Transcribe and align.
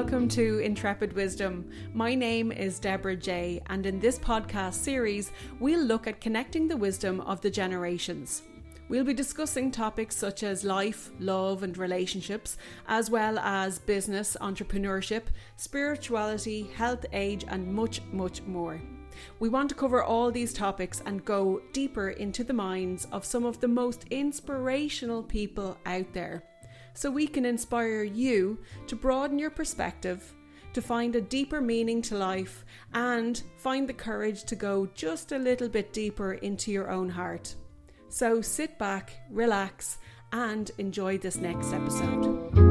welcome 0.00 0.28
to 0.28 0.58
Intrepid 0.60 1.12
Wisdom. 1.12 1.70
My 1.92 2.14
name 2.14 2.52
is 2.52 2.78
Deborah 2.78 3.16
J, 3.16 3.60
and 3.66 3.84
in 3.84 4.00
this 4.00 4.18
podcast 4.18 4.74
series, 4.74 5.30
we'll 5.58 5.84
look 5.84 6.06
at 6.06 6.20
connecting 6.20 6.68
the 6.68 6.76
wisdom 6.76 7.20
of 7.20 7.40
the 7.40 7.50
generations. 7.50 8.42
We'll 8.88 9.04
be 9.04 9.12
discussing 9.12 9.70
topics 9.70 10.16
such 10.16 10.42
as 10.42 10.64
life, 10.64 11.10
love, 11.18 11.62
and 11.62 11.76
relationships, 11.76 12.56
as 12.88 13.10
well 13.10 13.38
as 13.40 13.78
business, 13.78 14.36
entrepreneurship, 14.40 15.24
spirituality, 15.56 16.70
health, 16.76 17.04
age, 17.12 17.44
and 17.48 17.72
much, 17.74 18.00
much 18.12 18.42
more. 18.42 18.80
We 19.38 19.48
want 19.48 19.68
to 19.70 19.74
cover 19.74 20.02
all 20.02 20.30
these 20.30 20.52
topics 20.52 21.02
and 21.06 21.24
go 21.24 21.62
deeper 21.72 22.10
into 22.10 22.44
the 22.44 22.52
minds 22.52 23.06
of 23.12 23.24
some 23.24 23.44
of 23.44 23.60
the 23.60 23.68
most 23.68 24.04
inspirational 24.10 25.22
people 25.22 25.78
out 25.86 26.12
there 26.12 26.44
so 26.94 27.10
we 27.10 27.26
can 27.26 27.44
inspire 27.44 28.02
you 28.02 28.58
to 28.86 28.96
broaden 28.96 29.38
your 29.38 29.50
perspective, 29.50 30.34
to 30.72 30.82
find 30.82 31.16
a 31.16 31.20
deeper 31.20 31.60
meaning 31.60 32.02
to 32.02 32.16
life, 32.16 32.64
and 32.92 33.42
find 33.56 33.88
the 33.88 33.94
courage 33.94 34.44
to 34.44 34.56
go 34.56 34.86
just 34.94 35.32
a 35.32 35.38
little 35.38 35.68
bit 35.68 35.92
deeper 35.92 36.34
into 36.34 36.70
your 36.70 36.90
own 36.90 37.08
heart. 37.08 37.54
So 38.08 38.40
sit 38.40 38.78
back, 38.78 39.12
relax, 39.30 39.98
and 40.32 40.70
enjoy 40.78 41.18
this 41.18 41.36
next 41.36 41.72
episode. 41.72 42.70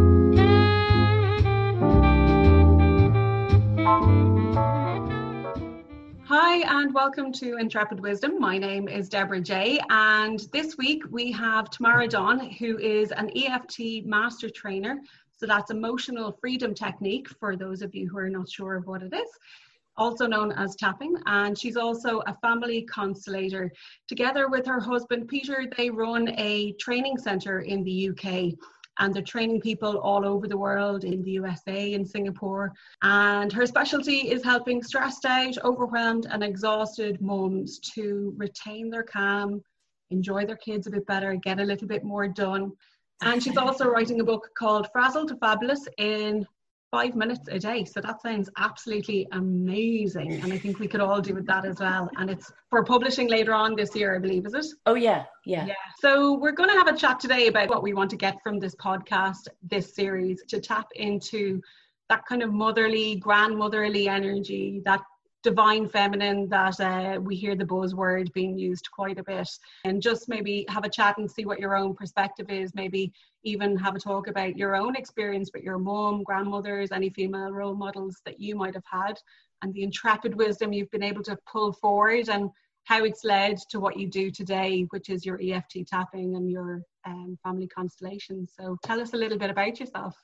Hi, 6.32 6.58
and 6.80 6.94
welcome 6.94 7.32
to 7.32 7.58
Intrepid 7.58 8.00
Wisdom. 8.00 8.40
My 8.40 8.60
name 8.60 8.88
is 8.88 9.10
Deborah 9.10 9.42
Jay, 9.42 9.80
and 9.90 10.40
this 10.54 10.78
week 10.78 11.02
we 11.10 11.32
have 11.32 11.72
Tamara 11.72 12.08
Donn, 12.08 12.52
who 12.52 12.78
is 12.78 13.12
an 13.12 13.32
EFT 13.36 14.06
master 14.06 14.48
trainer. 14.48 15.00
So 15.36 15.48
that's 15.48 15.72
emotional 15.72 16.38
freedom 16.40 16.76
technique 16.76 17.30
for 17.40 17.56
those 17.56 17.82
of 17.82 17.96
you 17.96 18.08
who 18.08 18.20
are 18.20 18.30
not 18.30 18.48
sure 18.48 18.76
of 18.76 18.86
what 18.86 19.02
it 19.02 19.12
is, 19.12 19.28
also 19.98 20.28
known 20.28 20.52
as 20.52 20.76
tapping. 20.76 21.16
And 21.26 21.58
she's 21.58 21.78
also 21.78 22.20
a 22.28 22.38
family 22.44 22.84
constellator. 22.84 23.72
Together 24.08 24.50
with 24.50 24.68
her 24.68 24.80
husband 24.80 25.30
Peter, 25.30 25.66
they 25.78 25.90
run 25.90 26.30
a 26.38 26.74
training 26.74 27.18
center 27.18 27.62
in 27.62 27.84
the 27.84 28.10
UK 28.12 28.54
and 29.00 29.14
they're 29.14 29.22
training 29.22 29.62
people 29.62 29.98
all 29.98 30.26
over 30.26 30.48
the 30.48 30.58
world 30.58 31.04
in 31.04 31.24
the 31.24 31.32
USA 31.32 31.94
and 31.94 32.08
Singapore. 32.08 32.74
And 33.02 33.52
her 33.54 33.66
specialty 33.66 34.30
is 34.30 34.44
helping 34.44 34.84
stressed 34.84 35.26
out, 35.26 35.58
overwhelmed, 35.64 36.28
and 36.30 36.44
exhausted 36.44 37.22
moms 37.22 37.80
to 37.96 38.34
retain 38.38 38.90
their 38.90 39.04
calm, 39.04 39.62
enjoy 40.12 40.46
their 40.46 40.58
kids 40.58 40.88
a 40.88 40.92
bit 40.92 41.06
better, 41.06 41.34
get 41.36 41.60
a 41.60 41.64
little 41.64 41.88
bit 41.88 42.04
more 42.04 42.28
done. 42.28 42.74
And 43.22 43.42
she's 43.42 43.58
also 43.58 43.88
writing 43.88 44.20
a 44.20 44.26
book 44.26 44.50
called 44.58 44.90
Frazzled 44.92 45.30
to 45.30 45.38
Fabulous 45.38 45.88
in 45.98 46.46
five 46.92 47.16
minutes 47.16 47.48
a 47.50 47.60
day. 47.60 47.86
So 47.86 48.02
that 48.02 48.22
sounds 48.22 48.50
absolutely 48.58 49.28
amazing. 49.32 50.34
And 50.42 50.52
I 50.52 50.58
think 50.58 50.80
we 50.80 50.88
could 50.88 51.02
all 51.02 51.22
do 51.22 51.34
with 51.34 51.46
that 51.48 51.66
as 51.66 51.80
well. 51.80 52.10
And 52.18 52.30
it's 52.30 52.52
for 52.70 52.84
publishing 52.84 53.30
later 53.30 53.54
on 53.54 53.76
this 53.76 53.96
year, 53.96 54.16
I 54.16 54.20
believe, 54.20 54.46
is 54.46 54.54
it? 54.54 54.66
Oh, 54.86 54.96
yeah. 54.96 55.26
Yeah. 55.46 55.66
Yeah. 55.66 55.74
So 56.00 56.38
we're 56.38 56.52
going 56.52 56.70
to 56.70 56.76
have 56.76 56.88
a 56.88 56.98
chat 56.98 57.20
today 57.20 57.48
about 57.48 57.70
what 57.70 57.84
we 57.84 57.94
want 57.94 58.10
to 58.12 58.18
get 58.18 58.38
from 58.44 58.60
this 58.60 58.76
podcast, 58.76 59.48
this 59.62 59.94
series, 59.94 60.44
to 60.48 60.60
tap 60.60 60.88
into 60.96 61.62
that 62.10 62.26
kind 62.26 62.42
of 62.42 62.52
motherly, 62.52 63.18
grandmotherly 63.18 64.10
energy, 64.10 64.82
that 64.86 65.02
divine 65.44 65.88
feminine 65.88 66.50
that 66.50 66.80
uh, 66.80 67.20
we 67.22 67.36
hear 67.36 67.56
the 67.56 67.64
buzzword 67.66 68.32
being 68.34 68.58
used 68.58 68.90
quite 68.92 69.18
a 69.20 69.24
bit. 69.24 69.50
And 69.86 70.02
just 70.02 70.28
maybe 70.28 70.66
have 70.70 70.84
a 70.84 70.90
chat 70.90 71.18
and 71.18 71.30
see 71.30 71.46
what 71.46 71.60
your 71.60 71.78
own 71.78 71.96
perspective 71.96 72.50
is. 72.50 72.76
Maybe 72.76 73.14
even 73.44 73.78
have 73.78 73.96
a 73.96 74.00
talk 74.00 74.28
about 74.28 74.58
your 74.58 74.76
own 74.76 74.96
experience 74.96 75.50
with 75.54 75.64
your 75.64 75.78
mom 75.78 76.24
grandmothers 76.24 76.92
any 76.92 77.10
female 77.10 77.52
role 77.52 77.76
models 77.76 78.22
that 78.26 78.40
you 78.40 78.56
might 78.56 78.74
have 78.74 78.84
had 78.92 79.18
and 79.62 79.74
the 79.74 79.84
intrepid 79.84 80.36
wisdom 80.36 80.74
you've 80.74 80.92
been 80.92 81.04
able 81.04 81.24
to 81.24 81.38
pull 81.52 81.72
forward 81.72 82.30
and 82.30 82.50
how 82.86 83.04
it's 83.04 83.24
led 83.24 83.58
to 83.70 83.80
what 83.80 83.98
you 83.98 84.08
do 84.08 84.30
today 84.32 84.86
which 84.90 85.10
is 85.10 85.26
your 85.26 85.40
eft 85.44 85.76
tapping 85.88 86.36
and 86.36 86.52
your 86.52 86.82
um, 87.06 87.38
family 87.44 87.68
constellation 87.68 88.48
so 88.48 88.78
tell 88.84 89.00
us 89.00 89.14
a 89.14 89.18
little 89.18 89.38
bit 89.38 89.50
about 89.50 89.80
yourself 89.80 90.16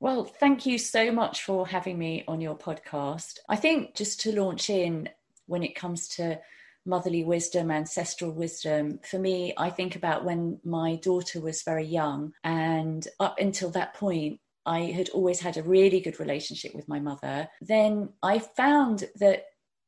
well, 0.00 0.24
thank 0.24 0.66
you 0.66 0.78
so 0.78 1.10
much 1.10 1.42
for 1.42 1.66
having 1.66 1.98
me 1.98 2.24
on 2.28 2.40
your 2.40 2.56
podcast. 2.56 3.38
I 3.48 3.56
think 3.56 3.94
just 3.94 4.20
to 4.20 4.40
launch 4.40 4.70
in 4.70 5.08
when 5.46 5.62
it 5.62 5.74
comes 5.74 6.08
to 6.08 6.38
motherly 6.86 7.24
wisdom, 7.24 7.70
ancestral 7.70 8.32
wisdom, 8.32 9.00
for 9.02 9.18
me, 9.18 9.52
I 9.56 9.70
think 9.70 9.96
about 9.96 10.24
when 10.24 10.60
my 10.64 10.96
daughter 10.96 11.40
was 11.40 11.62
very 11.62 11.84
young. 11.84 12.32
And 12.44 13.06
up 13.18 13.38
until 13.38 13.70
that 13.70 13.94
point, 13.94 14.40
I 14.64 14.80
had 14.80 15.08
always 15.10 15.40
had 15.40 15.56
a 15.56 15.62
really 15.62 16.00
good 16.00 16.20
relationship 16.20 16.74
with 16.74 16.88
my 16.88 17.00
mother. 17.00 17.48
Then 17.60 18.10
I 18.22 18.38
found 18.38 19.08
that 19.16 19.44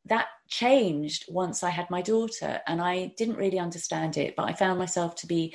that 0.06 0.28
changed 0.48 1.26
once 1.28 1.62
I 1.62 1.70
had 1.70 1.90
my 1.90 2.02
daughter, 2.02 2.60
and 2.66 2.80
I 2.80 3.12
didn't 3.16 3.36
really 3.36 3.58
understand 3.58 4.16
it, 4.16 4.34
but 4.36 4.48
I 4.48 4.54
found 4.54 4.78
myself 4.78 5.14
to 5.16 5.26
be 5.26 5.54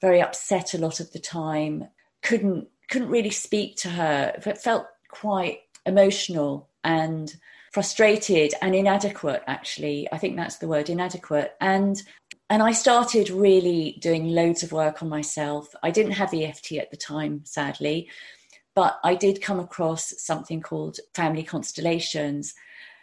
very 0.00 0.20
upset 0.20 0.74
a 0.74 0.78
lot 0.78 1.00
of 1.00 1.12
the 1.12 1.20
time, 1.20 1.88
couldn't 2.22 2.68
couldn't 2.88 3.08
really 3.08 3.30
speak 3.30 3.76
to 3.78 3.90
her. 3.90 4.32
It 4.44 4.58
felt 4.58 4.86
quite 5.08 5.60
emotional 5.86 6.68
and 6.84 7.34
frustrated 7.72 8.54
and 8.62 8.74
inadequate 8.74 9.42
actually 9.46 10.08
i 10.10 10.16
think 10.16 10.34
that's 10.34 10.56
the 10.56 10.68
word 10.68 10.88
inadequate 10.88 11.54
and 11.60 12.02
and 12.48 12.62
i 12.62 12.72
started 12.72 13.28
really 13.28 13.98
doing 14.00 14.28
loads 14.28 14.62
of 14.62 14.72
work 14.72 15.02
on 15.02 15.10
myself 15.10 15.68
i 15.82 15.90
didn't 15.90 16.12
have 16.12 16.32
eft 16.32 16.72
at 16.72 16.90
the 16.90 16.96
time 16.96 17.42
sadly 17.44 18.08
but 18.74 18.98
i 19.04 19.14
did 19.14 19.42
come 19.42 19.60
across 19.60 20.14
something 20.16 20.62
called 20.62 20.98
family 21.14 21.42
constellations 21.42 22.54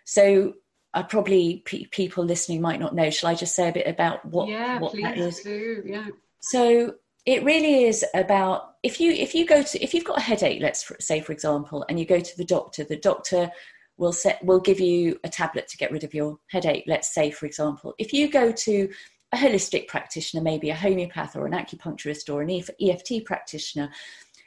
so 0.06 0.54
I 0.96 1.02
probably 1.02 1.64
people 1.66 2.24
listening 2.24 2.62
might 2.62 2.80
not 2.80 2.94
know. 2.94 3.10
Shall 3.10 3.32
I 3.32 3.34
just 3.34 3.56
say 3.56 3.70
a 3.70 3.74
bit 3.74 3.88
about 3.88 4.24
what? 4.26 4.48
Yeah, 4.48 4.78
what 4.78 4.92
please 4.92 5.42
do. 5.42 5.82
Yeah. 5.84 6.08
So 6.40 6.96
it 7.26 7.44
really 7.44 7.86
is 7.86 8.04
about 8.14 8.76
if 8.84 9.00
you 9.00 9.12
if 9.12 9.34
you 9.34 9.46
go 9.46 9.62
to 9.62 9.82
if 9.82 9.94
you've 9.94 10.04
got 10.04 10.18
a 10.18 10.22
headache 10.22 10.62
let's 10.62 10.92
say 11.00 11.22
for 11.22 11.32
example 11.32 11.86
and 11.88 12.00
you 12.00 12.06
go 12.06 12.20
to 12.20 12.38
the 12.38 12.46
doctor 12.46 12.84
the 12.84 12.98
doctor 12.98 13.50
will 13.98 14.12
set 14.12 14.44
will 14.44 14.60
give 14.60 14.80
you 14.80 15.20
a 15.24 15.30
tablet 15.30 15.68
to 15.68 15.78
get 15.78 15.92
rid 15.92 16.04
of 16.04 16.14
your 16.14 16.38
headache 16.48 16.84
let's 16.88 17.14
say 17.14 17.32
for 17.32 17.46
example. 17.46 17.94
If 17.98 18.12
you 18.14 18.30
go 18.30 18.52
to 18.52 18.90
a 19.32 19.38
holistic 19.38 19.88
practitioner 19.88 20.44
maybe 20.44 20.70
a 20.70 20.76
homeopath 20.76 21.36
or 21.36 21.46
an 21.46 21.54
acupuncturist 21.54 22.34
or 22.34 22.42
an 22.42 22.50
EFT 22.50 23.26
practitioner 23.26 23.90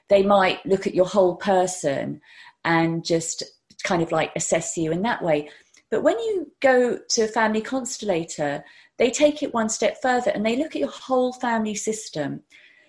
they 0.08 0.22
might 0.22 0.64
look 0.66 0.86
at 0.86 0.94
your 0.94 1.06
whole 1.06 1.36
person 1.36 2.20
and 2.64 3.04
just 3.04 3.42
kind 3.82 4.02
of 4.02 4.12
like 4.12 4.32
assess 4.36 4.76
you 4.76 4.92
in 4.92 5.02
that 5.02 5.22
way. 5.22 5.50
But 5.90 6.02
when 6.02 6.18
you 6.18 6.50
go 6.60 6.98
to 6.98 7.22
a 7.22 7.28
family 7.28 7.60
constellator 7.60 8.64
they 8.98 9.10
take 9.10 9.42
it 9.42 9.54
one 9.54 9.68
step 9.68 9.98
further 10.02 10.30
and 10.30 10.44
they 10.44 10.56
look 10.56 10.74
at 10.74 10.80
your 10.80 10.90
whole 10.90 11.32
family 11.32 11.74
system 11.74 12.42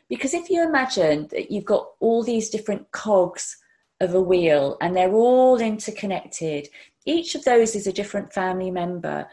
because 0.10 0.34
if 0.34 0.50
you 0.50 0.64
imagine 0.64 1.28
that 1.32 1.52
you've 1.52 1.66
got 1.66 1.88
all 2.00 2.24
these 2.24 2.50
different 2.50 2.92
cogs 2.92 3.58
of 4.00 4.14
a 4.14 4.22
wheel 4.22 4.78
and 4.82 4.96
they're 4.96 5.14
all 5.14 5.60
interconnected, 5.60 6.68
each 7.06 7.36
of 7.36 7.44
those 7.44 7.76
is 7.76 7.88
a 7.88 7.94
different 7.94 8.34
family 8.34 8.72
member. 8.72 9.28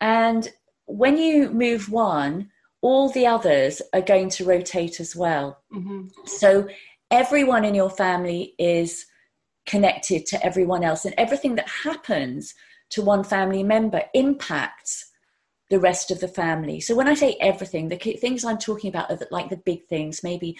And 0.00 0.48
when 0.86 1.18
you 1.18 1.50
move 1.50 1.90
one, 1.90 2.50
all 2.82 3.10
the 3.10 3.26
others 3.26 3.82
are 3.92 4.00
going 4.00 4.30
to 4.30 4.44
rotate 4.44 5.00
as 5.00 5.16
well. 5.16 5.58
Mm-hmm. 5.72 6.08
So 6.26 6.68
everyone 7.10 7.64
in 7.64 7.74
your 7.74 7.90
family 7.90 8.54
is 8.58 9.06
connected 9.66 10.26
to 10.26 10.44
everyone 10.46 10.84
else, 10.84 11.04
and 11.04 11.14
everything 11.18 11.56
that 11.56 11.68
happens 11.68 12.54
to 12.90 13.02
one 13.02 13.24
family 13.24 13.64
member 13.64 14.02
impacts 14.14 15.10
the 15.70 15.80
rest 15.80 16.10
of 16.10 16.20
the 16.20 16.28
family. 16.28 16.80
So 16.80 16.94
when 16.94 17.08
I 17.08 17.14
say 17.14 17.36
everything, 17.40 17.88
the 17.88 17.96
things 17.96 18.44
I'm 18.44 18.58
talking 18.58 18.88
about 18.88 19.10
are 19.10 19.18
like 19.30 19.50
the 19.50 19.56
big 19.56 19.86
things, 19.86 20.22
maybe 20.22 20.56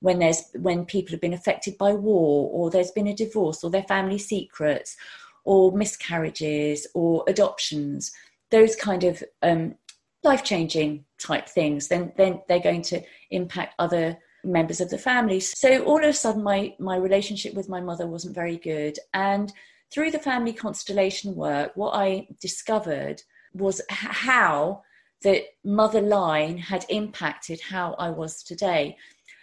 when 0.00 0.18
there's 0.18 0.42
when 0.54 0.84
people 0.84 1.12
have 1.12 1.20
been 1.20 1.32
affected 1.32 1.78
by 1.78 1.92
war 1.92 2.50
or 2.52 2.70
there's 2.70 2.90
been 2.90 3.06
a 3.06 3.14
divorce 3.14 3.64
or 3.64 3.70
their 3.70 3.84
family 3.84 4.18
secrets 4.18 4.96
or 5.44 5.72
miscarriages 5.72 6.86
or 6.94 7.24
adoptions 7.26 8.12
those 8.50 8.76
kind 8.76 9.04
of 9.04 9.22
um, 9.42 9.74
life-changing 10.22 11.04
type 11.18 11.48
things 11.48 11.88
then 11.88 12.12
then 12.16 12.40
they're 12.48 12.60
going 12.60 12.82
to 12.82 13.00
impact 13.30 13.74
other 13.78 14.18
members 14.44 14.82
of 14.82 14.90
the 14.90 14.98
family. 14.98 15.40
So 15.40 15.82
all 15.84 15.98
of 15.98 16.04
a 16.04 16.12
sudden 16.12 16.42
my 16.42 16.74
my 16.78 16.96
relationship 16.96 17.54
with 17.54 17.70
my 17.70 17.80
mother 17.80 18.06
wasn't 18.06 18.34
very 18.34 18.58
good. 18.58 18.98
And 19.14 19.50
through 19.90 20.10
the 20.10 20.18
family 20.18 20.52
constellation 20.52 21.36
work 21.36 21.70
what 21.76 21.92
i 21.94 22.26
discovered 22.40 23.22
was 23.54 23.80
how 23.88 24.82
the 25.22 25.44
mother 25.64 26.00
line 26.00 26.58
had 26.58 26.84
impacted 26.88 27.60
how 27.60 27.94
I 27.94 28.10
was 28.10 28.42
today. 28.42 28.96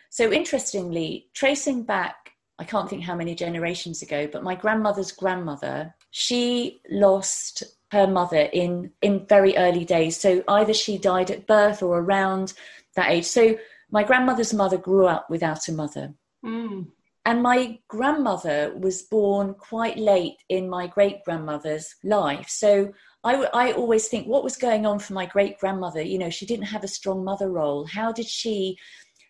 So, 0.09 0.31
interestingly, 0.31 1.29
tracing 1.33 1.83
back, 1.83 2.33
I 2.59 2.63
can't 2.63 2.89
think 2.89 3.03
how 3.03 3.15
many 3.15 3.33
generations 3.33 4.01
ago, 4.01 4.27
but 4.31 4.43
my 4.43 4.55
grandmother's 4.55 5.11
grandmother, 5.11 5.95
she 6.11 6.81
lost 6.89 7.63
her 7.91 8.07
mother 8.07 8.49
in 8.53 8.91
in 9.01 9.25
very 9.27 9.55
early 9.57 9.85
days. 9.85 10.17
So 10.17 10.43
either 10.47 10.73
she 10.73 10.97
died 10.97 11.29
at 11.29 11.47
birth 11.47 11.83
or 11.83 11.99
around 11.99 12.53
that 12.95 13.11
age. 13.11 13.25
So 13.25 13.57
my 13.89 14.03
grandmother's 14.03 14.53
mother 14.53 14.77
grew 14.77 15.07
up 15.07 15.29
without 15.29 15.67
a 15.67 15.73
mother. 15.73 16.13
Mm. 16.45 16.87
And 17.25 17.43
my 17.43 17.79
grandmother 17.87 18.73
was 18.75 19.03
born 19.03 19.53
quite 19.53 19.97
late 19.97 20.37
in 20.49 20.69
my 20.69 20.87
great 20.87 21.23
grandmother's 21.23 21.95
life. 22.03 22.49
So 22.49 22.93
I, 23.23 23.35
I 23.53 23.71
always 23.73 24.07
think, 24.07 24.27
what 24.27 24.43
was 24.43 24.57
going 24.57 24.85
on 24.87 24.97
for 24.97 25.13
my 25.13 25.27
great 25.27 25.59
grandmother? 25.59 26.01
You 26.01 26.17
know, 26.17 26.31
she 26.31 26.47
didn't 26.47 26.65
have 26.65 26.83
a 26.83 26.87
strong 26.87 27.23
mother 27.23 27.49
role. 27.49 27.85
How 27.85 28.11
did 28.11 28.25
she? 28.27 28.77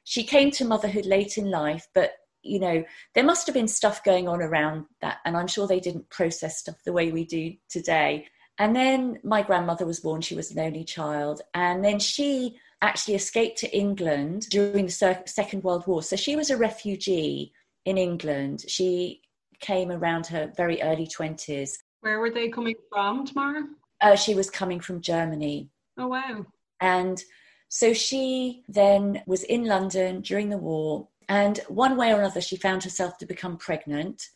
She 0.03 0.23
came 0.23 0.51
to 0.51 0.65
motherhood 0.65 1.05
late 1.05 1.37
in 1.37 1.51
life, 1.51 1.87
but 1.93 2.13
you 2.43 2.59
know, 2.59 2.83
there 3.13 3.23
must 3.23 3.45
have 3.45 3.53
been 3.53 3.67
stuff 3.67 4.03
going 4.03 4.27
on 4.27 4.41
around 4.41 4.85
that. 5.01 5.17
And 5.25 5.37
I'm 5.37 5.47
sure 5.47 5.67
they 5.67 5.79
didn't 5.79 6.09
process 6.09 6.57
stuff 6.57 6.77
the 6.85 6.93
way 6.93 7.11
we 7.11 7.25
do 7.25 7.53
today. 7.69 8.25
And 8.57 8.75
then 8.75 9.19
my 9.23 9.41
grandmother 9.41 9.85
was 9.85 9.99
born, 9.99 10.21
she 10.21 10.35
was 10.35 10.51
an 10.51 10.59
only 10.59 10.83
child. 10.83 11.41
And 11.53 11.83
then 11.83 11.99
she 11.99 12.57
actually 12.81 13.15
escaped 13.15 13.59
to 13.59 13.77
England 13.77 14.47
during 14.49 14.85
the 14.87 15.21
Second 15.25 15.63
World 15.63 15.85
War. 15.85 16.01
So 16.01 16.15
she 16.15 16.35
was 16.35 16.49
a 16.49 16.57
refugee 16.57 17.53
in 17.85 17.97
England. 17.97 18.65
She 18.67 19.21
came 19.59 19.91
around 19.91 20.27
her 20.27 20.51
very 20.55 20.81
early 20.81 21.07
20s. 21.07 21.71
Where 22.01 22.19
were 22.19 22.31
they 22.31 22.49
coming 22.49 22.75
from, 22.91 23.25
Tamara? 23.25 23.63
Uh, 24.01 24.15
she 24.15 24.33
was 24.33 24.49
coming 24.49 24.79
from 24.79 25.01
Germany. 25.01 25.69
Oh, 25.97 26.07
wow. 26.07 26.45
And 26.79 27.23
so 27.69 27.93
she 27.93 28.63
then 28.67 29.21
was 29.27 29.43
in 29.43 29.65
London 29.65 30.21
during 30.21 30.49
the 30.49 30.57
war. 30.57 31.07
And 31.29 31.59
one 31.67 31.95
way 31.95 32.11
or 32.11 32.19
another, 32.19 32.41
she 32.41 32.57
found 32.57 32.83
herself 32.83 33.17
to 33.19 33.25
become 33.25 33.57
pregnant. 33.57 34.29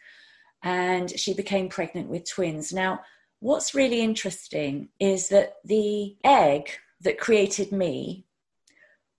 And 0.64 1.10
she 1.20 1.34
became 1.34 1.68
pregnant 1.68 2.08
with 2.08 2.30
twins. 2.30 2.72
Now, 2.72 3.02
what's 3.40 3.76
really 3.76 4.02
interesting 4.02 4.90
is 5.00 5.30
that 5.30 5.56
the 5.66 6.16
egg 6.24 6.70
that 7.02 7.20
created 7.20 7.72
me 7.72 8.26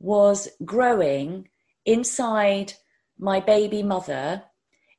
was 0.00 0.48
growing 0.64 1.48
inside 1.84 2.72
my 3.18 3.40
baby 3.40 3.82
mother 3.82 4.42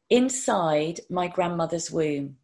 inside 0.10 1.00
my 1.10 1.28
grandmother's 1.28 1.92
womb. 1.92 2.38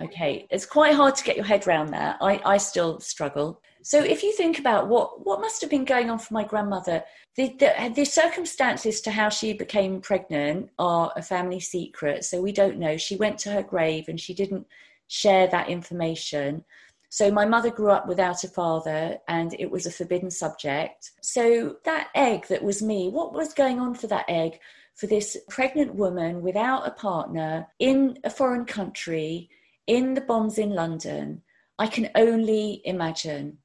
Okay, 0.00 0.46
it's 0.50 0.66
quite 0.66 0.94
hard 0.94 1.16
to 1.16 1.24
get 1.24 1.36
your 1.36 1.44
head 1.44 1.66
around 1.66 1.90
that. 1.90 2.18
I, 2.20 2.40
I 2.44 2.56
still 2.58 3.00
struggle. 3.00 3.60
So 3.82 3.98
if 3.98 4.22
you 4.22 4.32
think 4.32 4.58
about 4.58 4.88
what, 4.88 5.24
what 5.24 5.40
must 5.40 5.60
have 5.60 5.70
been 5.70 5.84
going 5.84 6.10
on 6.10 6.18
for 6.18 6.34
my 6.34 6.44
grandmother, 6.44 7.02
the, 7.36 7.56
the, 7.58 7.92
the 7.94 8.04
circumstances 8.04 9.00
to 9.02 9.10
how 9.10 9.28
she 9.28 9.52
became 9.52 10.00
pregnant 10.00 10.70
are 10.78 11.12
a 11.16 11.22
family 11.22 11.60
secret. 11.60 12.24
So 12.24 12.40
we 12.40 12.52
don't 12.52 12.78
know. 12.78 12.96
She 12.96 13.16
went 13.16 13.38
to 13.38 13.50
her 13.50 13.62
grave 13.62 14.08
and 14.08 14.20
she 14.20 14.34
didn't 14.34 14.66
share 15.08 15.46
that 15.48 15.68
information. 15.68 16.64
So 17.08 17.30
my 17.30 17.46
mother 17.46 17.70
grew 17.70 17.90
up 17.90 18.06
without 18.06 18.44
a 18.44 18.48
father 18.48 19.18
and 19.26 19.54
it 19.58 19.70
was 19.70 19.86
a 19.86 19.90
forbidden 19.90 20.30
subject. 20.30 21.12
So 21.22 21.76
that 21.84 22.08
egg 22.14 22.46
that 22.48 22.62
was 22.62 22.82
me, 22.82 23.08
what 23.08 23.32
was 23.32 23.54
going 23.54 23.80
on 23.80 23.94
for 23.94 24.06
that 24.08 24.26
egg? 24.28 24.58
For 24.98 25.06
this 25.06 25.36
pregnant 25.48 25.94
woman 25.94 26.42
without 26.42 26.86
a 26.86 26.90
partner 26.90 27.68
in 27.78 28.18
a 28.24 28.30
foreign 28.30 28.64
country, 28.64 29.48
in 29.86 30.14
the 30.14 30.20
bombs 30.20 30.58
in 30.58 30.70
London, 30.70 31.42
I 31.78 31.86
can 31.86 32.10
only 32.16 32.82
imagine. 32.84 33.58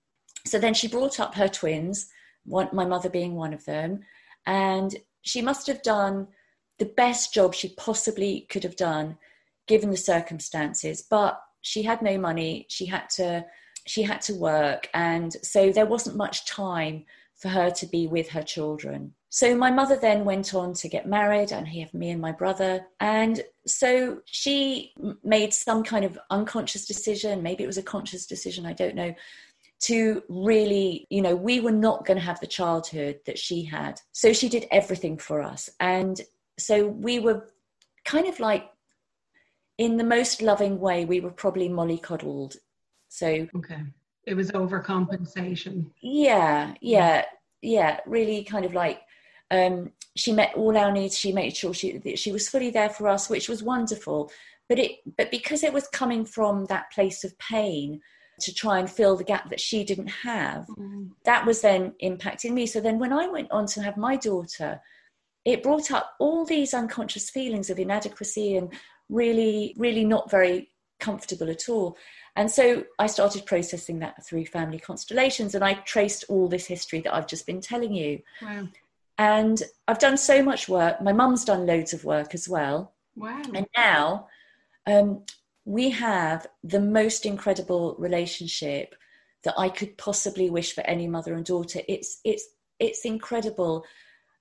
So 0.45 0.59
then 0.59 0.75
she 0.75 0.88
brought 0.88 1.19
up 1.19 1.33
her 1.33 1.47
twins, 1.47 2.07
one, 2.45 2.69
my 2.71 2.85
mother 2.85 3.09
being 3.09 3.33
one 3.33 3.51
of 3.51 3.65
them, 3.65 4.01
and 4.45 4.95
she 5.24 5.41
must 5.41 5.65
have 5.65 5.81
done 5.81 6.27
the 6.77 6.85
best 6.85 7.33
job 7.33 7.56
she 7.56 7.69
possibly 7.69 8.41
could 8.50 8.63
have 8.63 8.75
done 8.75 9.18
given 9.68 9.89
the 9.89 9.97
circumstances. 9.97 11.01
But 11.01 11.41
she 11.62 11.81
had 11.81 12.01
no 12.03 12.18
money 12.19 12.68
she 12.69 12.86
had 12.86 13.09
to 13.09 13.45
she 13.88 14.03
had 14.03 14.21
to 14.21 14.36
work 14.36 14.88
and 14.94 15.33
so 15.41 15.71
there 15.71 15.86
wasn't 15.86 16.15
much 16.15 16.45
time 16.45 17.06
for 17.36 17.50
her 17.50 17.71
to 17.71 17.88
be 17.88 18.06
with 18.06 18.29
her 18.29 18.44
children 18.44 19.13
so 19.35 19.56
my 19.56 19.71
mother 19.71 19.95
then 19.95 20.25
went 20.25 20.53
on 20.53 20.74
to 20.74 20.88
get 20.88 21.07
married 21.07 21.51
and 21.51 21.68
he 21.68 21.80
had 21.80 21.91
me 21.94 22.12
and 22.12 22.21
my 22.21 22.31
brother 22.31 22.85
and 23.00 23.41
so 23.65 24.19
she 24.25 24.94
made 25.24 25.53
some 25.53 25.83
kind 25.83 26.06
of 26.06 26.19
unconscious 26.30 26.85
decision 26.85 27.41
maybe 27.41 27.63
it 27.63 27.68
was 27.68 27.77
a 27.77 27.83
conscious 27.83 28.25
decision 28.25 28.65
i 28.65 28.74
don't 28.74 28.95
know 28.95 29.13
to 29.80 30.24
really 30.30 31.07
you 31.09 31.21
know 31.21 31.35
we 31.35 31.59
were 31.59 31.71
not 31.71 32.06
going 32.06 32.18
to 32.18 32.24
have 32.24 32.39
the 32.39 32.47
childhood 32.47 33.19
that 33.25 33.39
she 33.39 33.63
had 33.63 34.00
so 34.12 34.31
she 34.33 34.50
did 34.50 34.68
everything 34.71 35.18
for 35.18 35.41
us 35.41 35.69
and 35.79 36.21
so 36.57 36.88
we 36.88 37.19
were 37.19 37.47
kind 38.06 38.27
of 38.27 38.39
like 38.39 38.69
in 39.77 39.97
the 39.97 40.03
most 40.03 40.41
loving 40.41 40.79
way, 40.79 41.06
we 41.06 41.19
were 41.19 41.31
probably 41.31 41.69
mollycoddled. 41.69 42.57
So 43.09 43.47
okay, 43.56 43.81
it 44.25 44.36
was 44.36 44.51
overcompensation. 44.51 45.88
Yeah, 46.01 46.74
yeah, 46.81 47.25
yeah. 47.62 48.00
Really, 48.06 48.44
kind 48.44 48.65
of 48.65 48.74
like 48.74 49.01
um, 49.51 49.91
she 50.15 50.31
met 50.31 50.53
all 50.55 50.77
our 50.77 50.91
needs. 50.91 51.17
She 51.17 51.31
made 51.31 51.55
sure 51.55 51.73
she 51.73 51.99
she 52.15 52.31
was 52.31 52.49
fully 52.49 52.69
there 52.69 52.89
for 52.89 53.07
us, 53.07 53.29
which 53.29 53.49
was 53.49 53.63
wonderful. 53.63 54.31
But 54.69 54.79
it 54.79 54.91
but 55.17 55.31
because 55.31 55.63
it 55.63 55.73
was 55.73 55.87
coming 55.87 56.25
from 56.25 56.65
that 56.65 56.91
place 56.91 57.23
of 57.23 57.37
pain 57.39 58.01
to 58.39 58.53
try 58.53 58.79
and 58.79 58.89
fill 58.89 59.15
the 59.15 59.23
gap 59.23 59.49
that 59.49 59.59
she 59.59 59.83
didn't 59.83 60.07
have, 60.07 60.65
mm. 60.67 61.09
that 61.25 61.45
was 61.45 61.61
then 61.61 61.93
impacting 62.01 62.51
me. 62.51 62.65
So 62.65 62.79
then 62.79 62.99
when 62.99 63.13
I 63.13 63.27
went 63.27 63.51
on 63.51 63.67
to 63.67 63.83
have 63.83 63.97
my 63.97 64.15
daughter, 64.15 64.81
it 65.45 65.63
brought 65.63 65.91
up 65.91 66.13
all 66.19 66.45
these 66.45 66.73
unconscious 66.73 67.29
feelings 67.29 67.69
of 67.69 67.77
inadequacy 67.79 68.55
and 68.55 68.73
really, 69.09 69.75
really 69.77 70.05
not 70.05 70.31
very 70.31 70.69
comfortable 70.99 71.49
at 71.49 71.69
all. 71.69 71.97
And 72.35 72.49
so 72.49 72.83
I 72.97 73.07
started 73.07 73.45
processing 73.45 73.99
that 73.99 74.25
through 74.25 74.45
family 74.45 74.79
constellations 74.79 75.53
and 75.53 75.63
I 75.63 75.75
traced 75.75 76.25
all 76.29 76.47
this 76.47 76.65
history 76.65 77.01
that 77.01 77.13
I've 77.13 77.27
just 77.27 77.45
been 77.45 77.61
telling 77.61 77.93
you. 77.93 78.21
Wow. 78.41 78.67
And 79.18 79.62
I've 79.88 80.00
done 80.00 80.18
so 80.18 80.42
much 80.42 80.68
work. 80.68 81.01
My 81.01 81.13
mum's 81.13 81.45
done 81.45 81.65
loads 81.65 81.94
of 81.94 82.04
work 82.04 82.33
as 82.33 82.50
well. 82.50 82.94
Wow. 83.15 83.42
And 83.54 83.68
now 83.77 84.27
um, 84.88 85.24
we 85.65 85.92
have 85.92 86.48
the 86.63 86.80
most 86.80 87.25
incredible 87.25 87.95
relationship 88.00 88.95
that 89.44 89.54
I 89.57 89.69
could 89.69 89.98
possibly 89.98 90.50
wish 90.50 90.74
for 90.74 90.81
any 90.81 91.07
mother 91.07 91.33
and 91.33 91.45
daughter. 91.45 91.81
It's 91.88 92.19
it's 92.24 92.48
it's 92.80 93.06
incredible. 93.06 93.86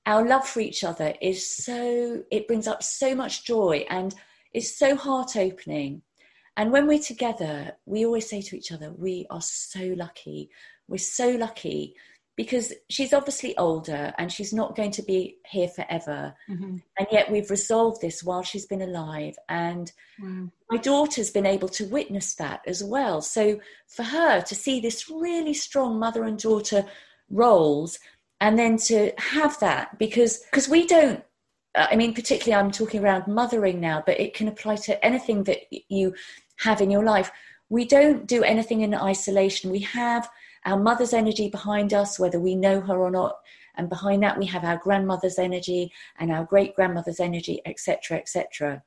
Our 0.06 0.26
love 0.26 0.46
for 0.46 0.60
each 0.60 0.84
other 0.84 1.14
is 1.20 1.46
so 1.64 2.22
it 2.30 2.48
brings 2.48 2.66
up 2.66 2.82
so 2.82 3.14
much 3.14 3.44
joy 3.44 3.84
and 3.90 4.14
it's 4.52 4.76
so 4.76 4.96
heart 4.96 5.36
opening. 5.36 6.02
And 6.56 6.70
when 6.70 6.86
we're 6.86 6.98
together, 6.98 7.72
we 7.86 8.04
always 8.04 8.28
say 8.28 8.42
to 8.42 8.56
each 8.56 8.72
other, 8.72 8.92
We 8.92 9.26
are 9.30 9.40
so 9.40 9.94
lucky. 9.96 10.50
We're 10.88 10.98
so 10.98 11.30
lucky 11.30 11.94
because 12.36 12.72
she's 12.88 13.12
obviously 13.12 13.56
older 13.58 14.12
and 14.18 14.32
she's 14.32 14.52
not 14.52 14.74
going 14.74 14.90
to 14.92 15.02
be 15.02 15.36
here 15.46 15.68
forever. 15.68 16.34
Mm-hmm. 16.48 16.76
And 16.98 17.08
yet 17.10 17.30
we've 17.30 17.50
resolved 17.50 18.00
this 18.00 18.22
while 18.22 18.42
she's 18.42 18.66
been 18.66 18.82
alive. 18.82 19.34
And 19.48 19.92
wow. 20.20 20.48
my 20.70 20.78
daughter's 20.78 21.30
been 21.30 21.46
able 21.46 21.68
to 21.70 21.84
witness 21.88 22.34
that 22.36 22.62
as 22.66 22.82
well. 22.82 23.20
So 23.20 23.60
for 23.86 24.02
her 24.02 24.40
to 24.40 24.54
see 24.54 24.80
this 24.80 25.10
really 25.10 25.54
strong 25.54 25.98
mother 25.98 26.24
and 26.24 26.38
daughter 26.38 26.86
roles 27.28 27.98
and 28.40 28.58
then 28.58 28.76
to 28.76 29.12
have 29.18 29.58
that 29.60 29.98
because 29.98 30.38
because 30.50 30.68
we 30.68 30.86
don't 30.86 31.22
uh, 31.74 31.86
I 31.90 31.96
mean, 31.96 32.14
particularly 32.14 32.62
I'm 32.62 32.70
talking 32.70 33.02
around 33.02 33.26
mothering 33.26 33.80
now, 33.80 34.02
but 34.04 34.20
it 34.20 34.34
can 34.34 34.48
apply 34.48 34.76
to 34.76 35.04
anything 35.04 35.44
that 35.44 35.58
you 35.88 36.14
have 36.58 36.80
in 36.80 36.90
your 36.90 37.04
life. 37.04 37.30
We 37.68 37.84
don't 37.86 38.26
do 38.26 38.42
anything 38.42 38.82
in 38.82 38.94
isolation. 38.94 39.70
We 39.70 39.80
have 39.80 40.28
our 40.64 40.78
mother's 40.78 41.12
energy 41.12 41.48
behind 41.48 41.92
us, 41.92 42.18
whether 42.18 42.40
we 42.40 42.54
know 42.54 42.80
her 42.80 42.96
or 42.96 43.10
not. 43.10 43.38
And 43.74 43.88
behind 43.88 44.22
that, 44.22 44.38
we 44.38 44.46
have 44.46 44.64
our 44.64 44.76
grandmother's 44.76 45.38
energy 45.38 45.92
and 46.18 46.30
our 46.30 46.44
great 46.44 46.74
grandmother's 46.76 47.20
energy, 47.20 47.60
etc., 47.64 48.18
etc. 48.18 48.82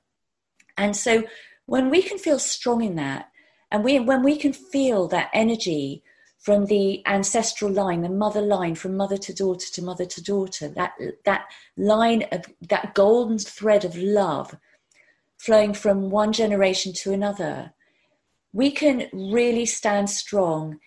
And 0.78 0.96
so, 0.96 1.24
when 1.66 1.90
we 1.90 2.02
can 2.04 2.18
feel 2.18 2.38
strong 2.38 2.84
in 2.84 2.96
that, 2.96 3.32
and 3.72 3.84
we, 3.84 4.00
when 4.00 4.24
we 4.24 4.38
can 4.38 4.54
feel 4.54 5.08
that 5.08 5.32
energy 5.34 6.04
from 6.38 6.68
the 6.68 7.02
ancestral 7.08 7.72
line, 7.72 8.04
the 8.04 8.10
mother 8.10 8.42
line, 8.42 8.76
from 8.76 8.96
mother 8.96 9.18
to 9.18 9.34
daughter 9.34 9.66
to 9.74 9.82
mother 9.82 10.06
to 10.06 10.22
daughter, 10.22 10.68
that, 10.70 10.94
that 11.26 11.46
line 11.76 12.24
of 12.32 12.46
that 12.70 12.94
golden 12.94 13.40
thread 13.40 13.84
of 13.84 13.98
love 13.98 14.56
flowing 15.38 15.74
from 15.74 16.12
one 16.12 16.32
generation 16.32 16.94
to 16.94 17.12
another, 17.12 17.74
we 18.54 18.70
can 18.70 19.10
really 19.12 19.66
stand 19.66 20.10
strong 20.10 20.80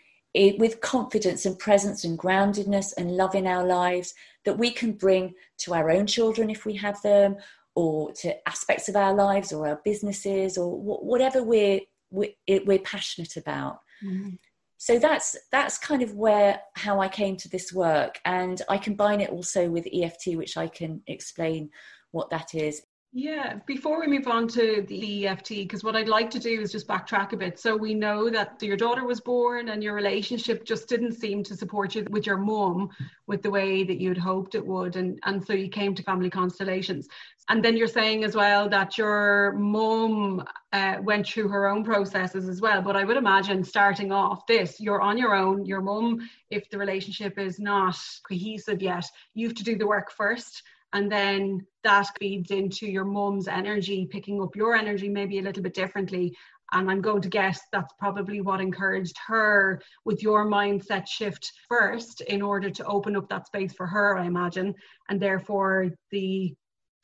with 0.58 0.80
confidence 0.80 1.46
and 1.46 1.58
presence 1.58 2.04
and 2.04 2.18
groundedness 2.18 2.92
and 2.96 3.16
love 3.16 3.34
in 3.34 3.46
our 3.46 3.64
lives 3.64 4.14
that 4.44 4.58
we 4.58 4.70
can 4.70 4.92
bring 4.92 5.34
to 5.58 5.74
our 5.74 5.90
own 5.90 6.06
children 6.06 6.50
if 6.50 6.64
we 6.64 6.74
have 6.74 7.00
them, 7.02 7.36
or 7.74 8.12
to 8.12 8.48
aspects 8.48 8.88
of 8.88 8.96
our 8.96 9.14
lives 9.14 9.52
or 9.52 9.68
our 9.68 9.80
businesses 9.84 10.58
or 10.58 10.76
whatever 10.76 11.42
we're, 11.42 11.80
we're, 12.10 12.32
we're 12.64 12.78
passionate 12.80 13.36
about. 13.36 13.78
Mm-hmm 14.04 14.34
so 14.78 14.98
that's 14.98 15.36
that's 15.50 15.76
kind 15.76 16.02
of 16.02 16.14
where 16.14 16.60
how 16.74 17.00
I 17.00 17.08
came 17.08 17.36
to 17.38 17.48
this 17.48 17.72
work, 17.72 18.20
and 18.24 18.62
I 18.68 18.78
combine 18.78 19.20
it 19.20 19.30
also 19.30 19.68
with 19.68 19.88
EFT, 19.92 20.36
which 20.36 20.56
I 20.56 20.68
can 20.68 21.02
explain 21.08 21.70
what 22.12 22.30
that 22.30 22.54
is. 22.54 22.82
Yeah, 23.12 23.60
before 23.66 24.00
we 24.00 24.06
move 24.06 24.28
on 24.28 24.46
to 24.48 24.84
the 24.86 25.26
EFT, 25.26 25.48
because 25.48 25.82
what 25.82 25.96
I'd 25.96 26.08
like 26.08 26.30
to 26.32 26.38
do 26.38 26.60
is 26.60 26.70
just 26.70 26.86
backtrack 26.86 27.32
a 27.32 27.38
bit. 27.38 27.58
So 27.58 27.74
we 27.74 27.94
know 27.94 28.28
that 28.28 28.62
your 28.62 28.76
daughter 28.76 29.06
was 29.06 29.18
born 29.18 29.70
and 29.70 29.82
your 29.82 29.94
relationship 29.94 30.66
just 30.66 30.88
didn't 30.90 31.14
seem 31.14 31.42
to 31.44 31.56
support 31.56 31.94
you 31.94 32.06
with 32.10 32.26
your 32.26 32.36
mum 32.36 32.90
with 33.26 33.42
the 33.42 33.50
way 33.50 33.82
that 33.82 33.98
you'd 33.98 34.18
hoped 34.18 34.54
it 34.54 34.66
would. 34.66 34.96
And, 34.96 35.18
and 35.24 35.44
so 35.44 35.54
you 35.54 35.70
came 35.70 35.94
to 35.94 36.02
family 36.02 36.28
constellations. 36.28 37.08
And 37.48 37.64
then 37.64 37.78
you're 37.78 37.86
saying 37.86 38.24
as 38.24 38.36
well 38.36 38.68
that 38.68 38.98
your 38.98 39.52
mum 39.52 40.44
uh, 40.74 40.96
went 41.00 41.26
through 41.26 41.48
her 41.48 41.66
own 41.66 41.84
processes 41.84 42.46
as 42.46 42.60
well. 42.60 42.82
But 42.82 42.94
I 42.94 43.04
would 43.04 43.16
imagine 43.16 43.64
starting 43.64 44.12
off 44.12 44.46
this, 44.46 44.80
you're 44.80 45.00
on 45.00 45.16
your 45.16 45.34
own. 45.34 45.64
Your 45.64 45.80
mum, 45.80 46.28
if 46.50 46.68
the 46.68 46.76
relationship 46.76 47.38
is 47.38 47.58
not 47.58 47.96
cohesive 48.28 48.82
yet, 48.82 49.06
you 49.32 49.48
have 49.48 49.56
to 49.56 49.64
do 49.64 49.78
the 49.78 49.86
work 49.86 50.12
first 50.12 50.62
and 50.92 51.10
then 51.10 51.66
that 51.84 52.06
feeds 52.18 52.50
into 52.50 52.86
your 52.86 53.04
mum's 53.04 53.48
energy 53.48 54.06
picking 54.10 54.42
up 54.42 54.56
your 54.56 54.74
energy 54.74 55.08
maybe 55.08 55.38
a 55.38 55.42
little 55.42 55.62
bit 55.62 55.74
differently. 55.74 56.36
And 56.70 56.90
i'm 56.90 57.00
going 57.00 57.22
to 57.22 57.30
guess 57.30 57.60
that's 57.72 57.94
probably 57.98 58.40
what 58.42 58.60
encouraged 58.60 59.16
her 59.26 59.80
with 60.04 60.22
your 60.22 60.46
mindset 60.46 61.06
shift 61.06 61.50
first 61.68 62.20
in 62.20 62.42
order 62.42 62.68
to 62.68 62.84
open 62.84 63.16
up 63.16 63.28
that 63.28 63.46
space 63.46 63.72
for 63.72 63.86
her 63.86 64.18
i 64.18 64.26
imagine 64.26 64.74
and 65.08 65.18
therefore 65.18 65.88
the 66.10 66.54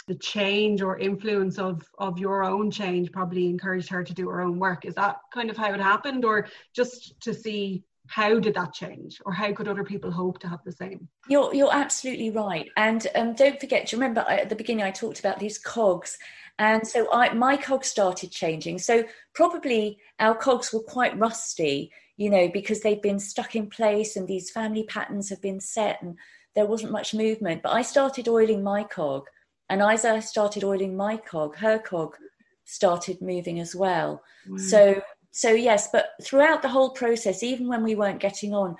the 0.06 0.14
change 0.16 0.82
or 0.82 0.98
influence 0.98 1.58
of 1.58 1.82
of 1.98 2.18
your 2.18 2.44
own 2.44 2.70
change 2.70 3.10
probably 3.10 3.46
encouraged 3.46 3.88
her 3.88 4.04
to 4.04 4.14
do 4.14 4.28
her 4.28 4.42
own 4.42 4.58
work. 4.58 4.84
Is 4.84 4.94
that 4.96 5.16
kind 5.32 5.50
of 5.50 5.56
how 5.56 5.72
it 5.72 5.80
happened 5.80 6.24
or 6.24 6.48
just 6.74 7.18
to 7.22 7.32
see 7.32 7.84
how 8.06 8.38
did 8.38 8.54
that 8.54 8.72
change? 8.74 9.20
Or 9.24 9.32
how 9.32 9.52
could 9.52 9.68
other 9.68 9.84
people 9.84 10.10
hope 10.10 10.38
to 10.40 10.48
have 10.48 10.62
the 10.64 10.72
same? 10.72 11.08
You're 11.28 11.54
you're 11.54 11.74
absolutely 11.74 12.30
right. 12.30 12.70
And 12.76 13.06
um, 13.14 13.34
don't 13.34 13.60
forget 13.60 13.86
do 13.86 13.96
you 13.96 14.00
remember 14.00 14.24
I, 14.28 14.38
at 14.38 14.48
the 14.48 14.56
beginning 14.56 14.84
i 14.84 14.90
talked 14.90 15.20
about 15.20 15.38
these 15.38 15.58
cogs? 15.58 16.18
And 16.58 16.86
so 16.86 17.08
I, 17.12 17.32
my 17.32 17.56
cogs 17.56 17.88
started 17.88 18.30
changing. 18.30 18.78
So 18.78 19.04
probably 19.34 19.98
our 20.20 20.34
cogs 20.34 20.72
were 20.72 20.82
quite 20.82 21.18
rusty 21.18 21.90
you 22.16 22.30
know 22.30 22.48
because 22.48 22.80
they've 22.80 23.02
been 23.02 23.18
stuck 23.18 23.56
in 23.56 23.68
place 23.68 24.14
and 24.14 24.28
these 24.28 24.48
family 24.48 24.84
patterns 24.84 25.30
have 25.30 25.42
been 25.42 25.58
set 25.58 26.00
and 26.00 26.16
there 26.54 26.66
wasn't 26.66 26.92
much 26.92 27.14
movement. 27.14 27.62
But 27.62 27.72
i 27.72 27.82
started 27.82 28.28
oiling 28.28 28.62
my 28.62 28.84
cog. 28.84 29.26
And 29.70 29.82
as 29.82 30.04
i 30.04 30.20
started 30.20 30.62
oiling 30.62 30.96
my 30.96 31.16
cog. 31.16 31.56
Her 31.56 31.78
cog 31.78 32.16
started 32.64 33.20
moving 33.20 33.60
as 33.60 33.74
well. 33.74 34.22
Wow. 34.48 34.56
so 34.58 35.02
so 35.34 35.50
yes 35.50 35.88
but 35.92 36.10
throughout 36.22 36.62
the 36.62 36.68
whole 36.68 36.90
process 36.90 37.42
even 37.42 37.68
when 37.68 37.82
we 37.82 37.94
weren't 37.94 38.20
getting 38.20 38.54
on 38.54 38.76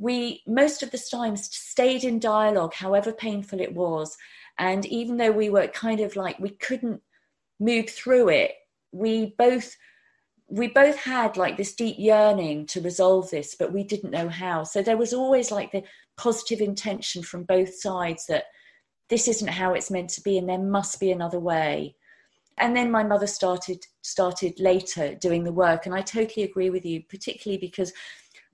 we 0.00 0.42
most 0.46 0.82
of 0.82 0.90
the 0.90 0.98
times 0.98 1.54
stayed 1.54 2.04
in 2.04 2.18
dialogue 2.18 2.72
however 2.72 3.12
painful 3.12 3.60
it 3.60 3.74
was. 3.74 4.16
And 4.58 4.84
even 4.86 5.18
though 5.18 5.30
we 5.30 5.50
were 5.50 5.68
kind 5.68 6.00
of 6.00 6.16
like 6.16 6.38
we 6.38 6.50
couldn't 6.50 7.02
move 7.60 7.88
through 7.88 8.30
it 8.30 8.52
we 8.92 9.34
both 9.38 9.76
we 10.48 10.66
both 10.66 10.96
had 10.96 11.36
like 11.36 11.56
this 11.56 11.74
deep 11.74 11.94
yearning 11.98 12.66
to 12.66 12.80
resolve 12.80 13.30
this 13.30 13.54
but 13.54 13.72
we 13.72 13.84
didn't 13.84 14.10
know 14.10 14.28
how. 14.28 14.64
So 14.64 14.82
there 14.82 14.96
was 14.96 15.12
always 15.12 15.50
like 15.50 15.70
the 15.70 15.84
positive 16.16 16.60
intention 16.60 17.22
from 17.22 17.44
both 17.44 17.74
sides 17.74 18.26
that 18.26 18.44
this 19.10 19.28
isn't 19.28 19.48
how 19.48 19.74
it's 19.74 19.90
meant 19.90 20.10
to 20.10 20.22
be 20.22 20.38
and 20.38 20.48
there 20.48 20.58
must 20.58 20.98
be 20.98 21.10
another 21.10 21.38
way 21.38 21.94
and 22.60 22.76
then 22.76 22.90
my 22.90 23.02
mother 23.02 23.26
started 23.26 23.84
started 24.02 24.58
later 24.58 25.14
doing 25.16 25.44
the 25.44 25.52
work 25.52 25.86
and 25.86 25.94
i 25.94 26.00
totally 26.00 26.44
agree 26.44 26.70
with 26.70 26.84
you 26.84 27.02
particularly 27.08 27.58
because 27.58 27.92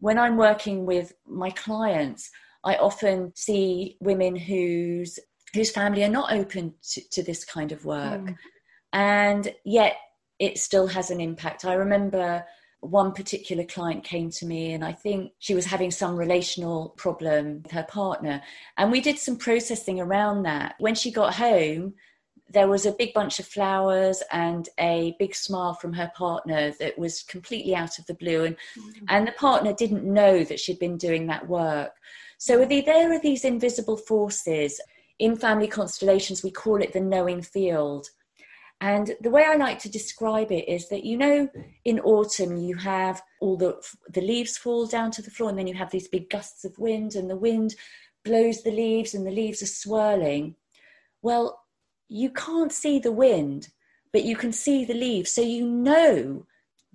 when 0.01 0.19
i'm 0.19 0.37
working 0.37 0.87
with 0.87 1.13
my 1.27 1.51
clients 1.51 2.31
i 2.65 2.75
often 2.77 3.33
see 3.35 3.97
women 4.01 4.35
whose 4.35 5.19
whose 5.55 5.71
family 5.71 6.05
are 6.05 6.09
not 6.09 6.33
open 6.33 6.75
to, 6.83 7.01
to 7.11 7.23
this 7.23 7.45
kind 7.45 7.73
of 7.73 7.85
work 7.85 8.21
mm. 8.21 8.37
and 8.93 9.55
yet 9.65 9.97
it 10.39 10.59
still 10.59 10.87
has 10.87 11.11
an 11.11 11.21
impact 11.21 11.65
i 11.65 11.75
remember 11.75 12.45
one 12.81 13.13
particular 13.13 13.65
client 13.65 14.05
came 14.05 14.31
to 14.31 14.47
me 14.47 14.73
and 14.73 14.85
I 14.85 14.93
think 14.93 15.33
she 15.39 15.55
was 15.55 15.65
having 15.65 15.91
some 15.91 16.17
relational 16.17 16.91
problem 16.91 17.63
with 17.63 17.73
her 17.73 17.85
partner. 17.85 18.43
And 18.77 18.93
we 18.93 19.01
did 19.01 19.19
some 19.19 19.37
processing 19.37 20.01
around 20.01 20.43
that. 20.45 20.75
When 20.79 20.95
she 20.95 21.11
got 21.11 21.35
home, 21.35 21.95
there 22.49 22.69
was 22.69 22.87
a 22.87 22.93
big 22.93 23.13
bunch 23.13 23.39
of 23.39 23.47
flowers 23.47 24.23
and 24.31 24.69
a 24.79 25.17
big 25.19 25.35
smile 25.35 25.75
from 25.75 25.93
her 25.93 26.11
partner 26.17 26.73
that 26.79 26.97
was 26.97 27.23
completely 27.23 27.75
out 27.75 27.99
of 27.99 28.07
the 28.07 28.15
blue. 28.15 28.45
And 28.45 28.57
mm-hmm. 28.57 29.05
and 29.09 29.27
the 29.27 29.33
partner 29.33 29.73
didn't 29.73 30.05
know 30.05 30.45
that 30.45 30.61
she'd 30.61 30.79
been 30.79 30.97
doing 30.97 31.27
that 31.27 31.49
work. 31.49 31.93
So 32.39 32.61
are 32.61 32.67
there 32.67 33.13
are 33.13 33.21
these 33.21 33.45
invisible 33.45 33.97
forces 33.97 34.81
in 35.19 35.37
family 35.37 35.67
constellations 35.67 36.43
we 36.43 36.51
call 36.51 36.83
it 36.83 36.93
the 36.93 37.01
knowing 37.01 37.43
field. 37.43 38.09
And 38.83 39.13
the 39.23 39.31
way 39.31 39.43
i 39.47 39.57
like 39.57 39.79
to 39.81 39.89
describe 39.89 40.53
it 40.53 40.69
is 40.69 40.91
that 40.91 41.03
you 41.03 41.17
know 41.17 41.49
in 41.87 41.99
autumn 42.01 42.59
you 42.59 42.77
have 42.77 43.23
all 43.41 43.57
the 43.57 43.83
the 44.11 44.21
leaves 44.21 44.59
fall 44.59 44.87
down 44.87 45.11
to 45.13 45.23
the 45.23 45.31
floor 45.31 45.49
and 45.49 45.59
then 45.59 45.67
you 45.67 45.73
have 45.73 45.91
these 45.91 46.09
big 46.09 46.29
gusts 46.29 46.63
of 46.67 46.79
wind 46.79 47.15
and 47.15 47.31
the 47.31 47.37
wind 47.37 47.75
blows 48.23 48.63
the 48.63 48.71
leaves 48.71 49.15
and 49.15 49.27
the 49.27 49.31
leaves 49.31 49.63
are 49.63 49.67
swirling. 49.67 50.57
Well 51.23 51.66
you 52.09 52.31
can't 52.31 52.73
see 52.73 52.99
the 52.99 53.13
wind, 53.13 53.69
but 54.13 54.25
you 54.25 54.37
can 54.37 54.53
see 54.53 54.85
the 54.85 54.95
leaves. 54.95 55.33
So 55.33 55.43
you 55.43 55.67
know 55.67 56.47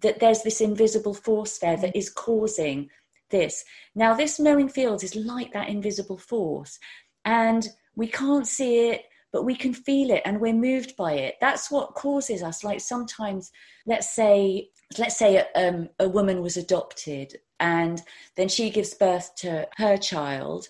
that 0.02 0.20
there's 0.20 0.44
this 0.44 0.62
invisible 0.62 1.14
force 1.14 1.60
there 1.60 1.78
that 1.78 1.96
is 1.96 2.10
causing 2.10 2.90
this. 3.30 3.64
Now, 3.96 4.14
this 4.14 4.40
knowing 4.40 4.70
field 4.70 5.04
is 5.04 5.16
like 5.16 5.54
that 5.54 5.70
invisible 5.70 6.18
force, 6.18 6.80
and 7.26 7.68
we 7.96 8.08
can't 8.08 8.48
see 8.48 8.90
it, 8.90 9.04
but 9.32 9.44
we 9.44 9.56
can 9.56 9.74
feel 9.74 10.12
it 10.12 10.22
and 10.26 10.42
we're 10.42 10.54
moved 10.54 10.96
by 10.98 11.14
it. 11.14 11.36
That's 11.40 11.72
what 11.72 11.94
causes 11.94 12.44
us. 12.44 12.64
Like 12.64 12.82
sometimes, 12.82 13.52
let's 13.86 14.14
say, 14.14 14.70
let's 14.98 15.18
say 15.18 15.46
um, 15.56 15.90
a 16.00 16.10
woman 16.10 16.42
was 16.42 16.58
adopted 16.58 17.38
and 17.62 18.02
then 18.36 18.50
she 18.50 18.70
gives 18.70 18.94
birth 18.94 19.36
to 19.36 19.68
her 19.78 19.96
child, 19.96 20.68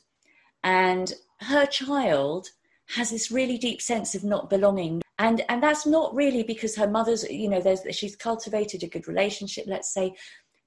and 0.63 1.13
her 1.39 1.65
child 1.65 2.49
has 2.95 3.09
this 3.09 3.31
really 3.31 3.57
deep 3.57 3.81
sense 3.81 4.15
of 4.15 4.23
not 4.23 4.49
belonging. 4.49 5.01
And 5.19 5.43
and 5.49 5.61
that's 5.61 5.85
not 5.85 6.13
really 6.15 6.43
because 6.43 6.75
her 6.75 6.87
mother's 6.87 7.23
you 7.29 7.49
know 7.49 7.61
there's 7.61 7.81
she's 7.95 8.15
cultivated 8.15 8.83
a 8.83 8.87
good 8.87 9.07
relationship 9.07 9.65
let's 9.67 9.93
say 9.93 10.15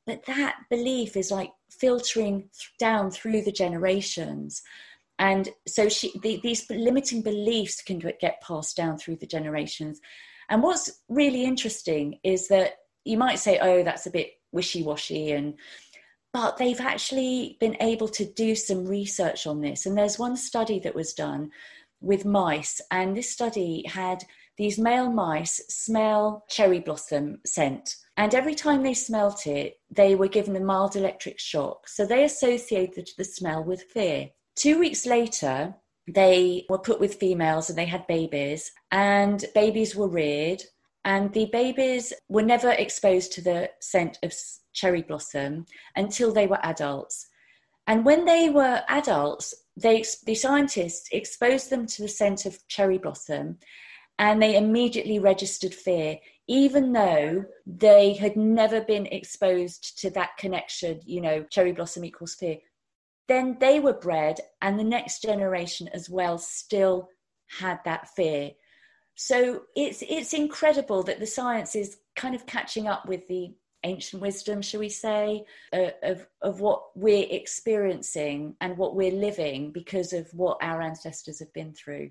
but 0.06 0.24
that 0.26 0.56
belief 0.70 1.16
is 1.16 1.30
like 1.30 1.50
filtering 1.70 2.50
down 2.78 3.10
through 3.10 3.42
the 3.42 3.52
generations. 3.52 4.62
And 5.18 5.48
so 5.66 5.88
she 5.88 6.12
the, 6.22 6.40
these 6.42 6.68
limiting 6.70 7.22
beliefs 7.22 7.82
can 7.82 7.98
get 7.98 8.42
passed 8.42 8.76
down 8.76 8.98
through 8.98 9.16
the 9.16 9.26
generations. 9.26 10.00
And 10.48 10.62
what's 10.62 11.00
really 11.08 11.44
interesting 11.44 12.18
is 12.22 12.48
that 12.48 12.74
you 13.04 13.16
might 13.16 13.38
say 13.38 13.58
oh 13.60 13.82
that's 13.82 14.06
a 14.06 14.10
bit 14.10 14.32
wishy-washy 14.52 15.32
and 15.32 15.54
but 16.32 16.56
they've 16.56 16.80
actually 16.80 17.56
been 17.60 17.76
able 17.80 18.08
to 18.08 18.24
do 18.24 18.56
some 18.56 18.86
research 18.86 19.46
on 19.46 19.60
this. 19.60 19.86
And 19.86 19.96
there's 19.96 20.18
one 20.18 20.36
study 20.36 20.80
that 20.80 20.94
was 20.94 21.14
done 21.14 21.52
with 22.04 22.24
mice, 22.24 22.80
and 22.90 23.16
this 23.16 23.30
study 23.30 23.84
had 23.86 24.24
these 24.56 24.78
male 24.78 25.10
mice 25.10 25.60
smell 25.68 26.44
cherry 26.48 26.80
blossom 26.80 27.40
scent. 27.44 27.96
And 28.16 28.34
every 28.34 28.54
time 28.54 28.82
they 28.82 28.94
smelt 28.94 29.46
it, 29.46 29.80
they 29.90 30.14
were 30.14 30.28
given 30.28 30.54
a 30.54 30.60
mild 30.60 30.94
electric 30.94 31.40
shock. 31.40 31.88
So 31.88 32.06
they 32.06 32.24
associated 32.24 33.08
the 33.18 33.24
smell 33.24 33.64
with 33.64 33.82
fear. 33.82 34.30
Two 34.54 34.78
weeks 34.78 35.04
later, 35.04 35.74
they 36.06 36.64
were 36.68 36.78
put 36.78 37.00
with 37.00 37.16
females 37.16 37.68
and 37.68 37.78
they 37.78 37.86
had 37.86 38.06
babies, 38.06 38.70
and 38.92 39.44
babies 39.54 39.96
were 39.96 40.08
reared. 40.08 40.62
And 41.06 41.32
the 41.32 41.46
babies 41.46 42.12
were 42.28 42.42
never 42.42 42.70
exposed 42.70 43.32
to 43.32 43.42
the 43.42 43.70
scent 43.80 44.18
of 44.22 44.32
cherry 44.72 45.02
blossom 45.02 45.66
until 45.96 46.32
they 46.32 46.46
were 46.46 46.64
adults. 46.64 47.26
And 47.86 48.04
when 48.04 48.24
they 48.24 48.48
were 48.48 48.82
adults, 48.88 49.54
they, 49.76 50.04
the 50.24 50.34
scientists 50.34 51.08
exposed 51.12 51.70
them 51.70 51.86
to 51.86 52.02
the 52.02 52.08
scent 52.08 52.46
of 52.46 52.66
cherry 52.68 52.98
blossom 52.98 53.58
and 54.18 54.40
they 54.40 54.56
immediately 54.56 55.18
registered 55.18 55.74
fear, 55.74 56.18
even 56.46 56.92
though 56.92 57.44
they 57.66 58.14
had 58.14 58.36
never 58.36 58.80
been 58.80 59.06
exposed 59.06 59.98
to 59.98 60.10
that 60.10 60.36
connection, 60.38 61.00
you 61.04 61.20
know, 61.20 61.42
cherry 61.50 61.72
blossom 61.72 62.04
equals 62.04 62.34
fear. 62.34 62.58
Then 63.26 63.56
they 63.58 63.80
were 63.80 63.94
bred, 63.94 64.40
and 64.62 64.78
the 64.78 64.84
next 64.84 65.22
generation 65.22 65.88
as 65.92 66.08
well 66.08 66.38
still 66.38 67.08
had 67.58 67.80
that 67.84 68.08
fear. 68.14 68.52
So 69.16 69.62
it's 69.74 70.02
it's 70.08 70.32
incredible 70.32 71.02
that 71.04 71.20
the 71.20 71.26
science 71.26 71.74
is 71.74 71.96
kind 72.16 72.34
of 72.34 72.46
catching 72.46 72.86
up 72.86 73.08
with 73.08 73.26
the 73.28 73.54
ancient 73.84 74.20
wisdom, 74.20 74.60
shall 74.60 74.80
we 74.80 74.88
say, 74.88 75.44
uh, 75.72 75.90
of, 76.02 76.26
of 76.42 76.60
what 76.60 76.84
we're 76.96 77.26
experiencing 77.30 78.56
and 78.60 78.76
what 78.76 78.96
we're 78.96 79.12
living 79.12 79.70
because 79.70 80.12
of 80.12 80.28
what 80.32 80.58
our 80.60 80.82
ancestors 80.82 81.38
have 81.38 81.52
been 81.52 81.72
through. 81.72 82.10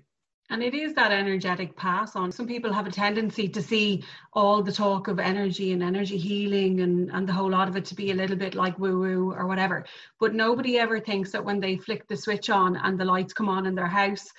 And 0.50 0.62
it 0.62 0.74
is 0.74 0.92
that 0.94 1.10
energetic 1.10 1.74
pass 1.74 2.16
on. 2.16 2.30
Some 2.30 2.46
people 2.46 2.70
have 2.72 2.86
a 2.86 2.90
tendency 2.90 3.48
to 3.48 3.62
see 3.62 4.04
all 4.34 4.62
the 4.62 4.72
talk 4.72 5.08
of 5.08 5.18
energy 5.18 5.72
and 5.72 5.82
energy 5.82 6.18
healing 6.18 6.80
and, 6.80 7.10
and 7.12 7.26
the 7.26 7.32
whole 7.32 7.50
lot 7.50 7.66
of 7.66 7.76
it 7.76 7.86
to 7.86 7.94
be 7.94 8.10
a 8.10 8.14
little 8.14 8.36
bit 8.36 8.54
like 8.54 8.78
woo 8.78 9.00
woo 9.00 9.32
or 9.32 9.46
whatever. 9.46 9.86
But 10.20 10.34
nobody 10.34 10.78
ever 10.78 11.00
thinks 11.00 11.32
that 11.32 11.44
when 11.44 11.60
they 11.60 11.76
flick 11.76 12.06
the 12.08 12.16
switch 12.16 12.50
on 12.50 12.76
and 12.76 13.00
the 13.00 13.06
lights 13.06 13.32
come 13.32 13.48
on 13.48 13.64
in 13.64 13.74
their 13.74 13.86
house, 13.86 14.30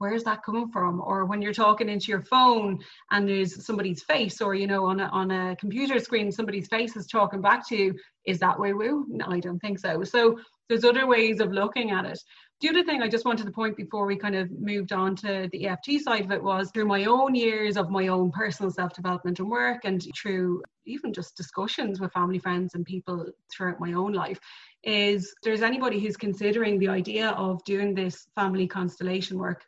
where's 0.00 0.24
that 0.24 0.42
coming 0.42 0.68
from? 0.70 1.00
Or 1.00 1.26
when 1.26 1.42
you're 1.42 1.52
talking 1.52 1.90
into 1.90 2.10
your 2.10 2.22
phone 2.22 2.80
and 3.10 3.28
there's 3.28 3.64
somebody's 3.64 4.02
face 4.02 4.40
or 4.40 4.54
you 4.54 4.66
know 4.66 4.86
on 4.86 4.98
a, 4.98 5.04
on 5.04 5.30
a 5.30 5.54
computer 5.56 6.00
screen 6.00 6.32
somebody's 6.32 6.68
face 6.68 6.96
is 6.96 7.06
talking 7.06 7.42
back 7.42 7.68
to 7.68 7.76
you 7.76 7.94
is 8.26 8.38
that 8.38 8.58
woo 8.58 8.76
woo 8.76 9.06
no 9.08 9.26
i 9.28 9.38
don't 9.38 9.60
think 9.60 9.78
so. 9.78 10.02
So 10.02 10.38
there's 10.70 10.84
other 10.84 11.06
ways 11.06 11.40
of 11.40 11.52
looking 11.52 11.90
at 11.90 12.06
it. 12.06 12.18
The 12.60 12.68
other 12.68 12.84
thing 12.84 13.02
I 13.02 13.08
just 13.08 13.24
wanted 13.24 13.46
to 13.46 13.52
point 13.52 13.76
before 13.76 14.06
we 14.06 14.16
kind 14.16 14.36
of 14.36 14.50
moved 14.52 14.92
on 14.92 15.16
to 15.16 15.48
the 15.50 15.66
EFT 15.66 16.00
side 16.00 16.24
of 16.24 16.30
it 16.30 16.42
was 16.42 16.70
through 16.70 16.86
my 16.86 17.06
own 17.06 17.34
years 17.34 17.76
of 17.76 17.90
my 17.90 18.06
own 18.06 18.30
personal 18.30 18.70
self 18.70 18.92
development 18.94 19.40
and 19.40 19.50
work, 19.50 19.80
and 19.84 20.06
through 20.16 20.62
even 20.86 21.12
just 21.12 21.36
discussions 21.36 22.00
with 22.00 22.12
family, 22.12 22.38
friends, 22.38 22.74
and 22.74 22.84
people 22.84 23.26
throughout 23.50 23.80
my 23.80 23.94
own 23.94 24.12
life, 24.12 24.38
is 24.84 25.34
there's 25.42 25.62
anybody 25.62 25.98
who's 25.98 26.16
considering 26.16 26.78
the 26.78 26.88
idea 26.88 27.30
of 27.30 27.64
doing 27.64 27.94
this 27.94 28.28
family 28.36 28.68
constellation 28.68 29.38
work 29.38 29.64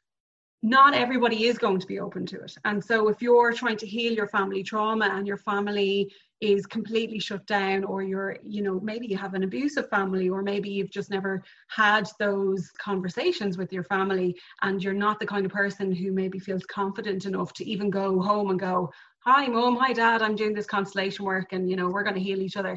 not 0.63 0.95
everybody 0.95 1.47
is 1.47 1.59
going 1.59 1.81
to 1.81 1.87
be 1.87 1.99
open 1.99 2.25
to 2.27 2.41
it. 2.41 2.55
And 2.65 2.83
so, 2.83 3.09
if 3.09 3.21
you're 3.21 3.53
trying 3.53 3.77
to 3.79 3.87
heal 3.87 4.13
your 4.13 4.29
family 4.29 4.63
trauma 4.63 5.11
and 5.13 5.27
your 5.27 5.37
family 5.37 6.13
is 6.41 6.67
completely 6.67 7.19
shut 7.19 7.47
down, 7.47 7.85
or 7.85 8.03
you're, 8.03 8.37
you 8.45 8.63
know, 8.63 8.81
maybe 8.81 9.07
you 9.07 9.17
have 9.17 9.35
an 9.35 9.43
abusive 9.43 9.89
family, 9.89 10.29
or 10.29 10.43
maybe 10.43 10.69
you've 10.69 10.91
just 10.91 11.11
never 11.11 11.43
had 11.69 12.09
those 12.19 12.71
conversations 12.79 13.59
with 13.59 13.73
your 13.73 13.85
family, 13.85 14.37
and 14.63 14.83
you're 14.83 14.93
not 14.93 15.19
the 15.19 15.27
kind 15.27 15.47
of 15.47 15.53
person 15.53 15.93
who 15.93 16.13
maybe 16.13 16.39
feels 16.39 16.65
confident 16.67 17.27
enough 17.27 17.53
to 17.55 17.69
even 17.69 17.91
go 17.91 18.21
home 18.21 18.51
and 18.51 18.61
go, 18.61 18.91
Hi, 19.25 19.47
mom, 19.47 19.77
hi, 19.77 19.93
dad, 19.93 20.21
I'm 20.21 20.35
doing 20.35 20.53
this 20.53 20.67
constellation 20.67 21.25
work, 21.25 21.53
and, 21.53 21.71
you 21.71 21.77
know, 21.77 21.89
we're 21.89 22.03
going 22.03 22.17
to 22.17 22.21
heal 22.21 22.43
each 22.43 22.57
other. 22.57 22.77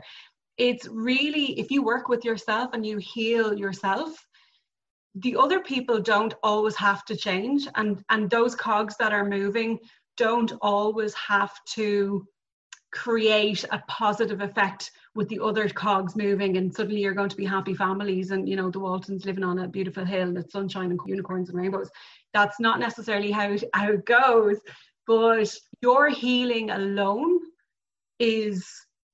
It's 0.57 0.87
really, 0.87 1.59
if 1.59 1.71
you 1.71 1.83
work 1.83 2.07
with 2.07 2.23
yourself 2.23 2.69
and 2.73 2.85
you 2.85 2.97
heal 2.97 3.57
yourself, 3.57 4.25
the 5.15 5.35
other 5.35 5.61
people 5.61 6.01
don't 6.01 6.33
always 6.43 6.75
have 6.75 7.05
to 7.05 7.15
change 7.15 7.67
and 7.75 8.03
and 8.09 8.29
those 8.29 8.55
cogs 8.55 8.95
that 8.97 9.13
are 9.13 9.25
moving 9.25 9.79
don't 10.17 10.53
always 10.61 11.13
have 11.13 11.53
to 11.65 12.25
create 12.91 13.65
a 13.71 13.83
positive 13.87 14.39
effect 14.41 14.91
with 15.15 15.27
the 15.27 15.39
other 15.39 15.67
cogs 15.67 16.15
moving 16.15 16.57
and 16.57 16.73
suddenly 16.73 17.01
you're 17.01 17.13
going 17.13 17.29
to 17.29 17.35
be 17.35 17.45
happy 17.45 17.73
families 17.73 18.31
and 18.31 18.47
you 18.47 18.55
know 18.55 18.69
the 18.69 18.79
waltons 18.79 19.25
living 19.25 19.43
on 19.43 19.59
a 19.59 19.67
beautiful 19.67 20.05
hill 20.05 20.29
and 20.29 20.37
it's 20.37 20.53
sunshine 20.53 20.91
and 20.91 20.99
unicorns 21.05 21.49
and 21.49 21.57
rainbows. 21.57 21.89
That's 22.33 22.59
not 22.59 22.79
necessarily 22.79 23.31
how 23.31 23.51
it, 23.51 23.63
how 23.73 23.91
it 23.91 24.05
goes 24.05 24.59
but 25.07 25.53
your 25.81 26.09
healing 26.09 26.71
alone 26.71 27.39
is 28.19 28.65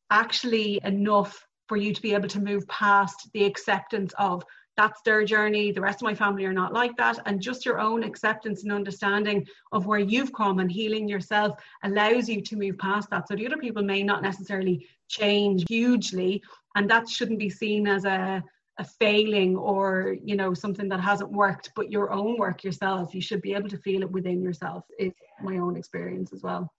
actually 0.09 0.79
enough 0.83 1.45
for 1.67 1.77
you 1.77 1.93
to 1.93 2.01
be 2.01 2.13
able 2.13 2.27
to 2.27 2.39
move 2.39 2.67
past 2.67 3.29
the 3.33 3.45
acceptance 3.45 4.13
of 4.17 4.43
that's 4.81 5.01
their 5.03 5.23
journey. 5.23 5.71
The 5.71 5.79
rest 5.79 6.01
of 6.01 6.05
my 6.05 6.15
family 6.15 6.43
are 6.45 6.53
not 6.53 6.73
like 6.73 6.97
that. 6.97 7.19
And 7.27 7.39
just 7.39 7.67
your 7.67 7.79
own 7.79 8.03
acceptance 8.03 8.63
and 8.63 8.71
understanding 8.71 9.45
of 9.71 9.85
where 9.85 9.99
you've 9.99 10.33
come 10.33 10.57
and 10.57 10.71
healing 10.71 11.07
yourself 11.07 11.59
allows 11.83 12.27
you 12.27 12.41
to 12.41 12.55
move 12.55 12.79
past 12.79 13.11
that. 13.11 13.27
So 13.27 13.35
the 13.35 13.45
other 13.45 13.57
people 13.57 13.83
may 13.83 14.01
not 14.01 14.23
necessarily 14.23 14.87
change 15.07 15.65
hugely, 15.69 16.41
and 16.75 16.89
that 16.89 17.07
shouldn't 17.07 17.37
be 17.37 17.49
seen 17.49 17.87
as 17.87 18.05
a 18.05 18.43
a 18.79 18.85
failing 18.85 19.57
or 19.57 20.15
you 20.23 20.35
know 20.35 20.53
something 20.53 20.87
that 20.87 21.01
hasn't 21.01 21.29
worked 21.29 21.69
but 21.75 21.91
your 21.91 22.09
own 22.09 22.37
work 22.37 22.63
yourself 22.63 23.13
you 23.13 23.21
should 23.21 23.41
be 23.41 23.53
able 23.53 23.67
to 23.67 23.77
feel 23.77 24.01
it 24.01 24.09
within 24.09 24.41
yourself 24.41 24.85
is 24.97 25.11
my 25.43 25.57
own 25.57 25.75
experience 25.75 26.31
as 26.31 26.41
well 26.41 26.71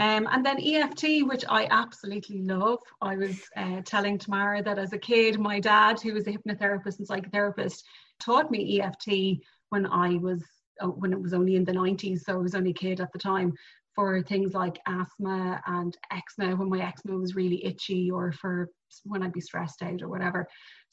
um, 0.00 0.26
and 0.32 0.44
then 0.44 0.58
EFT, 0.58 1.26
which 1.26 1.44
I 1.46 1.68
absolutely 1.70 2.40
love. 2.40 2.78
I 3.02 3.16
was 3.16 3.38
uh, 3.54 3.82
telling 3.84 4.16
Tamara 4.16 4.62
that 4.62 4.78
as 4.78 4.94
a 4.94 4.98
kid, 4.98 5.38
my 5.38 5.60
dad, 5.60 6.00
who 6.00 6.14
was 6.14 6.26
a 6.26 6.32
hypnotherapist 6.32 7.00
and 7.00 7.06
psychotherapist, 7.06 7.82
taught 8.18 8.50
me 8.50 8.80
EFT 8.80 9.42
when 9.68 9.84
I 9.86 10.16
was 10.16 10.42
uh, 10.80 10.86
when 10.86 11.12
it 11.12 11.20
was 11.20 11.34
only 11.34 11.56
in 11.56 11.64
the 11.66 11.72
90s, 11.72 12.20
so 12.20 12.32
I 12.32 12.36
was 12.36 12.54
only 12.54 12.70
a 12.70 12.74
kid 12.74 13.00
at 13.00 13.12
the 13.12 13.18
time 13.18 13.52
for 13.94 14.22
things 14.22 14.54
like 14.54 14.78
asthma 14.86 15.60
and 15.66 15.96
eczema 16.12 16.56
when 16.56 16.70
my 16.70 16.86
eczema 16.86 17.16
was 17.16 17.34
really 17.34 17.64
itchy 17.64 18.10
or 18.10 18.32
for 18.32 18.68
when 19.04 19.22
I'd 19.22 19.32
be 19.32 19.40
stressed 19.40 19.82
out 19.82 20.02
or 20.02 20.08
whatever. 20.08 20.48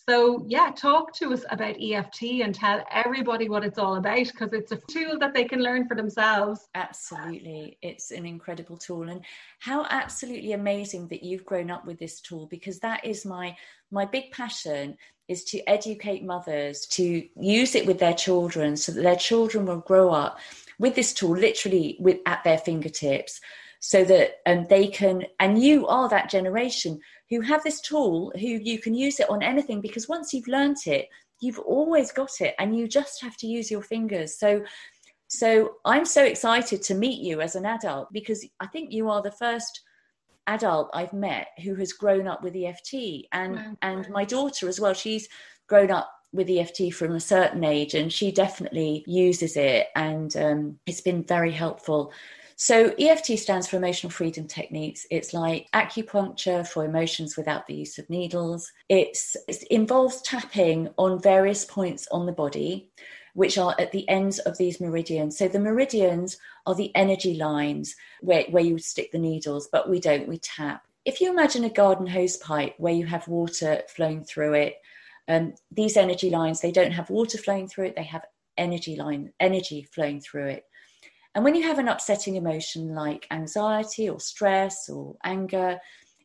So, 0.10 0.46
yeah, 0.48 0.72
talk 0.72 1.14
to 1.16 1.34
us 1.34 1.44
about 1.50 1.76
EFT 1.82 2.24
and 2.42 2.56
tell 2.56 2.86
everybody 2.92 3.50
what 3.50 3.66
it's 3.66 3.78
all 3.78 3.96
about 3.96 4.26
because 4.28 4.54
it's 4.54 4.72
a 4.72 4.80
tool 4.90 5.20
that 5.20 5.34
they 5.34 5.44
can 5.44 5.62
learn 5.62 5.86
for 5.86 5.96
themselves. 5.96 6.70
Absolutely. 6.76 7.78
It's 7.82 8.12
an 8.12 8.26
incredible 8.26 8.78
tool. 8.78 9.10
And 9.10 9.26
how 9.60 9.86
absolutely 9.90 10.54
amazing 10.54 11.10
that 11.10 11.24
you've 11.24 11.44
grown 11.44 11.70
up 11.70 11.86
with 11.86 12.00
this 12.00 12.22
tool 12.22 12.48
because 12.48 12.80
that 12.80 13.04
is 13.04 13.26
my 13.26 13.56
my 13.92 14.06
big 14.06 14.32
passion 14.32 14.98
is 15.28 15.44
to 15.46 15.70
educate 15.70 16.24
mothers 16.24 16.86
to 16.88 17.28
use 17.38 17.76
it 17.76 17.86
with 17.86 18.00
their 18.00 18.14
children 18.14 18.78
so 18.78 18.94
that 18.94 19.02
their 19.02 19.16
children 19.16 19.66
will 19.66 19.80
grow 19.80 20.10
up 20.10 20.40
with 20.80 20.96
this 20.96 21.14
tool 21.14 21.36
literally 21.36 21.98
with 22.00 22.20
at 22.26 22.44
their 22.44 22.58
fingertips 22.58 23.40
so 23.80 24.04
that 24.04 24.38
um, 24.46 24.66
they 24.70 24.88
can 24.88 25.24
and 25.40 25.62
you 25.62 25.86
are 25.88 26.10
that 26.10 26.30
generation 26.30 27.00
who 27.30 27.42
have 27.42 27.64
this 27.64 27.82
tool 27.82 28.32
who 28.36 28.48
you 28.48 28.80
can 28.80 28.94
use 28.94 29.20
it 29.20 29.30
on 29.30 29.44
anything 29.44 29.82
because 29.82 30.08
once 30.08 30.34
you've 30.34 30.48
learnt 30.48 30.88
it 30.88 31.08
you've 31.40 31.60
always 31.60 32.12
got 32.12 32.42
it 32.42 32.56
and 32.60 32.76
you 32.76 32.88
just 32.88 33.22
have 33.22 33.38
to 33.38 33.48
use 33.48 33.70
your 33.70 33.82
fingers. 33.82 34.38
So 34.38 34.64
so 35.30 35.74
i'm 35.84 36.06
so 36.06 36.24
excited 36.24 36.82
to 36.82 36.96
meet 36.96 37.22
you 37.22 37.42
as 37.42 37.56
an 37.56 37.66
adult 37.66 38.08
because 38.14 38.46
i 38.62 38.68
think 38.68 38.94
you 38.94 39.10
are 39.10 39.22
the 39.22 39.30
first 39.30 39.82
adult 40.48 40.90
i've 40.94 41.12
met 41.12 41.50
who 41.64 41.76
has 41.76 41.92
grown 41.92 42.28
up 42.28 42.42
with 42.42 42.56
eft 42.56 42.94
and 43.34 43.78
and 43.82 44.10
my 44.10 44.24
daughter 44.24 44.70
as 44.70 44.80
well. 44.80 44.94
She's 44.94 45.28
grown 45.68 45.92
up 45.92 46.10
with 46.38 46.50
EFT 46.50 46.94
from 46.94 47.16
a 47.16 47.20
certain 47.20 47.64
age, 47.64 47.94
and 47.94 48.14
she 48.14 48.32
definitely 48.32 49.04
uses 49.06 49.58
it, 49.58 49.88
and 49.96 50.36
um, 50.38 50.80
it's 50.86 51.02
been 51.02 51.24
very 51.24 51.52
helpful 51.52 52.14
so 52.60 52.92
EFT 53.00 53.38
stands 53.38 53.68
for 53.68 53.78
Emotional 53.78 54.10
Freedom 54.10 54.48
Techniques. 54.48 55.06
It's 55.12 55.32
like 55.32 55.70
acupuncture 55.76 56.68
for 56.68 56.84
emotions 56.84 57.38
without 57.38 57.68
the 57.68 57.76
use 57.76 58.00
of 58.00 58.10
needles. 58.10 58.72
It's, 58.90 59.38
it 59.48 59.62
involves 59.70 60.24
tapping 60.24 60.90
on 60.98 61.22
various 61.22 61.66
points 61.66 62.08
on 62.12 62.26
the 62.26 62.32
body, 62.32 62.90
which 63.36 63.60
are 63.60 63.76
at 63.78 63.92
the 63.92 64.10
ends 64.10 64.40
of 64.40 64.58
these 64.58 64.82
meridians. 64.82 65.38
So 65.38 65.48
the 65.48 65.60
meridians 65.60 66.38
are 66.66 66.74
the 66.74 66.92
energy 66.96 67.36
lines 67.36 67.96
where, 68.22 68.46
where 68.50 68.64
you 68.64 68.80
stick 68.80 69.12
the 69.12 69.20
needles, 69.20 69.70
but 69.72 69.88
we 69.88 70.00
don't, 70.00 70.28
we 70.28 70.40
tap. 70.40 70.84
If 71.06 71.22
you 71.22 71.30
imagine 71.30 71.64
a 71.64 71.70
garden 71.70 72.08
hose 72.08 72.38
pipe 72.38 72.74
where 72.80 72.92
you 72.92 73.06
have 73.06 73.28
water 73.28 73.84
flowing 73.88 74.24
through 74.24 74.54
it, 74.54 74.82
um, 75.28 75.54
these 75.72 75.98
energy 75.98 76.30
lines, 76.30 76.62
they 76.62 76.72
don't 76.72 76.92
have 76.92 77.10
water 77.10 77.38
flowing 77.38 77.68
through 77.68 77.88
it, 77.88 77.96
they 77.96 78.04
have 78.04 78.26
energy 78.58 78.96
line, 78.96 79.32
energy 79.40 79.84
flowing 79.84 80.22
through 80.22 80.48
it. 80.48 80.64
And 81.36 81.44
when 81.44 81.56
you 81.56 81.64
have 81.64 81.80
an 81.80 81.88
upsetting 81.88 82.36
emotion 82.36 82.96
like 82.96 83.28
anxiety 83.30 84.10
or 84.10 84.20
stress 84.20 84.90
or 84.90 85.16
anger, 85.24 85.80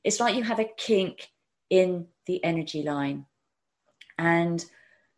it's 0.04 0.20
like 0.20 0.34
you 0.34 0.42
have 0.42 0.58
a 0.58 0.70
kink 0.76 1.30
in 1.68 2.06
the 2.26 2.42
energy 2.44 2.82
line. 2.82 3.26
And 4.18 4.64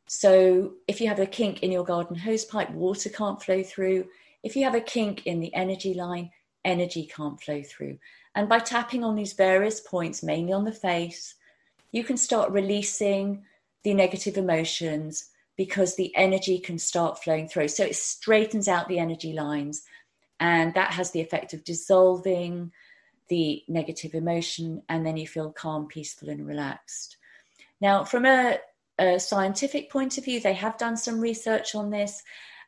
so 0.07 0.75
if 0.89 1.01
you 1.01 1.09
have 1.09 1.21
a 1.21 1.27
kink 1.27 1.63
in 1.63 1.71
your 1.71 1.85
garden 1.85 2.17
hose 2.17 2.45
pipe, 2.45 2.71
water 2.71 3.09
can't 3.09 3.43
flow 3.43 3.63
through. 3.63 4.07
If 4.43 4.57
you 4.57 4.65
have 4.65 4.75
a 4.75 4.81
kink 4.81 5.27
in 5.27 5.41
the 5.41 5.55
energy 5.55 5.95
line, 5.95 6.31
energy 6.65 7.07
can't 7.07 7.41
flow 7.41 7.63
through. 7.63 7.99
And 8.35 8.49
by 8.49 8.59
tapping 8.59 9.05
on 9.05 9.15
these 9.15 9.33
various 9.33 9.81
points, 9.81 10.23
mainly 10.23 10.53
on 10.53 10.65
the 10.65 10.73
face, 10.73 11.37
you 11.93 12.03
can 12.03 12.17
start 12.17 12.51
releasing 12.51 13.45
the 13.85 13.95
negative 13.95 14.37
emotions 14.37 15.31
because 15.57 15.95
the 15.95 16.15
energy 16.17 16.59
can 16.59 16.79
start 16.79 17.23
flowing 17.23 17.47
through. 17.47 17.69
So 17.69 17.85
it 17.85 17.97
straightens 17.97 18.67
out 18.67 18.89
the 18.89 18.99
energy 18.99 19.33
lines, 19.33 19.83
and 20.41 20.75
that 20.75 20.93
has 20.93 21.13
the 21.13 21.21
effect 21.21 21.55
of 21.55 21.65
dissolving 21.65 22.73
the 23.29 23.63
negative 23.69 24.15
emotion, 24.15 24.83
and 24.89 25.07
then 25.07 25.17
you 25.17 25.27
feel 25.27 25.53
calm, 25.53 25.87
peaceful, 25.87 26.29
and 26.29 26.47
relaxed. 26.47 27.17
Now, 27.81 28.05
from 28.05 28.27
a, 28.27 28.59
a 28.99 29.19
scientific 29.19 29.91
point 29.91 30.19
of 30.19 30.25
view, 30.25 30.41
they 30.41 30.55
have 30.55 30.77
done 30.77 30.97
some 30.97 31.21
research 31.21 31.75
on 31.75 31.91
this. 31.91 32.23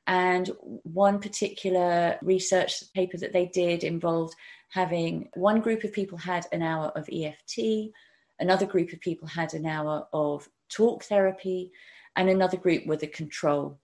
And 0.08 0.50
one 0.84 1.18
particular 1.18 2.16
research 2.22 2.84
paper 2.94 3.16
that 3.18 3.32
they 3.32 3.46
did 3.46 3.82
involved 3.82 4.36
having 4.68 5.28
one 5.34 5.60
group 5.60 5.82
of 5.82 5.92
people 5.92 6.16
had 6.16 6.46
an 6.52 6.62
hour 6.62 6.92
of 6.94 7.08
EFT, 7.12 7.90
another 8.38 8.66
group 8.66 8.92
of 8.92 9.00
people 9.00 9.26
had 9.26 9.54
an 9.54 9.66
hour 9.66 10.06
of 10.12 10.48
talk 10.68 11.04
therapy, 11.04 11.72
and 12.16 12.28
another 12.28 12.56
group 12.56 12.86
were 12.86 12.96
the 12.96 13.06
control. 13.06 13.78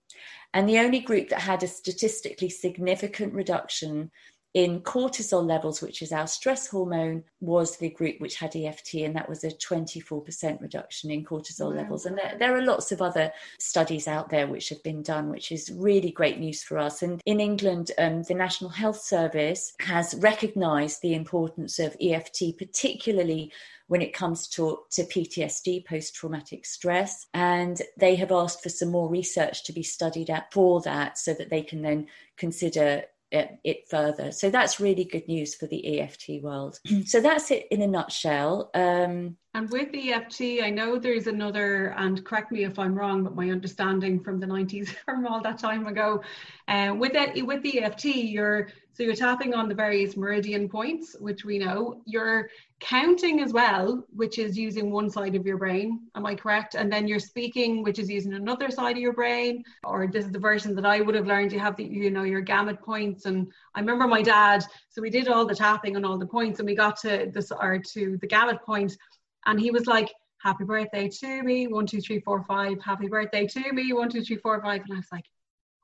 And 0.54 0.68
the 0.68 0.78
only 0.78 1.00
group 1.00 1.30
that 1.30 1.40
had 1.40 1.62
a 1.62 1.66
statistically 1.66 2.50
significant 2.50 3.32
reduction 3.32 4.10
in 4.54 4.80
cortisol 4.80 5.46
levels, 5.46 5.80
which 5.80 6.02
is 6.02 6.12
our 6.12 6.26
stress 6.26 6.66
hormone, 6.66 7.24
was 7.40 7.78
the 7.78 7.88
group 7.88 8.20
which 8.20 8.36
had 8.36 8.54
EFT, 8.54 8.94
and 8.96 9.16
that 9.16 9.28
was 9.28 9.44
a 9.44 9.50
24% 9.50 10.60
reduction 10.60 11.10
in 11.10 11.24
cortisol 11.24 11.70
wow. 11.70 11.76
levels. 11.76 12.04
And 12.04 12.18
there, 12.18 12.36
there, 12.38 12.54
are 12.54 12.62
lots 12.62 12.92
of 12.92 13.00
other 13.00 13.32
studies 13.58 14.06
out 14.06 14.28
there 14.28 14.46
which 14.46 14.68
have 14.68 14.82
been 14.82 15.02
done, 15.02 15.30
which 15.30 15.52
is 15.52 15.72
really 15.74 16.10
great 16.10 16.38
news 16.38 16.62
for 16.62 16.78
us. 16.78 17.02
And 17.02 17.20
in 17.24 17.40
England, 17.40 17.92
um, 17.98 18.24
the 18.24 18.34
National 18.34 18.70
Health 18.70 19.00
Service 19.00 19.72
has 19.80 20.14
recognised 20.16 21.00
the 21.00 21.14
importance 21.14 21.78
of 21.78 21.96
EFT, 22.00 22.58
particularly 22.58 23.52
when 23.86 24.02
it 24.02 24.14
comes 24.14 24.48
to, 24.48 24.80
to 24.90 25.04
PTSD, 25.04 25.84
post 25.84 26.14
traumatic 26.14 26.66
stress. 26.66 27.26
And 27.32 27.80
they 27.98 28.16
have 28.16 28.32
asked 28.32 28.62
for 28.62 28.68
some 28.68 28.90
more 28.90 29.08
research 29.08 29.64
to 29.64 29.72
be 29.72 29.82
studied 29.82 30.30
at 30.30 30.52
for 30.52 30.82
that 30.82 31.18
so 31.18 31.32
that 31.34 31.50
they 31.50 31.62
can 31.62 31.82
then 31.82 32.06
consider 32.36 33.04
it, 33.32 33.88
further. 33.88 34.30
So 34.32 34.50
that's 34.50 34.80
really 34.80 35.04
good 35.04 35.26
news 35.26 35.54
for 35.54 35.66
the 35.66 36.00
EFT 36.00 36.42
world. 36.42 36.78
so 37.06 37.20
that's 37.20 37.50
it 37.50 37.66
in 37.70 37.82
a 37.82 37.86
nutshell. 37.86 38.70
Um, 38.74 39.36
and 39.54 39.70
with 39.70 39.90
EFT, 39.94 40.62
I 40.62 40.70
know 40.70 40.98
there's 40.98 41.26
another, 41.26 41.94
and 41.98 42.24
correct 42.24 42.52
me 42.52 42.64
if 42.64 42.78
I'm 42.78 42.94
wrong, 42.94 43.22
but 43.22 43.34
my 43.34 43.50
understanding 43.50 44.22
from 44.22 44.40
the 44.40 44.46
90s, 44.46 44.88
from 45.04 45.26
all 45.26 45.42
that 45.42 45.58
time 45.58 45.86
ago, 45.86 46.22
uh, 46.68 46.94
with 46.96 47.12
that, 47.12 47.34
with 47.44 47.62
the 47.62 47.82
EFT, 47.82 48.04
you're 48.04 48.68
so 48.94 49.02
you're 49.02 49.14
tapping 49.14 49.54
on 49.54 49.68
the 49.68 49.74
various 49.74 50.16
meridian 50.18 50.68
points, 50.68 51.16
which 51.18 51.46
we 51.46 51.58
know. 51.58 52.02
You're 52.04 52.50
counting 52.78 53.40
as 53.40 53.52
well, 53.52 54.04
which 54.14 54.38
is 54.38 54.58
using 54.58 54.90
one 54.90 55.08
side 55.08 55.34
of 55.34 55.46
your 55.46 55.56
brain. 55.56 56.00
Am 56.14 56.26
I 56.26 56.34
correct? 56.34 56.74
And 56.74 56.92
then 56.92 57.08
you're 57.08 57.18
speaking, 57.18 57.82
which 57.82 57.98
is 57.98 58.10
using 58.10 58.34
another 58.34 58.70
side 58.70 58.96
of 58.96 59.02
your 59.02 59.14
brain. 59.14 59.64
Or 59.84 60.06
this 60.06 60.26
is 60.26 60.30
the 60.30 60.38
version 60.38 60.74
that 60.74 60.84
I 60.84 61.00
would 61.00 61.14
have 61.14 61.26
learned. 61.26 61.52
You 61.52 61.58
have 61.60 61.76
the, 61.76 61.84
you 61.84 62.10
know, 62.10 62.24
your 62.24 62.42
gamut 62.42 62.82
points. 62.82 63.24
And 63.24 63.50
I 63.74 63.80
remember 63.80 64.06
my 64.06 64.20
dad. 64.20 64.62
So 64.90 65.00
we 65.00 65.08
did 65.08 65.26
all 65.26 65.46
the 65.46 65.54
tapping 65.54 65.96
on 65.96 66.04
all 66.04 66.18
the 66.18 66.26
points, 66.26 66.58
and 66.60 66.68
we 66.68 66.74
got 66.74 66.98
to 67.00 67.30
this 67.32 67.50
or 67.50 67.78
to 67.78 68.18
the 68.20 68.26
gamut 68.26 68.62
point, 68.62 68.98
and 69.46 69.58
he 69.58 69.70
was 69.70 69.86
like, 69.86 70.12
"Happy 70.38 70.64
birthday 70.64 71.08
to 71.08 71.42
me, 71.42 71.66
one, 71.66 71.86
two, 71.86 72.00
three, 72.00 72.20
four, 72.20 72.44
five. 72.44 72.80
Happy 72.82 73.08
birthday 73.08 73.46
to 73.46 73.72
me, 73.72 73.92
one, 73.92 74.10
two, 74.10 74.22
three, 74.22 74.36
four, 74.36 74.60
five." 74.60 74.82
And 74.82 74.92
I 74.92 74.96
was 74.96 75.10
like, 75.10 75.24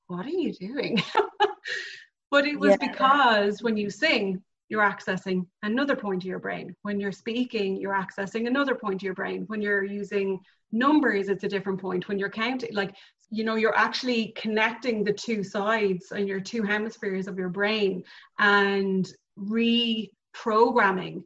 "What 0.08 0.26
are 0.26 0.28
you 0.28 0.52
doing?" 0.52 1.02
But 2.30 2.46
it 2.46 2.58
was 2.58 2.76
yeah. 2.80 2.88
because 2.88 3.62
when 3.62 3.76
you 3.76 3.90
sing, 3.90 4.42
you're 4.68 4.82
accessing 4.82 5.46
another 5.62 5.96
point 5.96 6.22
of 6.22 6.28
your 6.28 6.38
brain. 6.38 6.76
When 6.82 7.00
you're 7.00 7.12
speaking, 7.12 7.76
you're 7.76 7.94
accessing 7.94 8.46
another 8.46 8.74
point 8.74 8.96
of 8.96 9.02
your 9.02 9.14
brain. 9.14 9.44
When 9.46 9.62
you're 9.62 9.84
using 9.84 10.40
numbers, 10.72 11.28
it's 11.28 11.44
a 11.44 11.48
different 11.48 11.80
point. 11.80 12.06
When 12.06 12.18
you're 12.18 12.28
counting, 12.28 12.74
like, 12.74 12.94
you 13.30 13.44
know, 13.44 13.56
you're 13.56 13.76
actually 13.76 14.34
connecting 14.36 15.04
the 15.04 15.12
two 15.12 15.42
sides 15.42 16.12
and 16.12 16.28
your 16.28 16.40
two 16.40 16.62
hemispheres 16.62 17.28
of 17.28 17.38
your 17.38 17.48
brain 17.48 18.04
and 18.38 19.08
reprogramming 19.38 21.22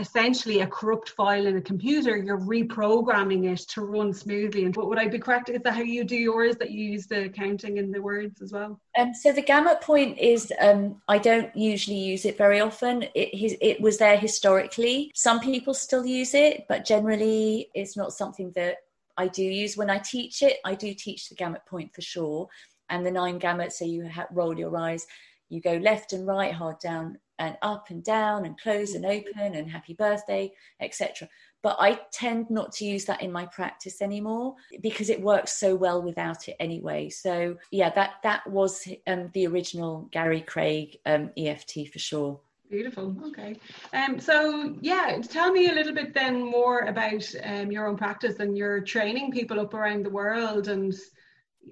essentially 0.00 0.60
a 0.60 0.66
corrupt 0.66 1.10
file 1.10 1.46
in 1.46 1.56
a 1.56 1.60
computer, 1.60 2.16
you're 2.16 2.40
reprogramming 2.40 3.52
it 3.52 3.60
to 3.68 3.82
run 3.82 4.12
smoothly. 4.12 4.64
And 4.64 4.74
what 4.74 4.88
would 4.88 4.98
I 4.98 5.06
be 5.06 5.18
correct? 5.18 5.50
Is 5.50 5.62
that 5.62 5.74
how 5.74 5.82
you 5.82 6.04
do 6.04 6.16
yours? 6.16 6.56
That 6.56 6.70
you 6.70 6.84
use 6.84 7.06
the 7.06 7.28
counting 7.28 7.76
in 7.76 7.92
the 7.92 8.00
words 8.00 8.40
as 8.42 8.52
well? 8.52 8.80
Um, 8.98 9.14
so 9.14 9.32
the 9.32 9.42
gamut 9.42 9.80
point 9.80 10.18
is 10.18 10.52
um, 10.60 11.00
I 11.08 11.18
don't 11.18 11.54
usually 11.54 11.98
use 11.98 12.24
it 12.24 12.38
very 12.38 12.60
often. 12.60 13.04
It 13.14 13.58
it 13.60 13.80
was 13.80 13.98
there 13.98 14.16
historically. 14.16 15.12
Some 15.14 15.40
people 15.40 15.74
still 15.74 16.04
use 16.04 16.34
it, 16.34 16.64
but 16.68 16.84
generally 16.84 17.70
it's 17.74 17.96
not 17.96 18.12
something 18.12 18.52
that 18.56 18.78
I 19.16 19.28
do 19.28 19.42
use. 19.42 19.76
When 19.76 19.90
I 19.90 19.98
teach 19.98 20.42
it, 20.42 20.58
I 20.64 20.74
do 20.74 20.94
teach 20.94 21.28
the 21.28 21.34
gamut 21.34 21.66
point 21.66 21.94
for 21.94 22.02
sure, 22.02 22.48
and 22.88 23.04
the 23.04 23.10
nine 23.10 23.38
gamut. 23.38 23.72
So 23.72 23.84
you 23.84 24.08
ha- 24.08 24.28
roll 24.32 24.58
your 24.58 24.76
eyes, 24.76 25.06
you 25.50 25.60
go 25.60 25.74
left 25.74 26.12
and 26.12 26.26
right, 26.26 26.52
hard 26.52 26.78
down 26.80 27.18
and 27.40 27.56
up 27.62 27.90
and 27.90 28.04
down 28.04 28.44
and 28.44 28.60
close 28.60 28.94
and 28.94 29.04
open 29.04 29.54
and 29.54 29.68
happy 29.68 29.94
birthday, 29.94 30.52
etc. 30.80 31.28
But 31.62 31.76
I 31.80 31.98
tend 32.12 32.48
not 32.50 32.72
to 32.72 32.84
use 32.84 33.04
that 33.06 33.22
in 33.22 33.32
my 33.32 33.46
practice 33.46 34.00
anymore 34.00 34.54
because 34.80 35.10
it 35.10 35.20
works 35.20 35.58
so 35.58 35.74
well 35.74 36.00
without 36.00 36.48
it 36.48 36.56
anyway. 36.60 37.08
So 37.08 37.56
yeah, 37.72 37.90
that 37.90 38.12
that 38.22 38.48
was 38.48 38.86
um, 39.06 39.30
the 39.34 39.46
original 39.46 40.08
Gary 40.12 40.42
Craig 40.42 40.98
um, 41.06 41.30
EFT 41.36 41.88
for 41.92 41.98
sure. 41.98 42.40
Beautiful. 42.70 43.16
Okay. 43.26 43.56
Um, 43.92 44.20
so 44.20 44.76
yeah, 44.80 45.18
tell 45.28 45.50
me 45.50 45.70
a 45.70 45.74
little 45.74 45.92
bit 45.92 46.14
then 46.14 46.40
more 46.40 46.82
about 46.82 47.28
um, 47.42 47.72
your 47.72 47.88
own 47.88 47.96
practice 47.96 48.38
and 48.38 48.56
you're 48.56 48.80
training 48.80 49.32
people 49.32 49.58
up 49.58 49.74
around 49.74 50.04
the 50.04 50.10
world 50.10 50.68
and 50.68 50.94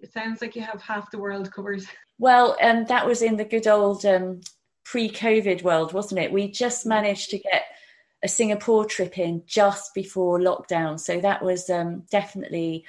it 0.03 0.13
sounds 0.13 0.43
like 0.43 0.57
you 0.57 0.63
have 0.63 0.83
half 0.83 1.11
the 1.11 1.19
world 1.19 1.53
covered. 1.53 1.85
Well, 2.19 2.57
um, 2.61 2.85
that 2.87 3.07
was 3.07 3.23
in 3.23 3.37
the 3.37 3.45
good 3.45 3.69
old 3.69 4.05
um, 4.05 4.41
pre-COVID 4.90 5.62
world, 5.62 5.92
wasn't 5.92 6.18
it? 6.18 6.33
We 6.33 6.51
just 6.51 6.87
managed 6.87 7.29
to 7.31 7.38
get 7.38 7.64
a 8.24 8.29
Singapore 8.29 8.87
trip 8.87 9.18
in 9.18 9.42
just 9.46 9.92
before 9.94 10.38
lockdown, 10.40 10.98
so 10.98 11.20
that 11.20 11.44
was 11.44 11.68
um, 11.68 12.05
definitely. 12.11 12.85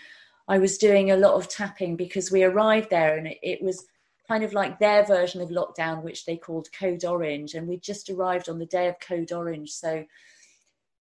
I 0.47 0.59
was 0.59 0.77
doing 0.77 1.11
a 1.11 1.17
lot 1.17 1.33
of 1.33 1.49
tapping 1.49 1.95
because 1.95 2.31
we 2.31 2.43
arrived 2.43 2.89
there 2.89 3.17
and 3.17 3.27
it, 3.27 3.37
it 3.43 3.61
was 3.61 3.85
kind 4.27 4.43
of 4.43 4.53
like 4.53 4.79
their 4.79 5.05
version 5.05 5.41
of 5.41 5.49
lockdown, 5.49 6.01
which 6.01 6.25
they 6.25 6.37
called 6.37 6.71
Code 6.71 7.03
Orange, 7.03 7.53
and 7.53 7.67
we 7.67 7.77
just 7.77 8.09
arrived 8.09 8.47
on 8.47 8.59
the 8.59 8.65
day 8.65 8.87
of 8.87 8.99
Code 9.01 9.33
Orange, 9.33 9.69
so 9.71 10.05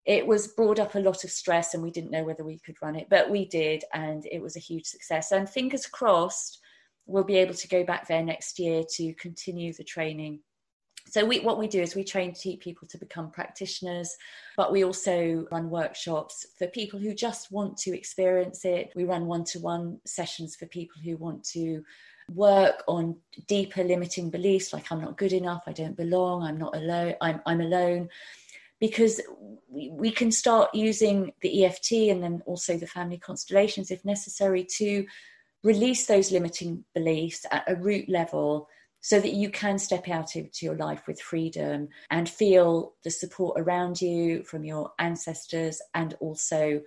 it 0.07 0.27
was 0.27 0.49
brought 0.49 0.79
up 0.79 0.95
a 0.95 1.01
lot 1.01 1.25
of 1.25 1.31
stress 1.31 1.75
and 1.75 1.83
we 1.83 1.91
didn't 1.91 2.13
know 2.13 2.25
whether 2.25 2.45
we 2.45 2.61
could 2.61 2.77
run 2.81 2.95
it 2.95 3.09
but 3.11 3.29
we 3.29 3.45
did 3.45 3.83
and 3.93 4.25
it 4.27 4.41
was 4.41 4.55
a 4.55 4.61
huge 4.61 4.87
success. 4.87 5.33
And 5.33 5.51
fingers 5.51 5.85
crossed 5.85 6.61
we'll 7.07 7.25
be 7.25 7.37
able 7.39 7.55
to 7.55 7.69
go 7.69 7.83
back 7.83 8.07
there 8.07 8.23
next 8.23 8.61
year 8.61 8.85
to 8.89 9.13
continue 9.15 9.73
the 9.73 9.83
training 9.83 10.39
so 11.09 11.25
we, 11.25 11.41
what 11.41 11.59
we 11.59 11.69
do 11.69 11.81
is 11.81 11.95
we 11.95 12.05
train 12.05 12.35
people 12.35 12.89
to 12.89 12.99
become 12.99 13.31
practitioners, 13.31 14.17
but 14.57 14.73
we 14.73 14.85
also 14.85 15.47
run 15.53 15.71
workshops 15.71 16.47
for 16.59 16.67
people 16.67 16.99
who 16.99 17.15
just 17.15 17.53
want 17.53 17.77
to 17.79 17.97
experience 17.97 18.65
it. 18.65 18.91
We 18.97 19.05
run 19.05 19.27
one-to-one 19.27 20.01
sessions 20.05 20.57
for 20.57 20.67
people 20.67 21.01
who 21.05 21.17
want 21.17 21.45
to 21.51 21.85
work 22.33 22.83
on 22.89 23.17
deeper 23.47 23.85
limiting 23.85 24.31
beliefs 24.31 24.73
like 24.73 24.91
I'm 24.91 25.01
not 25.01 25.17
good 25.17 25.33
enough, 25.33 25.63
I 25.67 25.73
don't 25.73 25.97
belong, 25.97 26.43
I'm 26.43 26.59
not 26.59 26.77
alone, 26.77 27.15
I'm, 27.21 27.41
I'm 27.47 27.61
alone. 27.61 28.09
Because 28.81 29.23
we, 29.69 29.91
we 29.91 30.11
can 30.11 30.31
start 30.31 30.75
using 30.75 31.33
the 31.41 31.65
EFT 31.65 31.93
and 32.11 32.23
then 32.23 32.43
also 32.47 32.77
the 32.77 32.87
family 32.87 33.17
constellations 33.17 33.91
if 33.91 34.05
necessary 34.05 34.67
to 34.77 35.07
release 35.63 36.07
those 36.07 36.31
limiting 36.31 36.85
beliefs 36.95 37.47
at 37.51 37.65
a 37.69 37.77
root 37.77 38.09
level 38.09 38.69
so 39.07 39.21
that 39.21 39.35
you 39.35 39.49
can 39.49 39.79
step 39.79 40.09
out 40.09 40.35
into 40.35 40.67
your 40.67 40.75
life 40.75 41.07
with 41.07 41.21
freedom 41.21 41.89
and 42.11 42.29
feel 42.29 42.95
the 43.05 43.11
support 43.11 43.57
around 43.57 44.03
you 44.03 44.43
from 44.43 44.65
your 44.65 44.91
ancestors 44.99 45.81
and 45.95 46.15
also 46.19 46.83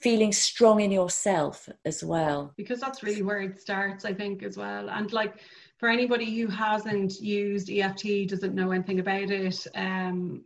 feeling 0.00 0.32
strong 0.32 0.80
in 0.80 0.90
yourself 0.90 1.68
as 1.84 2.02
well. 2.02 2.54
Because 2.56 2.80
that's 2.80 3.02
really 3.02 3.20
where 3.20 3.42
it 3.42 3.60
starts, 3.60 4.06
I 4.06 4.14
think, 4.14 4.42
as 4.42 4.56
well. 4.56 4.88
And 4.88 5.12
like 5.12 5.40
for 5.76 5.90
anybody 5.90 6.40
who 6.40 6.46
hasn't 6.46 7.20
used 7.20 7.68
EFT, 7.68 8.30
doesn't 8.30 8.54
know 8.54 8.70
anything 8.70 9.00
about 9.00 9.30
it, 9.30 9.66
um, 9.74 10.42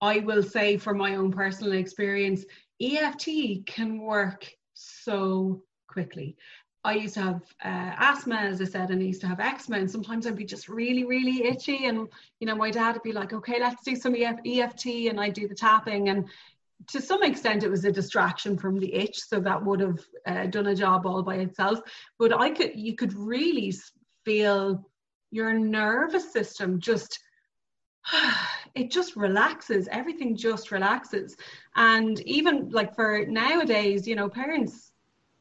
I 0.00 0.20
will 0.20 0.42
say 0.42 0.78
from 0.78 0.96
my 0.96 1.16
own 1.16 1.32
personal 1.32 1.74
experience, 1.74 2.46
EFT 2.80 3.66
can 3.66 4.00
work 4.00 4.50
so 4.72 5.62
quickly. 5.86 6.38
I 6.86 6.94
used 6.94 7.14
to 7.14 7.20
have 7.20 7.42
uh, 7.64 7.94
asthma, 7.98 8.36
as 8.36 8.60
I 8.60 8.64
said, 8.64 8.90
and 8.90 9.02
I 9.02 9.06
used 9.06 9.20
to 9.22 9.26
have 9.26 9.40
eczema, 9.40 9.78
and 9.78 9.90
sometimes 9.90 10.26
I'd 10.26 10.36
be 10.36 10.44
just 10.44 10.68
really, 10.68 11.04
really 11.04 11.44
itchy. 11.44 11.86
And 11.86 12.08
you 12.38 12.46
know, 12.46 12.54
my 12.54 12.70
dad 12.70 12.94
would 12.94 13.02
be 13.02 13.12
like, 13.12 13.32
"Okay, 13.32 13.58
let's 13.60 13.82
do 13.82 13.96
some 13.96 14.14
EFT," 14.14 15.08
and 15.08 15.20
I'd 15.20 15.34
do 15.34 15.48
the 15.48 15.54
tapping, 15.54 16.08
and 16.10 16.28
to 16.88 17.00
some 17.00 17.24
extent, 17.24 17.64
it 17.64 17.70
was 17.70 17.84
a 17.84 17.90
distraction 17.90 18.56
from 18.56 18.78
the 18.78 18.94
itch, 18.94 19.18
so 19.18 19.40
that 19.40 19.64
would 19.64 19.80
have 19.80 19.98
uh, 20.26 20.46
done 20.46 20.68
a 20.68 20.74
job 20.74 21.06
all 21.06 21.22
by 21.22 21.36
itself. 21.36 21.80
But 22.18 22.38
I 22.38 22.50
could, 22.50 22.76
you 22.76 22.94
could 22.94 23.14
really 23.14 23.74
feel 24.24 24.86
your 25.30 25.52
nervous 25.52 26.32
system 26.32 26.78
just 26.78 27.18
it 28.74 28.90
just 28.90 29.16
relaxes 29.16 29.88
everything 29.90 30.36
just 30.36 30.70
relaxes 30.70 31.36
and 31.74 32.20
even 32.20 32.70
like 32.70 32.94
for 32.94 33.24
nowadays 33.26 34.06
you 34.06 34.14
know 34.14 34.28
parents 34.28 34.85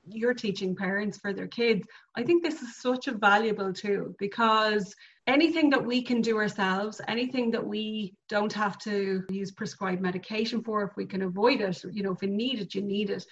you're 0.07 0.33
teaching 0.33 0.75
parents 0.75 1.17
for 1.17 1.33
their 1.33 1.47
kids, 1.47 1.87
I 2.15 2.23
think 2.23 2.43
this 2.43 2.61
is 2.61 2.77
such 2.77 3.07
a 3.07 3.13
valuable 3.13 3.73
tool 3.73 4.13
because 4.19 4.95
anything 5.27 5.69
that 5.71 5.83
we 5.83 6.01
can 6.01 6.21
do 6.21 6.37
ourselves, 6.37 7.01
anything 7.07 7.51
that 7.51 7.65
we 7.65 8.13
don't 8.29 8.53
have 8.53 8.77
to 8.79 9.23
use 9.29 9.51
prescribed 9.51 10.01
medication 10.01 10.63
for, 10.63 10.83
if 10.83 10.95
we 10.95 11.05
can 11.05 11.23
avoid 11.23 11.61
it, 11.61 11.83
you 11.91 12.03
know, 12.03 12.11
if 12.11 12.21
you 12.21 12.29
need 12.29 12.59
it, 12.59 12.75
you 12.75 12.81
need 12.81 13.09
it. 13.09 13.25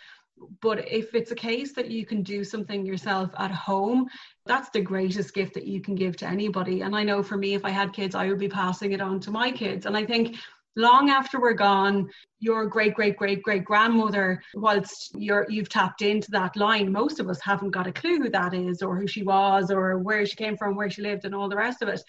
But 0.61 0.87
if 0.91 1.13
it's 1.13 1.31
a 1.31 1.35
case 1.35 1.73
that 1.73 1.91
you 1.91 2.05
can 2.05 2.23
do 2.23 2.43
something 2.43 2.85
yourself 2.85 3.29
at 3.37 3.51
home, 3.51 4.07
that's 4.45 4.69
the 4.71 4.81
greatest 4.81 5.33
gift 5.33 5.53
that 5.53 5.67
you 5.67 5.79
can 5.79 5.95
give 5.95 6.17
to 6.17 6.27
anybody. 6.27 6.81
And 6.81 6.95
I 6.95 7.03
know 7.03 7.21
for 7.21 7.37
me, 7.37 7.53
if 7.53 7.63
I 7.63 7.69
had 7.69 7.93
kids, 7.93 8.15
I 8.15 8.27
would 8.27 8.39
be 8.39 8.49
passing 8.49 8.93
it 8.93 9.01
on 9.01 9.19
to 9.21 9.31
my 9.31 9.51
kids. 9.51 9.85
And 9.85 9.95
I 9.95 10.05
think 10.05 10.37
long 10.75 11.09
after 11.09 11.39
we're 11.39 11.53
gone, 11.53 12.09
your 12.39 12.65
great 12.65 12.93
great 12.95 13.17
great 13.17 13.41
great 13.43 13.63
grandmother, 13.63 14.41
whilst 14.53 15.11
you're 15.15 15.45
you've 15.49 15.69
tapped 15.69 16.01
into 16.01 16.31
that 16.31 16.55
line, 16.55 16.91
most 16.91 17.19
of 17.19 17.29
us 17.29 17.41
haven't 17.41 17.71
got 17.71 17.87
a 17.87 17.91
clue 17.91 18.17
who 18.19 18.29
that 18.29 18.53
is 18.53 18.81
or 18.81 18.97
who 18.97 19.07
she 19.07 19.23
was 19.23 19.71
or 19.71 19.97
where 19.97 20.25
she 20.25 20.35
came 20.35 20.57
from, 20.57 20.75
where 20.75 20.89
she 20.89 21.01
lived, 21.01 21.25
and 21.25 21.35
all 21.35 21.49
the 21.49 21.55
rest 21.55 21.81
of 21.81 21.89
it. 21.89 22.01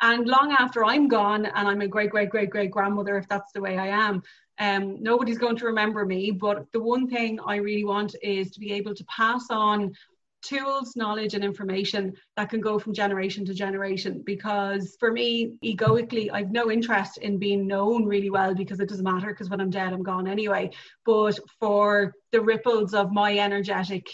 And 0.00 0.26
long 0.26 0.52
after 0.58 0.84
I'm 0.84 1.06
gone 1.06 1.46
and 1.46 1.68
I'm 1.68 1.80
a 1.80 1.86
great, 1.86 2.10
great, 2.10 2.28
great, 2.30 2.50
great 2.50 2.72
grandmother, 2.72 3.16
if 3.18 3.28
that's 3.28 3.52
the 3.52 3.60
way 3.60 3.78
I 3.78 3.86
am, 3.86 4.22
um, 4.58 5.00
nobody's 5.00 5.38
going 5.38 5.56
to 5.56 5.66
remember 5.66 6.04
me. 6.04 6.32
But 6.32 6.66
the 6.72 6.82
one 6.82 7.08
thing 7.08 7.38
I 7.46 7.56
really 7.56 7.84
want 7.84 8.16
is 8.20 8.50
to 8.50 8.60
be 8.60 8.72
able 8.72 8.94
to 8.96 9.04
pass 9.04 9.46
on 9.50 9.92
tools, 10.42 10.96
knowledge, 10.96 11.34
and 11.34 11.44
information 11.44 12.12
that 12.36 12.50
can 12.50 12.60
go 12.60 12.78
from 12.78 12.92
generation 12.92 13.44
to 13.46 13.54
generation. 13.54 14.22
Because 14.24 14.96
for 14.98 15.12
me, 15.12 15.54
egoically, 15.62 16.30
I've 16.30 16.50
no 16.50 16.70
interest 16.70 17.18
in 17.18 17.38
being 17.38 17.66
known 17.66 18.04
really 18.04 18.30
well 18.30 18.54
because 18.54 18.80
it 18.80 18.88
doesn't 18.88 19.04
matter 19.04 19.28
because 19.28 19.50
when 19.50 19.60
I'm 19.60 19.70
dead, 19.70 19.92
I'm 19.92 20.02
gone 20.02 20.26
anyway. 20.26 20.70
But 21.04 21.38
for 21.60 22.14
the 22.32 22.40
ripples 22.40 22.94
of 22.94 23.12
my 23.12 23.38
energetic 23.38 24.08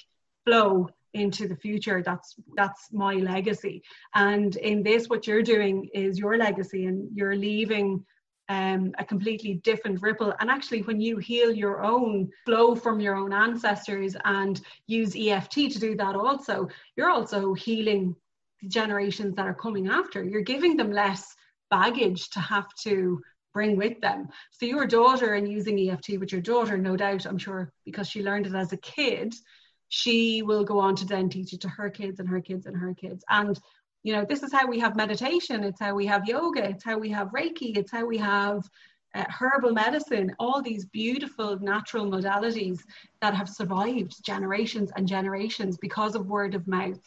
flow 0.44 0.88
into 1.14 1.48
the 1.48 1.56
future 1.56 2.02
that's 2.02 2.34
that's 2.54 2.92
my 2.92 3.14
legacy 3.14 3.82
and 4.14 4.56
in 4.56 4.82
this 4.82 5.08
what 5.08 5.26
you're 5.26 5.42
doing 5.42 5.88
is 5.94 6.18
your 6.18 6.36
legacy 6.36 6.84
and 6.84 7.08
you're 7.16 7.34
leaving 7.34 8.04
um, 8.48 8.92
a 8.98 9.04
completely 9.04 9.54
different 9.54 10.00
ripple. 10.00 10.34
And 10.40 10.50
actually, 10.50 10.82
when 10.82 11.00
you 11.00 11.18
heal 11.18 11.52
your 11.52 11.82
own 11.82 12.30
flow 12.46 12.74
from 12.74 13.00
your 13.00 13.14
own 13.14 13.32
ancestors 13.32 14.16
and 14.24 14.60
use 14.86 15.14
EFT 15.16 15.54
to 15.72 15.78
do 15.78 15.96
that, 15.96 16.16
also, 16.16 16.68
you're 16.96 17.10
also 17.10 17.54
healing 17.54 18.16
the 18.62 18.68
generations 18.68 19.34
that 19.36 19.46
are 19.46 19.54
coming 19.54 19.88
after. 19.88 20.24
You're 20.24 20.40
giving 20.40 20.76
them 20.76 20.92
less 20.92 21.34
baggage 21.70 22.30
to 22.30 22.40
have 22.40 22.72
to 22.82 23.20
bring 23.52 23.76
with 23.76 24.00
them. 24.00 24.28
So, 24.52 24.64
your 24.66 24.86
daughter, 24.86 25.34
and 25.34 25.50
using 25.50 25.78
EFT 25.90 26.18
with 26.18 26.32
your 26.32 26.40
daughter, 26.40 26.78
no 26.78 26.96
doubt, 26.96 27.26
I'm 27.26 27.38
sure, 27.38 27.72
because 27.84 28.08
she 28.08 28.22
learned 28.22 28.46
it 28.46 28.54
as 28.54 28.72
a 28.72 28.78
kid, 28.78 29.34
she 29.88 30.42
will 30.42 30.64
go 30.64 30.78
on 30.78 30.96
to 30.96 31.06
then 31.06 31.28
teach 31.28 31.52
it 31.52 31.62
to 31.62 31.68
her 31.68 31.90
kids 31.90 32.20
and 32.20 32.28
her 32.28 32.40
kids 32.40 32.66
and 32.66 32.76
her 32.76 32.94
kids. 32.94 33.24
And 33.28 33.58
you 34.02 34.12
know 34.12 34.24
this 34.28 34.42
is 34.42 34.52
how 34.52 34.66
we 34.66 34.78
have 34.78 34.96
meditation 34.96 35.64
it's 35.64 35.80
how 35.80 35.94
we 35.94 36.06
have 36.06 36.26
yoga 36.26 36.68
it's 36.68 36.84
how 36.84 36.98
we 36.98 37.10
have 37.10 37.28
reiki 37.28 37.76
it's 37.76 37.90
how 37.90 38.04
we 38.04 38.18
have 38.18 38.68
uh, 39.14 39.24
herbal 39.28 39.72
medicine 39.72 40.34
all 40.38 40.62
these 40.62 40.84
beautiful 40.86 41.58
natural 41.60 42.06
modalities 42.06 42.80
that 43.20 43.34
have 43.34 43.48
survived 43.48 44.14
generations 44.24 44.90
and 44.96 45.08
generations 45.08 45.76
because 45.78 46.14
of 46.14 46.26
word 46.26 46.54
of 46.54 46.66
mouth 46.66 47.00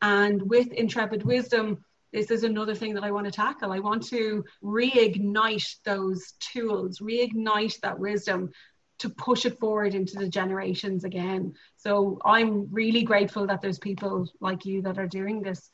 and 0.00 0.42
with 0.48 0.72
intrepid 0.72 1.22
wisdom 1.24 1.82
this 2.12 2.30
is 2.30 2.44
another 2.44 2.74
thing 2.74 2.92
that 2.94 3.04
I 3.04 3.10
want 3.10 3.24
to 3.24 3.32
tackle. 3.32 3.72
I 3.72 3.78
want 3.78 4.06
to 4.08 4.44
reignite 4.62 5.76
those 5.82 6.32
tools, 6.40 6.98
reignite 6.98 7.80
that 7.80 7.98
wisdom 7.98 8.50
to 8.98 9.08
push 9.08 9.46
it 9.46 9.58
forward 9.58 9.94
into 9.94 10.16
the 10.16 10.28
generations 10.28 11.04
again. 11.04 11.54
So 11.76 12.20
I'm 12.24 12.68
really 12.70 13.02
grateful 13.02 13.46
that 13.46 13.62
there's 13.62 13.78
people 13.78 14.28
like 14.40 14.66
you 14.66 14.82
that 14.82 14.98
are 14.98 15.08
doing 15.08 15.40
this 15.40 15.70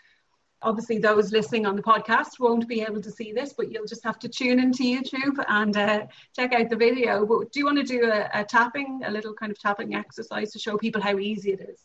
obviously 0.63 0.99
those 0.99 1.31
listening 1.33 1.67
on 1.67 1.77
the 1.77 1.83
podcast 1.83 2.41
won't 2.41 2.67
be 2.67 2.81
able 2.81 3.01
to 3.01 3.11
see 3.11 3.33
this 3.33 3.53
but 3.53 3.71
you'll 3.71 3.87
just 3.87 4.03
have 4.03 4.19
to 4.19 4.29
tune 4.29 4.59
into 4.59 4.83
youtube 4.83 5.43
and 5.49 5.77
uh, 5.77 6.07
check 6.35 6.53
out 6.53 6.69
the 6.69 6.77
video. 6.77 7.27
But 7.27 7.53
do 7.53 7.61
you 7.61 7.67
want 7.67 7.79
to 7.79 7.85
do 7.85 8.11
a, 8.11 8.29
a, 8.33 8.45
tapping 8.45 9.03
a 9.05 9.11
little 9.11 9.35
kind 9.35 9.51
of 9.51 9.59
tapping 9.59 9.95
exercise 9.95 10.53
to 10.53 10.59
show 10.59 10.77
people 10.77 11.01
how 11.01 11.19
easy 11.19 11.53
it 11.53 11.61
is? 11.61 11.81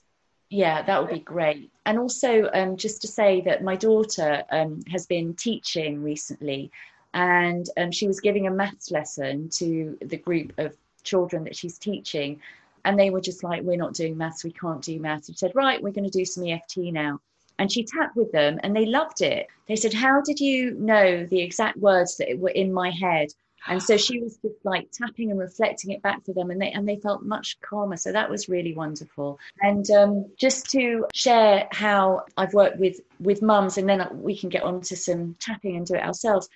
Yeah 0.50 0.82
that 0.84 1.02
would 1.02 1.12
be 1.12 1.20
great. 1.20 1.72
And 1.86 1.98
also 1.98 2.50
um, 2.54 2.78
just 2.78 3.02
to 3.02 3.08
say 3.08 3.42
that 3.42 3.64
my 3.64 3.76
daughter 3.76 4.44
um, 4.52 4.82
has 4.92 5.06
been 5.06 5.34
teaching 5.36 6.04
recently 6.04 6.72
and 7.14 7.68
um, 7.78 7.92
she 7.92 8.08
was 8.08 8.20
giving 8.20 8.48
a 8.48 8.52
maths 8.52 8.92
lesson 8.92 9.50
to 9.50 9.98
the 10.02 10.18
group 10.18 10.54
of 10.58 10.76
children 11.04 11.44
that 11.44 11.56
she's 11.56 11.78
teaching 11.78 12.40
and 12.86 13.00
they 13.00 13.10
were 13.10 13.22
just 13.22 13.44
like 13.44 13.62
we're 13.64 13.78
not 13.78 13.94
doing 13.94 14.18
maths 14.18 14.44
we 14.44 14.52
can't 14.52 14.82
do 14.82 15.00
maths. 15.00 15.28
She 15.28 15.34
said 15.34 15.52
right 15.56 15.82
we're 15.82 15.92
going 15.92 16.10
to 16.10 16.18
do 16.18 16.26
some 16.26 16.48
eft 16.48 16.78
now 16.78 17.20
and 17.60 17.72
she 17.72 17.84
tapped 17.84 18.16
with 18.16 18.32
them 18.32 18.60
and 18.64 18.76
they 18.76 18.86
loved 18.86 19.22
it. 19.22 19.48
They 19.68 19.76
said, 19.76 19.94
How 19.94 20.22
did 20.22 20.40
you 20.40 20.72
know 20.76 21.26
the 21.26 21.42
exact 21.42 21.78
words 21.78 22.18
that 22.18 22.38
were 22.38 22.50
in 22.50 22.74
my 22.74 22.90
head? 22.90 23.30
And 23.68 23.82
so 23.82 23.96
she 23.96 24.20
was 24.20 24.38
just 24.38 24.56
like 24.66 24.92
tapping 24.92 25.32
and 25.32 25.40
reflecting 25.40 25.92
it 25.92 26.02
back 26.02 26.24
to 26.26 26.34
them, 26.34 26.52
and 26.52 26.62
they 26.62 26.72
and 26.72 26.88
they 26.88 26.98
felt 26.98 27.24
much 27.24 27.60
calmer. 27.62 27.96
So 27.96 28.12
that 28.12 28.30
was 28.30 28.50
really 28.50 28.74
wonderful. 28.74 29.40
And 29.62 29.90
um, 29.92 30.26
just 30.38 30.70
to 30.72 31.06
share 31.14 31.68
how 31.72 32.26
I've 32.36 32.54
worked 32.54 32.78
with 32.78 33.00
with 33.20 33.42
mums, 33.42 33.78
and 33.78 33.88
then 33.88 34.06
we 34.12 34.38
can 34.38 34.50
get 34.50 34.64
on 34.64 34.82
to 34.82 34.98
some 34.98 35.36
tapping 35.40 35.78
and 35.78 35.86
do 35.86 35.96
it 35.96 36.04
ourselves. 36.04 36.50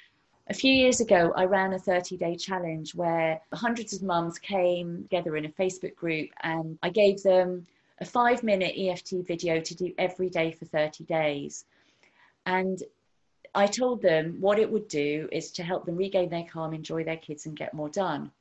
A 0.49 0.53
few 0.53 0.71
years 0.71 1.01
ago, 1.01 1.33
I 1.35 1.43
ran 1.43 1.73
a 1.73 1.79
30 1.79 2.17
day 2.17 2.35
challenge 2.35 2.95
where 2.95 3.41
hundreds 3.53 3.93
of 3.93 4.01
mums 4.01 4.39
came 4.39 5.03
together 5.03 5.35
in 5.37 5.45
a 5.45 5.49
Facebook 5.49 5.95
group, 5.95 6.29
and 6.41 6.77
I 6.83 6.89
gave 6.89 7.23
them 7.23 7.67
a 7.99 8.05
five 8.05 8.43
minute 8.43 8.75
EFT 8.77 9.25
video 9.25 9.59
to 9.59 9.75
do 9.75 9.93
every 9.97 10.29
day 10.29 10.51
for 10.51 10.65
30 10.65 11.03
days. 11.05 11.65
And 12.45 12.81
I 13.55 13.67
told 13.67 14.01
them 14.01 14.37
what 14.39 14.59
it 14.59 14.71
would 14.71 14.87
do 14.87 15.27
is 15.31 15.51
to 15.53 15.63
help 15.63 15.85
them 15.85 15.97
regain 15.97 16.29
their 16.29 16.45
calm, 16.51 16.73
enjoy 16.73 17.03
their 17.03 17.17
kids, 17.17 17.45
and 17.45 17.57
get 17.57 17.73
more 17.73 17.89
done. 17.89 18.31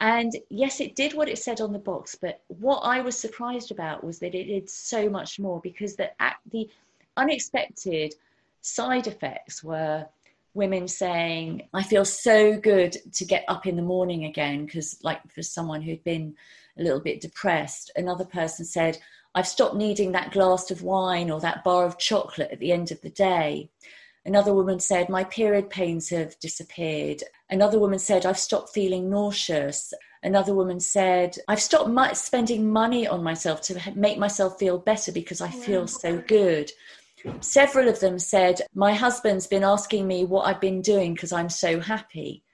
And 0.00 0.32
yes, 0.48 0.80
it 0.80 0.96
did 0.96 1.12
what 1.12 1.28
it 1.28 1.38
said 1.38 1.60
on 1.60 1.72
the 1.72 1.78
box, 1.78 2.14
but 2.14 2.42
what 2.48 2.78
I 2.78 3.02
was 3.02 3.18
surprised 3.18 3.70
about 3.70 4.02
was 4.02 4.18
that 4.20 4.34
it 4.34 4.44
did 4.44 4.70
so 4.70 5.10
much 5.10 5.38
more 5.38 5.60
because 5.60 5.94
the, 5.94 6.10
the 6.50 6.70
unexpected 7.18 8.14
side 8.62 9.06
effects 9.06 9.62
were 9.62 10.06
women 10.54 10.88
saying, 10.88 11.68
I 11.72 11.82
feel 11.82 12.04
so 12.04 12.58
good 12.58 12.96
to 13.14 13.24
get 13.24 13.44
up 13.48 13.66
in 13.66 13.76
the 13.76 13.82
morning 13.82 14.24
again, 14.24 14.66
because, 14.66 14.98
like, 15.02 15.20
for 15.32 15.42
someone 15.42 15.82
who'd 15.82 16.04
been 16.04 16.34
a 16.78 16.82
little 16.82 17.00
bit 17.00 17.20
depressed. 17.20 17.90
Another 17.96 18.24
person 18.24 18.64
said, 18.64 18.98
I've 19.34 19.46
stopped 19.46 19.76
needing 19.76 20.12
that 20.12 20.32
glass 20.32 20.70
of 20.70 20.82
wine 20.82 21.30
or 21.30 21.40
that 21.40 21.62
bar 21.62 21.84
of 21.84 21.98
chocolate 21.98 22.50
at 22.50 22.58
the 22.58 22.72
end 22.72 22.90
of 22.90 23.00
the 23.00 23.10
day. 23.10 23.70
Another 24.26 24.52
woman 24.52 24.80
said, 24.80 25.08
My 25.08 25.24
period 25.24 25.70
pains 25.70 26.10
have 26.10 26.38
disappeared. 26.40 27.22
Another 27.48 27.78
woman 27.78 27.98
said, 27.98 28.26
I've 28.26 28.38
stopped 28.38 28.70
feeling 28.70 29.08
nauseous. 29.08 29.94
Another 30.22 30.54
woman 30.54 30.80
said, 30.80 31.38
I've 31.48 31.62
stopped 31.62 32.16
spending 32.16 32.70
money 32.70 33.06
on 33.06 33.22
myself 33.22 33.62
to 33.62 33.92
make 33.94 34.18
myself 34.18 34.58
feel 34.58 34.78
better 34.78 35.12
because 35.12 35.40
I 35.40 35.48
feel 35.48 35.86
so 35.86 36.18
good. 36.18 36.70
Several 37.40 37.88
of 37.88 38.00
them 38.00 38.18
said, 38.18 38.60
My 38.74 38.94
husband's 38.94 39.46
been 39.46 39.64
asking 39.64 40.06
me 40.06 40.24
what 40.24 40.46
I've 40.46 40.60
been 40.60 40.82
doing 40.82 41.14
because 41.14 41.32
I'm 41.32 41.48
so 41.48 41.80
happy. 41.80 42.44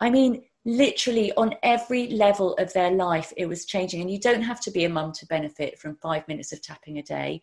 I 0.00 0.10
mean, 0.10 0.42
literally 0.66 1.32
on 1.34 1.54
every 1.62 2.08
level 2.08 2.54
of 2.54 2.72
their 2.72 2.90
life 2.90 3.32
it 3.36 3.46
was 3.46 3.64
changing 3.64 4.00
and 4.00 4.10
you 4.10 4.18
don't 4.18 4.42
have 4.42 4.60
to 4.60 4.72
be 4.72 4.84
a 4.84 4.88
mum 4.88 5.12
to 5.12 5.24
benefit 5.26 5.78
from 5.78 5.94
five 5.94 6.26
minutes 6.26 6.52
of 6.52 6.60
tapping 6.60 6.98
a 6.98 7.02
day 7.02 7.40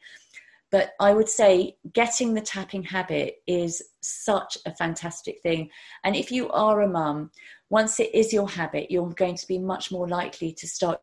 but 0.72 0.92
i 1.00 1.14
would 1.14 1.30
say 1.30 1.74
getting 1.94 2.34
the 2.34 2.42
tapping 2.42 2.84
habit 2.84 3.42
is 3.48 3.82
such 4.02 4.58
a 4.66 4.76
fantastic 4.76 5.42
thing 5.42 5.70
and 6.04 6.18
if 6.18 6.34
you 6.34 6.50
are 6.50 6.82
a 6.82 6.88
mum 6.88 7.32
once 7.70 7.98
it 7.98 8.14
is 8.14 8.34
your 8.34 8.50
habit 8.50 8.92
you're 8.92 9.10
going 9.12 9.38
to 9.38 9.48
be 9.48 9.58
much 9.58 9.90
more 9.90 10.08
likely 10.08 10.52
to 10.52 10.68
start 10.68 11.00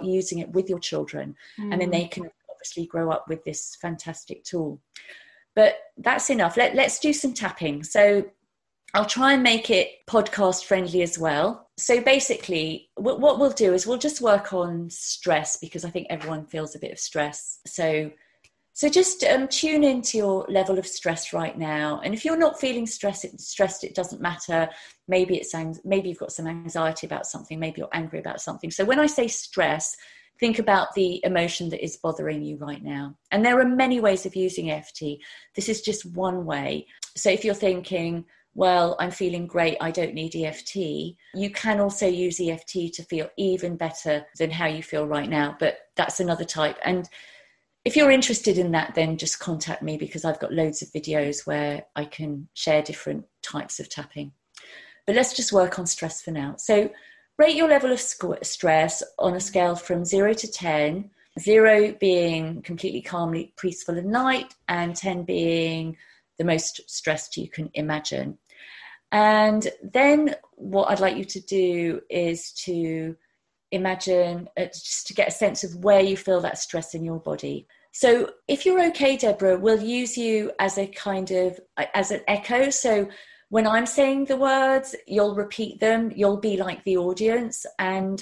using 0.00 0.38
it 0.38 0.50
with 0.50 0.70
your 0.70 0.78
children 0.78 1.34
mm. 1.58 1.72
and 1.72 1.80
then 1.80 1.90
they 1.90 2.04
mm. 2.04 2.10
can 2.12 2.30
obviously 2.48 2.86
grow 2.86 3.10
up 3.10 3.26
with 3.28 3.42
this 3.44 3.76
fantastic 3.82 4.44
tool 4.44 4.80
but 5.54 5.76
that's 5.98 6.30
enough 6.30 6.56
Let, 6.56 6.74
let's 6.74 6.98
do 6.98 7.12
some 7.12 7.34
tapping 7.34 7.82
so 7.82 8.24
I'll 8.94 9.04
try 9.04 9.32
and 9.32 9.42
make 9.42 9.70
it 9.70 10.06
podcast 10.06 10.64
friendly 10.64 11.02
as 11.02 11.18
well. 11.18 11.68
So 11.76 12.00
basically, 12.00 12.90
what 12.94 13.20
we'll 13.40 13.50
do 13.50 13.74
is 13.74 13.88
we'll 13.88 13.98
just 13.98 14.20
work 14.20 14.52
on 14.52 14.88
stress 14.88 15.56
because 15.56 15.84
I 15.84 15.90
think 15.90 16.06
everyone 16.10 16.46
feels 16.46 16.76
a 16.76 16.78
bit 16.78 16.92
of 16.92 17.00
stress. 17.00 17.58
So, 17.66 18.12
so 18.72 18.88
just 18.88 19.24
um, 19.24 19.48
tune 19.48 19.82
into 19.82 20.16
your 20.16 20.46
level 20.48 20.78
of 20.78 20.86
stress 20.86 21.32
right 21.32 21.58
now. 21.58 22.00
And 22.04 22.14
if 22.14 22.24
you're 22.24 22.36
not 22.36 22.60
feeling 22.60 22.86
stressed, 22.86 23.40
stressed, 23.40 23.82
it 23.82 23.96
doesn't 23.96 24.22
matter. 24.22 24.68
Maybe 25.08 25.36
it's 25.38 25.52
maybe 25.84 26.08
you've 26.08 26.18
got 26.18 26.32
some 26.32 26.46
anxiety 26.46 27.04
about 27.04 27.26
something. 27.26 27.58
Maybe 27.58 27.80
you're 27.80 27.88
angry 27.92 28.20
about 28.20 28.40
something. 28.40 28.70
So 28.70 28.84
when 28.84 29.00
I 29.00 29.06
say 29.06 29.26
stress, 29.26 29.96
think 30.40 30.58
about 30.58 30.94
the 30.94 31.20
emotion 31.24 31.68
that 31.70 31.84
is 31.84 31.96
bothering 31.96 32.42
you 32.42 32.56
right 32.56 32.82
now. 32.82 33.16
And 33.30 33.44
there 33.44 33.60
are 33.60 33.64
many 33.64 34.00
ways 34.00 34.26
of 34.26 34.36
using 34.36 34.70
EFT. 34.70 35.02
This 35.54 35.68
is 35.68 35.82
just 35.82 36.04
one 36.04 36.44
way. 36.44 36.86
So 37.16 37.30
if 37.30 37.44
you're 37.44 37.54
thinking 37.54 38.24
well, 38.54 38.96
I'm 39.00 39.10
feeling 39.10 39.46
great, 39.46 39.76
I 39.80 39.90
don't 39.90 40.14
need 40.14 40.36
EFT, 40.36 40.76
you 41.34 41.50
can 41.52 41.80
also 41.80 42.06
use 42.06 42.40
EFT 42.40 42.92
to 42.94 43.02
feel 43.02 43.28
even 43.36 43.76
better 43.76 44.24
than 44.38 44.50
how 44.50 44.66
you 44.66 44.82
feel 44.82 45.06
right 45.06 45.28
now. 45.28 45.56
But 45.58 45.78
that's 45.96 46.20
another 46.20 46.44
type. 46.44 46.78
And 46.84 47.08
if 47.84 47.96
you're 47.96 48.10
interested 48.10 48.56
in 48.56 48.70
that, 48.70 48.94
then 48.94 49.18
just 49.18 49.40
contact 49.40 49.82
me 49.82 49.96
because 49.96 50.24
I've 50.24 50.38
got 50.38 50.52
loads 50.52 50.82
of 50.82 50.88
videos 50.92 51.46
where 51.46 51.84
I 51.96 52.04
can 52.04 52.48
share 52.54 52.80
different 52.82 53.24
types 53.42 53.80
of 53.80 53.90
tapping. 53.90 54.32
But 55.06 55.16
let's 55.16 55.34
just 55.34 55.52
work 55.52 55.78
on 55.78 55.86
stress 55.86 56.22
for 56.22 56.30
now. 56.30 56.54
So, 56.56 56.90
rate 57.38 57.56
your 57.56 57.68
level 57.68 57.92
of 57.92 58.00
stress 58.00 59.02
on 59.18 59.34
a 59.34 59.40
scale 59.40 59.76
from 59.76 60.04
zero 60.04 60.32
to 60.34 60.50
10, 60.50 61.10
zero 61.40 61.92
being 62.00 62.62
completely 62.62 63.02
calmly 63.02 63.52
peaceful 63.58 63.98
at 63.98 64.04
night, 64.04 64.54
and 64.68 64.94
10 64.94 65.24
being 65.24 65.96
the 66.38 66.44
most 66.44 66.80
stressed 66.88 67.36
you 67.36 67.48
can 67.48 67.70
imagine. 67.74 68.38
And 69.12 69.68
then 69.82 70.34
what 70.56 70.90
I'd 70.90 71.00
like 71.00 71.16
you 71.16 71.24
to 71.24 71.40
do 71.40 72.00
is 72.10 72.52
to 72.64 73.16
imagine, 73.70 74.48
uh, 74.56 74.66
just 74.66 75.06
to 75.08 75.14
get 75.14 75.28
a 75.28 75.32
sense 75.32 75.64
of 75.64 75.76
where 75.84 76.00
you 76.00 76.16
feel 76.16 76.40
that 76.40 76.58
stress 76.58 76.94
in 76.94 77.04
your 77.04 77.20
body. 77.20 77.66
So 77.92 78.30
if 78.48 78.66
you're 78.66 78.84
okay, 78.88 79.16
Deborah, 79.16 79.56
we'll 79.56 79.80
use 79.80 80.18
you 80.18 80.50
as 80.58 80.78
a 80.78 80.86
kind 80.88 81.30
of 81.30 81.60
as 81.94 82.10
an 82.10 82.22
echo. 82.26 82.70
So 82.70 83.08
when 83.54 83.68
I'm 83.68 83.86
saying 83.86 84.24
the 84.24 84.36
words, 84.36 84.96
you'll 85.06 85.36
repeat 85.36 85.78
them. 85.78 86.10
You'll 86.16 86.38
be 86.38 86.56
like 86.56 86.82
the 86.82 86.96
audience. 86.96 87.64
And 87.78 88.20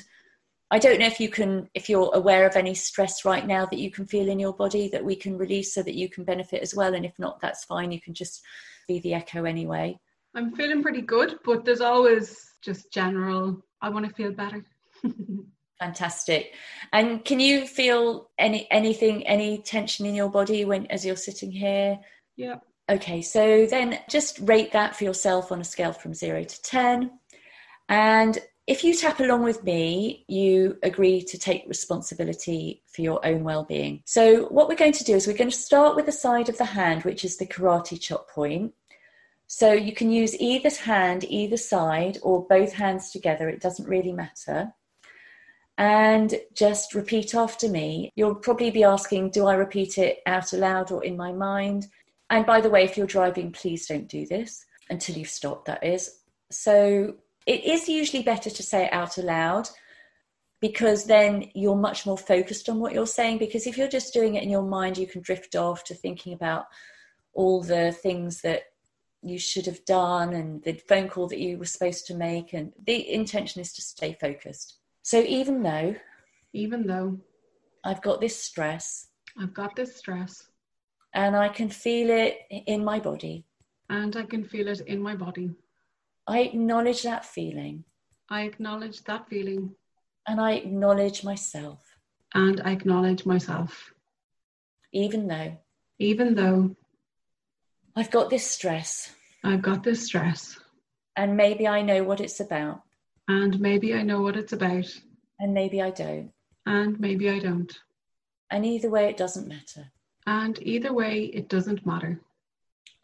I 0.70 0.78
don't 0.78 1.00
know 1.00 1.06
if 1.06 1.20
you 1.20 1.30
can, 1.30 1.70
if 1.72 1.88
you're 1.88 2.10
aware 2.12 2.46
of 2.46 2.54
any 2.54 2.74
stress 2.74 3.24
right 3.24 3.46
now 3.46 3.64
that 3.64 3.78
you 3.78 3.90
can 3.90 4.04
feel 4.04 4.28
in 4.28 4.38
your 4.38 4.52
body 4.52 4.90
that 4.90 5.02
we 5.02 5.16
can 5.16 5.38
release 5.38 5.72
so 5.72 5.82
that 5.84 5.94
you 5.94 6.10
can 6.10 6.24
benefit 6.24 6.60
as 6.60 6.74
well. 6.74 6.92
And 6.92 7.06
if 7.06 7.18
not, 7.18 7.40
that's 7.40 7.64
fine. 7.64 7.92
You 7.92 7.98
can 7.98 8.12
just 8.12 8.42
be 8.86 8.98
the 8.98 9.14
echo 9.14 9.44
anyway. 9.44 9.98
I'm 10.34 10.54
feeling 10.54 10.82
pretty 10.82 11.00
good, 11.00 11.38
but 11.46 11.64
there's 11.64 11.80
always 11.80 12.50
just 12.60 12.92
general, 12.92 13.64
I 13.80 13.88
want 13.88 14.06
to 14.06 14.12
feel 14.12 14.32
better. 14.32 14.62
Fantastic. 15.78 16.52
And 16.92 17.24
can 17.24 17.40
you 17.40 17.66
feel 17.66 18.28
any 18.38 18.70
anything, 18.70 19.26
any 19.26 19.62
tension 19.62 20.04
in 20.04 20.14
your 20.14 20.28
body 20.28 20.66
when 20.66 20.84
as 20.88 21.06
you're 21.06 21.16
sitting 21.16 21.50
here? 21.50 21.98
Yeah. 22.36 22.56
Okay, 22.90 23.22
so 23.22 23.66
then 23.66 23.98
just 24.08 24.38
rate 24.40 24.72
that 24.72 24.96
for 24.96 25.04
yourself 25.04 25.52
on 25.52 25.60
a 25.60 25.64
scale 25.64 25.92
from 25.92 26.14
zero 26.14 26.44
to 26.44 26.62
ten. 26.62 27.18
And 27.88 28.38
if 28.66 28.84
you 28.84 28.94
tap 28.94 29.20
along 29.20 29.42
with 29.42 29.64
me, 29.64 30.24
you 30.28 30.78
agree 30.82 31.22
to 31.22 31.38
take 31.38 31.64
responsibility 31.68 32.82
for 32.94 33.02
your 33.02 33.24
own 33.26 33.44
well-being. 33.44 34.02
So 34.04 34.46
what 34.46 34.68
we're 34.68 34.76
going 34.76 34.92
to 34.92 35.04
do 35.04 35.14
is 35.14 35.26
we're 35.26 35.36
going 35.36 35.50
to 35.50 35.56
start 35.56 35.96
with 35.96 36.06
the 36.06 36.12
side 36.12 36.48
of 36.48 36.58
the 36.58 36.64
hand, 36.64 37.04
which 37.04 37.24
is 37.24 37.36
the 37.36 37.46
karate 37.46 38.00
chop 38.00 38.30
point. 38.30 38.72
So 39.46 39.72
you 39.72 39.92
can 39.92 40.10
use 40.10 40.38
either 40.40 40.70
hand, 40.70 41.24
either 41.24 41.56
side, 41.56 42.18
or 42.22 42.46
both 42.46 42.72
hands 42.72 43.10
together. 43.10 43.48
It 43.48 43.60
doesn't 43.60 43.88
really 43.88 44.12
matter 44.12 44.72
and 45.78 46.34
just 46.54 46.94
repeat 46.94 47.34
after 47.34 47.68
me. 47.68 48.12
You'll 48.14 48.34
probably 48.34 48.70
be 48.70 48.84
asking, 48.84 49.30
do 49.30 49.46
I 49.46 49.54
repeat 49.54 49.98
it 49.98 50.18
out 50.26 50.52
aloud 50.52 50.92
or 50.92 51.02
in 51.04 51.16
my 51.16 51.32
mind? 51.32 51.86
And 52.32 52.46
by 52.46 52.62
the 52.62 52.70
way, 52.70 52.82
if 52.82 52.96
you're 52.96 53.06
driving, 53.06 53.52
please 53.52 53.86
don't 53.86 54.08
do 54.08 54.26
this 54.26 54.64
until 54.88 55.16
you've 55.16 55.28
stopped, 55.28 55.66
that 55.66 55.84
is. 55.84 56.20
So 56.50 57.16
it 57.46 57.62
is 57.62 57.90
usually 57.90 58.22
better 58.22 58.48
to 58.48 58.62
say 58.62 58.86
it 58.86 58.92
out 58.92 59.18
aloud 59.18 59.68
because 60.58 61.04
then 61.04 61.50
you're 61.54 61.76
much 61.76 62.06
more 62.06 62.16
focused 62.16 62.70
on 62.70 62.80
what 62.80 62.94
you're 62.94 63.06
saying. 63.06 63.36
Because 63.36 63.66
if 63.66 63.76
you're 63.76 63.86
just 63.86 64.14
doing 64.14 64.36
it 64.36 64.42
in 64.42 64.48
your 64.48 64.62
mind, 64.62 64.96
you 64.96 65.06
can 65.06 65.20
drift 65.20 65.54
off 65.54 65.84
to 65.84 65.94
thinking 65.94 66.32
about 66.32 66.68
all 67.34 67.62
the 67.62 67.92
things 67.92 68.40
that 68.40 68.62
you 69.22 69.38
should 69.38 69.66
have 69.66 69.84
done 69.84 70.32
and 70.32 70.62
the 70.62 70.72
phone 70.88 71.08
call 71.08 71.28
that 71.28 71.38
you 71.38 71.58
were 71.58 71.66
supposed 71.66 72.06
to 72.06 72.14
make. 72.14 72.54
And 72.54 72.72
the 72.86 73.12
intention 73.12 73.60
is 73.60 73.74
to 73.74 73.82
stay 73.82 74.16
focused. 74.18 74.78
So 75.02 75.20
even 75.20 75.62
though, 75.62 75.96
even 76.54 76.86
though 76.86 77.20
I've 77.84 78.00
got 78.00 78.22
this 78.22 78.42
stress, 78.42 79.08
I've 79.38 79.52
got 79.52 79.76
this 79.76 79.96
stress, 79.96 80.48
and 81.14 81.36
I 81.36 81.48
can 81.48 81.68
feel 81.68 82.10
it 82.10 82.40
in 82.50 82.84
my 82.84 82.98
body, 82.98 83.44
and 83.88 84.16
I 84.16 84.22
can 84.22 84.44
feel 84.44 84.68
it 84.68 84.80
in 84.80 85.00
my 85.00 85.14
body, 85.14 85.54
I 86.26 86.40
acknowledge 86.40 87.02
that 87.02 87.24
feeling. 87.24 87.84
I 88.30 88.42
acknowledge 88.42 89.02
that 89.04 89.28
feeling. 89.28 89.74
And 90.26 90.40
I 90.40 90.52
acknowledge 90.52 91.24
myself. 91.24 91.80
And 92.32 92.60
I 92.60 92.70
acknowledge 92.70 93.26
myself. 93.26 93.92
Even 94.92 95.26
though. 95.26 95.58
Even 95.98 96.34
though. 96.34 96.76
I've 97.96 98.10
got 98.10 98.30
this 98.30 98.48
stress. 98.48 99.12
I've 99.44 99.62
got 99.62 99.82
this 99.82 100.06
stress. 100.06 100.58
And 101.16 101.36
maybe 101.36 101.66
I 101.66 101.82
know 101.82 102.04
what 102.04 102.20
it's 102.20 102.40
about. 102.40 102.82
And 103.28 103.60
maybe 103.60 103.94
I 103.94 104.02
know 104.02 104.22
what 104.22 104.36
it's 104.36 104.52
about. 104.52 104.86
And 105.40 105.52
maybe 105.52 105.82
I 105.82 105.90
don't. 105.90 106.30
And 106.64 106.98
maybe 107.00 107.28
I 107.28 107.40
don't. 107.40 107.72
And 108.50 108.64
either 108.64 108.88
way, 108.88 109.08
it 109.10 109.16
doesn't 109.16 109.48
matter. 109.48 109.90
And 110.26 110.58
either 110.62 110.92
way, 110.92 111.24
it 111.24 111.48
doesn't 111.48 111.86
matter. 111.86 112.20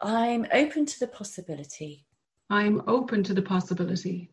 I'm 0.01 0.47
open 0.53 0.85
to 0.85 0.99
the 0.99 1.07
possibility. 1.07 2.05
I'm 2.49 2.81
open 2.87 3.23
to 3.23 3.33
the 3.33 3.41
possibility. 3.41 4.31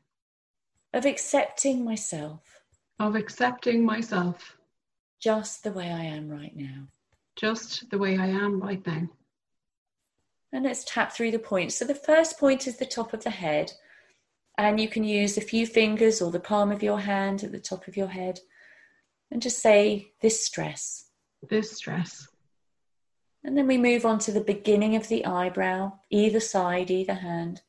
Of 0.95 1.05
accepting 1.05 1.85
myself. 1.85 2.41
Of 2.99 3.17
accepting 3.17 3.85
myself. 3.85 4.57
Just 5.21 5.65
the 5.65 5.73
way 5.73 5.91
I 5.91 6.05
am 6.05 6.29
right 6.29 6.57
now. 6.57 6.87
Just 7.35 7.91
the 7.91 7.99
way 7.99 8.17
I 8.17 8.27
am 8.27 8.61
right 8.61 8.87
now. 8.87 9.09
And 10.53 10.65
let's 10.65 10.85
tap 10.85 11.13
through 11.13 11.33
the 11.33 11.39
points. 11.39 11.75
So 11.75 11.85
the 11.85 11.95
first 11.95 12.39
point 12.39 12.67
is 12.67 12.79
the 12.79 12.87
top 12.87 13.13
of 13.13 13.25
the 13.25 13.31
head. 13.31 13.73
And 14.57 14.81
you 14.81 14.89
can 14.89 15.05
use 15.05 15.37
a 15.37 15.43
few 15.43 15.67
fingers 15.67 16.23
or 16.23 16.31
the 16.31 16.41
palm 16.41 16.71
of 16.71 16.83
your 16.83 17.01
hand 17.01 17.45
at 17.45 17.53
the 17.53 17.61
top 17.61 17.89
of 17.89 17.97
your 17.97 18.07
head 18.07 18.41
and 19.31 19.43
just 19.43 19.61
say, 19.61 20.13
This 20.23 20.47
stress. 20.47 21.07
This 21.49 21.73
stress. 21.73 22.29
And 23.47 23.57
then 23.57 23.69
we 23.69 23.79
move 23.79 24.05
on 24.05 24.19
to 24.19 24.33
the 24.33 24.41
beginning 24.41 24.97
of 24.97 25.07
the 25.07 25.25
eyebrow, 25.25 25.93
either 26.11 26.41
side, 26.41 26.91
either 26.91 27.15
hand. 27.15 27.63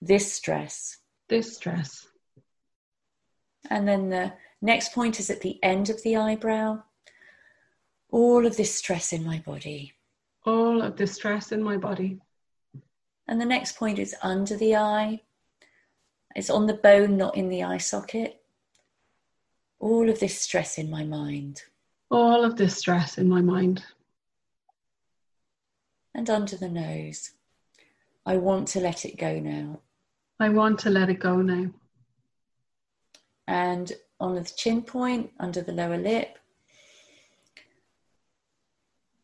This 0.00 0.32
stress. 0.32 0.98
This 1.28 1.56
stress. 1.56 2.06
And 3.68 3.88
then 3.88 4.08
the 4.08 4.34
next 4.62 4.92
point 4.92 5.18
is 5.18 5.30
at 5.30 5.40
the 5.40 5.58
end 5.64 5.90
of 5.90 6.00
the 6.04 6.14
eyebrow. 6.14 6.84
All 8.10 8.46
of 8.46 8.56
this 8.56 8.72
stress 8.72 9.12
in 9.12 9.24
my 9.24 9.40
body. 9.40 9.94
All 10.46 10.80
of 10.80 10.96
this 10.96 11.14
stress 11.14 11.50
in 11.50 11.60
my 11.60 11.76
body. 11.76 12.20
And 13.26 13.40
the 13.40 13.46
next 13.46 13.76
point 13.76 13.98
is 13.98 14.14
under 14.22 14.56
the 14.56 14.76
eye, 14.76 15.22
it's 16.36 16.50
on 16.50 16.66
the 16.66 16.74
bone, 16.74 17.16
not 17.16 17.36
in 17.36 17.48
the 17.48 17.64
eye 17.64 17.78
socket. 17.78 18.42
All 19.80 20.08
of 20.08 20.20
this 20.20 20.40
stress 20.40 20.78
in 20.78 20.88
my 20.88 21.02
mind. 21.02 21.62
All 22.12 22.44
of 22.44 22.56
this 22.56 22.76
stress 22.76 23.18
in 23.18 23.28
my 23.28 23.40
mind. 23.40 23.82
And 26.14 26.30
under 26.30 26.56
the 26.56 26.68
nose. 26.68 27.32
I 28.26 28.36
want 28.36 28.68
to 28.68 28.80
let 28.80 29.04
it 29.04 29.18
go 29.18 29.38
now. 29.38 29.80
I 30.40 30.48
want 30.48 30.78
to 30.80 30.90
let 30.90 31.10
it 31.10 31.20
go 31.20 31.42
now. 31.42 31.70
And 33.46 33.92
on 34.20 34.34
the 34.34 34.44
chin 34.44 34.82
point, 34.82 35.30
under 35.38 35.60
the 35.60 35.72
lower 35.72 35.98
lip. 35.98 36.38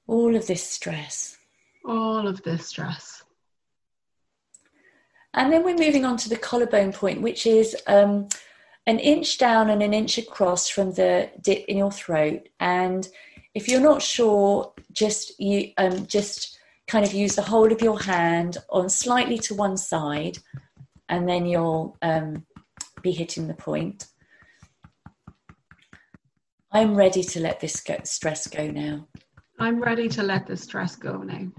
All 0.06 0.34
of 0.34 0.46
this 0.46 0.62
stress. 0.62 1.38
All 1.84 2.26
of 2.26 2.42
this 2.42 2.66
stress. 2.66 3.22
And 5.34 5.52
then 5.52 5.64
we're 5.64 5.76
moving 5.76 6.04
on 6.04 6.16
to 6.18 6.28
the 6.28 6.36
collarbone 6.36 6.92
point, 6.92 7.22
which 7.22 7.46
is 7.46 7.76
um, 7.86 8.28
an 8.86 8.98
inch 8.98 9.38
down 9.38 9.70
and 9.70 9.82
an 9.82 9.94
inch 9.94 10.18
across 10.18 10.68
from 10.68 10.92
the 10.92 11.30
dip 11.40 11.64
in 11.66 11.78
your 11.78 11.92
throat. 11.92 12.48
And 12.58 13.08
if 13.54 13.68
you're 13.68 13.80
not 13.80 14.02
sure, 14.02 14.72
just 14.92 15.38
you 15.38 15.72
um, 15.78 16.06
just 16.06 16.58
kind 16.90 17.06
of 17.06 17.14
use 17.14 17.36
the 17.36 17.42
whole 17.42 17.72
of 17.72 17.80
your 17.80 18.00
hand 18.00 18.58
on 18.68 18.88
slightly 18.88 19.38
to 19.38 19.54
one 19.54 19.76
side, 19.76 20.38
and 21.08 21.28
then 21.28 21.46
you'll 21.46 21.96
um, 22.02 22.44
be 23.00 23.12
hitting 23.12 23.46
the 23.46 23.54
point. 23.54 24.08
I'm 26.72 26.96
ready 26.96 27.22
to 27.22 27.38
let 27.38 27.60
this 27.60 27.80
go, 27.80 27.96
stress 28.02 28.48
go 28.48 28.66
now. 28.66 29.06
I'm 29.60 29.80
ready 29.80 30.08
to 30.08 30.24
let 30.24 30.48
the 30.48 30.56
stress 30.56 30.96
go 30.96 31.18
now. 31.18 31.52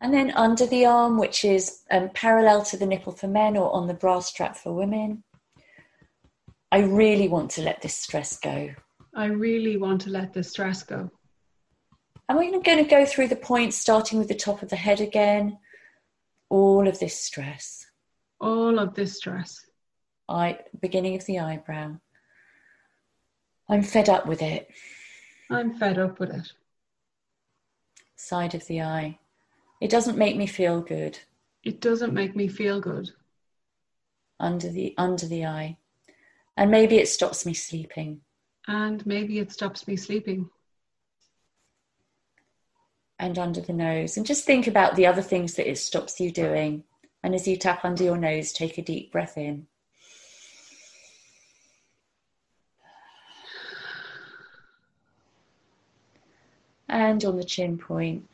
And 0.00 0.14
then 0.14 0.30
under 0.36 0.66
the 0.66 0.86
arm, 0.86 1.18
which 1.18 1.44
is 1.44 1.82
um, 1.90 2.10
parallel 2.14 2.62
to 2.66 2.76
the 2.76 2.86
nipple 2.86 3.12
for 3.12 3.26
men 3.26 3.56
or 3.56 3.72
on 3.72 3.88
the 3.88 3.94
bra 3.94 4.20
strap 4.20 4.56
for 4.56 4.72
women. 4.72 5.24
I 6.70 6.82
really 6.82 7.26
want 7.26 7.50
to 7.52 7.62
let 7.62 7.82
this 7.82 7.96
stress 7.96 8.38
go. 8.38 8.70
I 9.14 9.26
really 9.26 9.76
want 9.76 10.02
to 10.02 10.10
let 10.10 10.32
this 10.32 10.50
stress 10.50 10.84
go. 10.84 11.10
And 12.32 12.38
we're 12.38 12.62
going 12.62 12.82
to 12.82 12.90
go 12.90 13.04
through 13.04 13.28
the 13.28 13.36
points, 13.36 13.76
starting 13.76 14.18
with 14.18 14.28
the 14.28 14.34
top 14.34 14.62
of 14.62 14.70
the 14.70 14.76
head 14.76 15.02
again. 15.02 15.58
All 16.48 16.88
of 16.88 16.98
this 16.98 17.14
stress. 17.14 17.84
All 18.40 18.78
of 18.78 18.94
this 18.94 19.18
stress. 19.18 19.66
I 20.30 20.60
beginning 20.80 21.14
of 21.14 21.26
the 21.26 21.40
eyebrow. 21.40 21.98
I'm 23.68 23.82
fed 23.82 24.08
up 24.08 24.24
with 24.24 24.40
it. 24.40 24.70
I'm 25.50 25.74
fed 25.74 25.98
up 25.98 26.18
with 26.18 26.30
it. 26.30 26.50
Side 28.16 28.54
of 28.54 28.66
the 28.66 28.80
eye. 28.80 29.18
It 29.82 29.90
doesn't 29.90 30.16
make 30.16 30.38
me 30.38 30.46
feel 30.46 30.80
good. 30.80 31.18
It 31.64 31.82
doesn't 31.82 32.14
make 32.14 32.34
me 32.34 32.48
feel 32.48 32.80
good. 32.80 33.10
Under 34.40 34.70
the 34.70 34.94
under 34.96 35.26
the 35.26 35.44
eye. 35.44 35.76
And 36.56 36.70
maybe 36.70 36.96
it 36.96 37.08
stops 37.08 37.44
me 37.44 37.52
sleeping. 37.52 38.22
And 38.66 39.04
maybe 39.04 39.38
it 39.38 39.52
stops 39.52 39.86
me 39.86 39.96
sleeping. 39.96 40.48
And 43.22 43.38
under 43.38 43.60
the 43.60 43.72
nose. 43.72 44.16
And 44.16 44.26
just 44.26 44.44
think 44.44 44.66
about 44.66 44.96
the 44.96 45.06
other 45.06 45.22
things 45.22 45.54
that 45.54 45.70
it 45.70 45.78
stops 45.78 46.18
you 46.18 46.32
doing. 46.32 46.82
And 47.22 47.36
as 47.36 47.46
you 47.46 47.56
tap 47.56 47.84
under 47.84 48.02
your 48.02 48.16
nose, 48.16 48.52
take 48.52 48.78
a 48.78 48.82
deep 48.82 49.12
breath 49.12 49.38
in. 49.38 49.68
And 56.88 57.24
on 57.24 57.36
the 57.36 57.44
chin 57.44 57.78
point, 57.78 58.28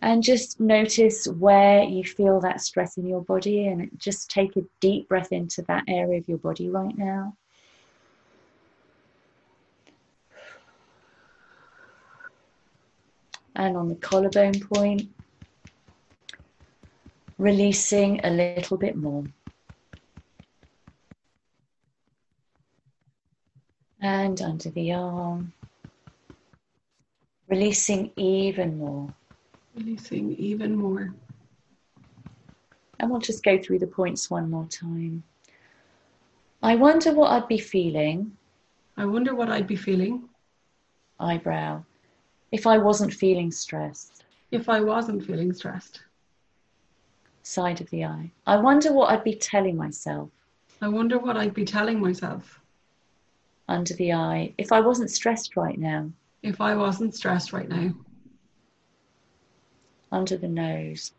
and 0.00 0.22
just 0.22 0.60
notice 0.60 1.26
where 1.26 1.82
you 1.82 2.04
feel 2.04 2.38
that 2.40 2.60
stress 2.60 2.96
in 2.96 3.08
your 3.08 3.22
body 3.22 3.66
and 3.66 3.90
just 3.96 4.30
take 4.30 4.54
a 4.56 4.62
deep 4.78 5.08
breath 5.08 5.32
into 5.32 5.62
that 5.62 5.82
area 5.88 6.20
of 6.20 6.28
your 6.28 6.38
body 6.38 6.68
right 6.68 6.96
now. 6.96 7.36
And 13.56 13.76
on 13.76 13.88
the 13.88 13.94
collarbone 13.96 14.60
point. 14.60 15.08
Releasing 17.38 18.20
a 18.24 18.30
little 18.30 18.76
bit 18.76 18.96
more. 18.96 19.24
And 24.00 24.40
under 24.40 24.70
the 24.70 24.92
arm. 24.92 25.52
Releasing 27.48 28.12
even 28.16 28.78
more. 28.78 29.12
Releasing 29.76 30.34
even 30.36 30.76
more. 30.76 31.14
And 33.00 33.10
we'll 33.10 33.20
just 33.20 33.42
go 33.42 33.58
through 33.58 33.80
the 33.80 33.86
points 33.86 34.30
one 34.30 34.50
more 34.50 34.66
time. 34.66 35.24
I 36.62 36.76
wonder 36.76 37.12
what 37.12 37.30
I'd 37.32 37.48
be 37.48 37.58
feeling. 37.58 38.36
I 38.96 39.04
wonder 39.04 39.34
what 39.34 39.50
I'd 39.50 39.66
be 39.66 39.76
feeling. 39.76 40.28
Eyebrow. 41.18 41.84
If 42.54 42.68
I 42.68 42.78
wasn't 42.78 43.12
feeling 43.12 43.50
stressed. 43.50 44.22
If 44.52 44.68
I 44.68 44.80
wasn't 44.80 45.26
feeling 45.26 45.52
stressed. 45.52 46.02
Side 47.42 47.80
of 47.80 47.90
the 47.90 48.04
eye. 48.04 48.30
I 48.46 48.58
wonder 48.58 48.92
what 48.92 49.10
I'd 49.10 49.24
be 49.24 49.34
telling 49.34 49.76
myself. 49.76 50.30
I 50.80 50.86
wonder 50.86 51.18
what 51.18 51.36
I'd 51.36 51.52
be 51.52 51.64
telling 51.64 52.00
myself. 52.00 52.60
Under 53.66 53.92
the 53.94 54.12
eye. 54.12 54.54
If 54.56 54.70
I 54.70 54.78
wasn't 54.78 55.10
stressed 55.10 55.56
right 55.56 55.76
now. 55.76 56.12
If 56.44 56.60
I 56.60 56.76
wasn't 56.76 57.16
stressed 57.16 57.52
right 57.52 57.68
now. 57.68 57.92
Under 60.12 60.36
the 60.36 60.46
nose. 60.46 61.10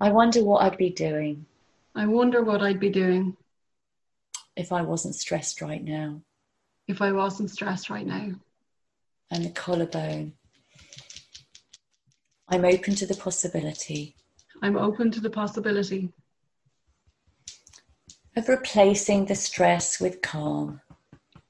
I 0.00 0.10
wonder 0.10 0.42
what 0.42 0.62
I'd 0.64 0.76
be 0.76 0.90
doing. 0.90 1.46
I 1.94 2.06
wonder 2.06 2.42
what 2.42 2.60
I'd 2.60 2.80
be 2.80 2.90
doing. 2.90 3.36
If 4.56 4.72
I 4.72 4.82
wasn't 4.82 5.14
stressed 5.14 5.62
right 5.62 5.84
now. 5.84 6.22
If 6.88 7.00
I 7.00 7.12
wasn't 7.12 7.52
stressed 7.52 7.88
right 7.88 8.04
now. 8.04 8.32
And 9.34 9.44
the 9.44 9.50
collarbone. 9.50 10.32
I'm 12.48 12.64
open 12.64 12.94
to 12.94 13.06
the 13.06 13.16
possibility. 13.16 14.16
I'm 14.62 14.78
open 14.78 15.10
to 15.10 15.20
the 15.20 15.28
possibility. 15.28 16.10
Of 18.36 18.48
replacing 18.48 19.26
the 19.26 19.34
stress 19.34 20.00
with 20.00 20.22
calm. 20.22 20.80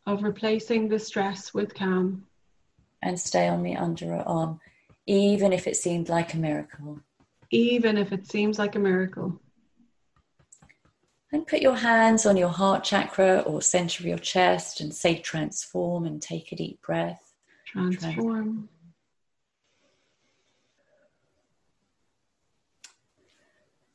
Of 0.05 0.25
replacing 0.25 0.89
the 0.89 0.99
stress 0.99 1.55
with 1.55 1.75
calm. 1.75 2.27
And 3.03 3.21
stay 3.21 3.47
on 3.47 3.63
the 3.63 3.77
underarm, 3.77 4.59
even 5.07 5.53
if 5.53 5.69
it 5.69 5.77
seemed 5.77 6.09
like 6.09 6.35
a 6.35 6.39
miracle 6.39 7.01
even 7.55 7.97
if 7.97 8.13
it 8.13 8.27
seems 8.27 8.59
like 8.59 8.75
a 8.75 8.81
miracle. 8.81 9.41
And 11.31 11.47
put 11.47 11.63
your 11.63 11.77
hands 11.77 12.27
on 12.27 12.37
your 12.37 12.49
heart 12.49 12.83
chakra 12.83 13.41
or 13.41 13.63
center 13.63 14.03
of 14.03 14.07
your 14.07 14.19
chest 14.19 14.81
and 14.81 14.93
say 14.93 15.19
transform 15.19 16.05
and 16.05 16.21
take 16.21 16.51
a 16.51 16.57
deep 16.57 16.83
breath. 16.83 17.24
Transform. 17.75 18.69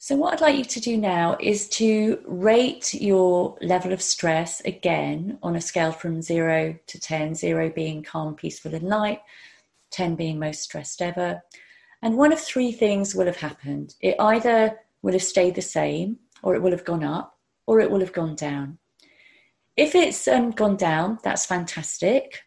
So, 0.01 0.15
what 0.15 0.33
I'd 0.33 0.41
like 0.41 0.57
you 0.57 0.65
to 0.65 0.79
do 0.81 0.97
now 0.97 1.37
is 1.39 1.69
to 1.69 2.19
rate 2.25 2.93
your 2.93 3.57
level 3.61 3.93
of 3.93 4.01
stress 4.01 4.59
again 4.61 5.37
on 5.41 5.55
a 5.55 5.61
scale 5.61 5.91
from 5.91 6.21
zero 6.21 6.75
to 6.87 6.99
10, 6.99 7.35
zero 7.35 7.69
being 7.69 8.03
calm, 8.03 8.35
peaceful, 8.35 8.75
and 8.75 8.87
light, 8.87 9.21
10 9.91 10.15
being 10.15 10.39
most 10.39 10.63
stressed 10.63 11.01
ever. 11.01 11.41
And 12.01 12.17
one 12.17 12.33
of 12.33 12.39
three 12.39 12.71
things 12.71 13.15
will 13.15 13.27
have 13.27 13.37
happened. 13.37 13.95
It 14.01 14.15
either 14.19 14.79
will 15.01 15.13
have 15.13 15.23
stayed 15.23 15.55
the 15.55 15.61
same, 15.61 16.17
or 16.43 16.55
it 16.55 16.61
will 16.61 16.71
have 16.71 16.85
gone 16.85 17.03
up, 17.03 17.37
or 17.65 17.79
it 17.79 17.89
will 17.89 17.99
have 17.99 18.13
gone 18.13 18.35
down. 18.35 18.77
If 19.77 19.95
it's 19.95 20.27
um, 20.27 20.51
gone 20.51 20.75
down, 20.75 21.19
that's 21.23 21.45
fantastic. 21.45 22.41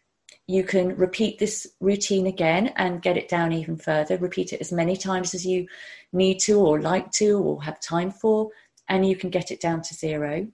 You 0.47 0.63
can 0.63 0.95
repeat 0.97 1.39
this 1.39 1.67
routine 1.79 2.27
again 2.27 2.73
and 2.75 3.01
get 3.01 3.17
it 3.17 3.29
down 3.29 3.53
even 3.53 3.77
further. 3.77 4.17
Repeat 4.17 4.53
it 4.53 4.61
as 4.61 4.71
many 4.71 4.97
times 4.97 5.33
as 5.33 5.45
you 5.45 5.67
need 6.11 6.39
to, 6.41 6.59
or 6.59 6.81
like 6.81 7.11
to, 7.13 7.39
or 7.39 7.63
have 7.63 7.79
time 7.79 8.11
for, 8.11 8.49
and 8.89 9.07
you 9.07 9.15
can 9.15 9.29
get 9.29 9.51
it 9.51 9.61
down 9.61 9.81
to 9.81 9.93
zero. 9.93 10.47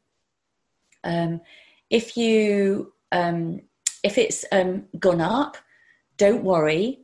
Um, 1.04 1.42
if 1.90 2.16
you 2.16 2.94
um, 3.12 3.62
if 4.04 4.18
it's 4.18 4.46
um, 4.52 4.86
gone 5.00 5.22
up, 5.22 5.58
don't 6.18 6.44
worry 6.44 7.00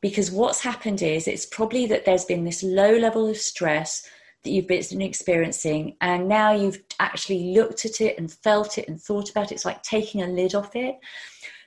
because 0.00 0.30
what's 0.30 0.60
happened 0.60 1.02
is 1.02 1.26
it's 1.26 1.46
probably 1.46 1.86
that 1.86 2.04
there's 2.04 2.24
been 2.24 2.44
this 2.44 2.62
low 2.62 2.92
level 2.96 3.28
of 3.28 3.36
stress 3.36 4.06
that 4.44 4.50
you've 4.50 4.68
been 4.68 5.02
experiencing 5.02 5.96
and 6.00 6.28
now 6.28 6.52
you've 6.52 6.80
actually 7.00 7.54
looked 7.54 7.84
at 7.84 8.00
it 8.00 8.16
and 8.18 8.32
felt 8.32 8.78
it 8.78 8.88
and 8.88 9.00
thought 9.00 9.30
about 9.30 9.50
it 9.50 9.54
it's 9.54 9.64
like 9.64 9.82
taking 9.82 10.22
a 10.22 10.26
lid 10.26 10.54
off 10.54 10.76
it 10.76 10.96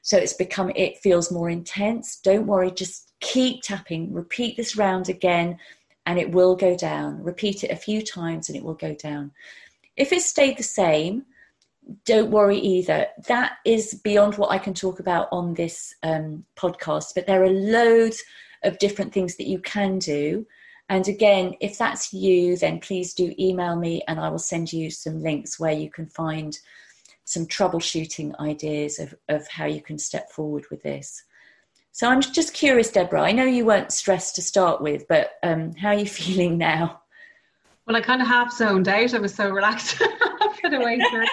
so 0.01 0.17
it's 0.17 0.33
become 0.33 0.71
it 0.75 0.97
feels 0.97 1.31
more 1.31 1.49
intense 1.49 2.19
don't 2.21 2.47
worry 2.47 2.71
just 2.71 3.13
keep 3.19 3.61
tapping 3.61 4.13
repeat 4.13 4.57
this 4.57 4.75
round 4.75 5.09
again 5.09 5.57
and 6.05 6.17
it 6.19 6.31
will 6.31 6.55
go 6.55 6.75
down 6.75 7.21
repeat 7.23 7.63
it 7.63 7.71
a 7.71 7.75
few 7.75 8.01
times 8.01 8.49
and 8.49 8.57
it 8.57 8.63
will 8.63 8.73
go 8.73 8.93
down 8.95 9.31
if 9.95 10.11
it 10.11 10.21
stayed 10.21 10.57
the 10.57 10.63
same 10.63 11.23
don't 12.05 12.31
worry 12.31 12.57
either. 12.57 13.07
That 13.27 13.53
is 13.65 13.95
beyond 14.03 14.37
what 14.37 14.51
I 14.51 14.57
can 14.57 14.73
talk 14.73 14.99
about 14.99 15.27
on 15.31 15.53
this 15.53 15.95
um, 16.03 16.45
podcast, 16.55 17.13
but 17.15 17.27
there 17.27 17.43
are 17.43 17.49
loads 17.49 18.23
of 18.63 18.79
different 18.79 19.13
things 19.13 19.35
that 19.37 19.47
you 19.47 19.59
can 19.59 19.99
do. 19.99 20.45
And 20.89 21.07
again, 21.07 21.55
if 21.61 21.77
that's 21.77 22.13
you, 22.13 22.57
then 22.57 22.79
please 22.79 23.13
do 23.13 23.33
email 23.39 23.75
me 23.75 24.03
and 24.07 24.19
I 24.19 24.29
will 24.29 24.39
send 24.39 24.71
you 24.71 24.89
some 24.91 25.21
links 25.21 25.59
where 25.59 25.71
you 25.71 25.89
can 25.89 26.07
find 26.07 26.57
some 27.25 27.45
troubleshooting 27.45 28.37
ideas 28.39 28.99
of, 28.99 29.13
of 29.29 29.47
how 29.47 29.65
you 29.65 29.81
can 29.81 29.97
step 29.97 30.29
forward 30.31 30.65
with 30.69 30.83
this. 30.83 31.23
So 31.91 32.07
I'm 32.07 32.21
just 32.21 32.53
curious, 32.53 32.91
Deborah. 32.91 33.21
I 33.21 33.31
know 33.31 33.45
you 33.45 33.65
weren't 33.65 33.91
stressed 33.91 34.35
to 34.35 34.41
start 34.41 34.81
with, 34.81 35.07
but 35.07 35.31
um, 35.43 35.73
how 35.73 35.89
are 35.89 35.95
you 35.95 36.05
feeling 36.07 36.57
now? 36.57 37.01
Well, 37.85 37.95
I 37.95 38.01
kind 38.01 38.21
of 38.21 38.27
half 38.27 38.53
zoned 38.53 38.87
out. 38.87 39.13
I 39.13 39.19
was 39.19 39.33
so 39.33 39.49
relaxed 39.49 39.95
for 40.61 40.69
the 40.69 40.79
way 40.79 40.99
through. 41.09 41.25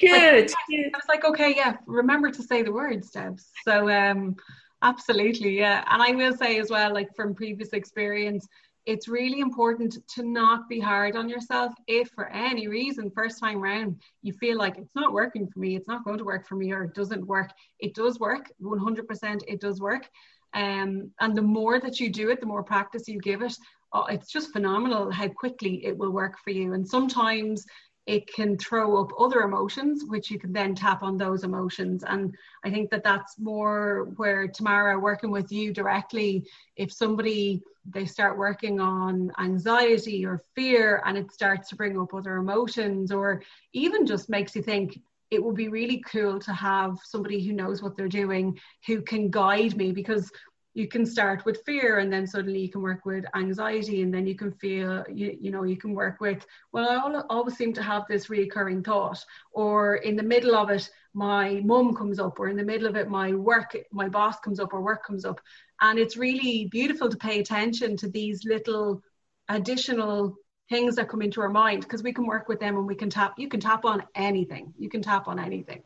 Good. 0.00 0.50
I 0.50 0.90
was 0.92 1.04
like, 1.08 1.24
okay, 1.24 1.54
yeah, 1.54 1.76
remember 1.86 2.30
to 2.30 2.42
say 2.42 2.62
the 2.62 2.72
words, 2.72 3.10
Debs. 3.10 3.50
So, 3.64 3.88
um, 3.88 4.36
absolutely, 4.82 5.58
yeah. 5.58 5.84
And 5.88 6.02
I 6.02 6.12
will 6.12 6.36
say 6.36 6.58
as 6.58 6.70
well, 6.70 6.92
like 6.92 7.14
from 7.14 7.34
previous 7.34 7.68
experience, 7.70 8.48
it's 8.86 9.08
really 9.08 9.40
important 9.40 9.96
to 10.08 10.22
not 10.22 10.68
be 10.68 10.78
hard 10.78 11.16
on 11.16 11.28
yourself 11.28 11.72
if 11.86 12.08
for 12.10 12.28
any 12.28 12.68
reason 12.68 13.10
first 13.10 13.38
time 13.40 13.60
round 13.60 14.00
you 14.22 14.32
feel 14.32 14.58
like 14.58 14.76
it's 14.76 14.94
not 14.94 15.12
working 15.12 15.46
for 15.46 15.58
me 15.58 15.74
it's 15.74 15.88
not 15.88 16.04
going 16.04 16.18
to 16.18 16.24
work 16.24 16.46
for 16.46 16.56
me 16.56 16.72
or 16.72 16.84
it 16.84 16.94
doesn't 16.94 17.26
work. 17.26 17.50
It 17.80 17.94
does 17.94 18.18
work 18.18 18.50
100% 18.62 19.42
it 19.48 19.60
does 19.60 19.80
work. 19.80 20.08
Um, 20.52 21.10
and 21.20 21.36
the 21.36 21.42
more 21.42 21.80
that 21.80 21.98
you 21.98 22.10
do 22.10 22.30
it 22.30 22.40
the 22.40 22.46
more 22.46 22.62
practice 22.62 23.08
you 23.08 23.18
give 23.18 23.42
it 23.42 23.56
oh, 23.94 24.06
it's 24.06 24.30
just 24.30 24.52
phenomenal 24.52 25.10
how 25.10 25.28
quickly 25.28 25.84
it 25.86 25.96
will 25.96 26.10
work 26.10 26.34
for 26.42 26.50
you. 26.50 26.74
And 26.74 26.86
sometimes 26.86 27.64
it 28.06 28.32
can 28.32 28.56
throw 28.58 29.00
up 29.00 29.10
other 29.18 29.40
emotions 29.40 30.04
which 30.06 30.30
you 30.30 30.38
can 30.38 30.52
then 30.52 30.74
tap 30.74 31.02
on 31.02 31.16
those 31.16 31.44
emotions. 31.44 32.04
And 32.06 32.34
i 32.64 32.70
think 32.70 32.90
that 32.90 33.04
that's 33.04 33.38
more 33.38 34.08
where 34.16 34.48
tamara 34.48 34.98
working 34.98 35.30
with 35.30 35.50
you 35.50 35.72
directly 35.72 36.44
if 36.76 36.92
somebody 36.92 37.62
they 37.86 38.06
start 38.06 38.38
working 38.38 38.80
on 38.80 39.30
anxiety 39.38 40.24
or 40.24 40.42
fear 40.54 41.02
and 41.04 41.18
it 41.18 41.32
starts 41.32 41.68
to 41.68 41.76
bring 41.76 41.98
up 42.00 42.14
other 42.14 42.36
emotions 42.36 43.12
or 43.12 43.42
even 43.72 44.06
just 44.06 44.30
makes 44.30 44.56
you 44.56 44.62
think 44.62 44.98
it 45.30 45.42
would 45.42 45.56
be 45.56 45.68
really 45.68 46.02
cool 46.06 46.38
to 46.38 46.52
have 46.52 46.98
somebody 47.02 47.44
who 47.44 47.52
knows 47.52 47.82
what 47.82 47.96
they're 47.96 48.08
doing 48.08 48.58
who 48.86 49.02
can 49.02 49.30
guide 49.30 49.76
me 49.76 49.92
because 49.92 50.30
you 50.74 50.88
can 50.88 51.06
start 51.06 51.44
with 51.44 51.64
fear 51.64 51.98
and 51.98 52.12
then 52.12 52.26
suddenly 52.26 52.60
you 52.60 52.68
can 52.68 52.82
work 52.82 53.06
with 53.06 53.24
anxiety 53.34 54.02
and 54.02 54.12
then 54.12 54.26
you 54.26 54.34
can 54.34 54.52
feel 54.52 55.04
you, 55.08 55.36
you 55.40 55.50
know 55.50 55.62
you 55.62 55.76
can 55.76 55.94
work 55.94 56.20
with 56.20 56.44
well 56.72 56.88
i 56.88 57.22
always 57.30 57.56
seem 57.56 57.72
to 57.72 57.82
have 57.82 58.02
this 58.08 58.26
reoccurring 58.26 58.84
thought 58.84 59.24
or 59.52 59.96
in 59.96 60.16
the 60.16 60.22
middle 60.22 60.54
of 60.54 60.70
it 60.70 60.90
my 61.14 61.60
mum 61.64 61.94
comes 61.94 62.18
up 62.18 62.38
or 62.40 62.48
in 62.48 62.56
the 62.56 62.64
middle 62.64 62.88
of 62.88 62.96
it 62.96 63.08
my 63.08 63.32
work 63.32 63.76
my 63.92 64.08
boss 64.08 64.38
comes 64.40 64.58
up 64.58 64.74
or 64.74 64.82
work 64.82 65.06
comes 65.06 65.24
up. 65.24 65.40
And 65.80 65.98
it's 65.98 66.16
really 66.16 66.68
beautiful 66.70 67.08
to 67.08 67.16
pay 67.16 67.40
attention 67.40 67.96
to 67.98 68.08
these 68.08 68.44
little 68.44 69.00
additional 69.48 70.34
things 70.68 70.96
that 70.96 71.08
come 71.08 71.22
into 71.22 71.40
our 71.40 71.48
mind 71.48 71.82
because 71.82 72.02
we 72.02 72.12
can 72.12 72.26
work 72.26 72.48
with 72.48 72.58
them 72.58 72.76
and 72.76 72.86
we 72.86 72.94
can 72.94 73.10
tap 73.10 73.34
you 73.38 73.48
can 73.48 73.60
tap 73.60 73.84
on 73.84 74.02
anything. 74.14 74.74
You 74.76 74.90
can 74.90 75.02
tap 75.02 75.28
on 75.28 75.38
anything 75.38 75.82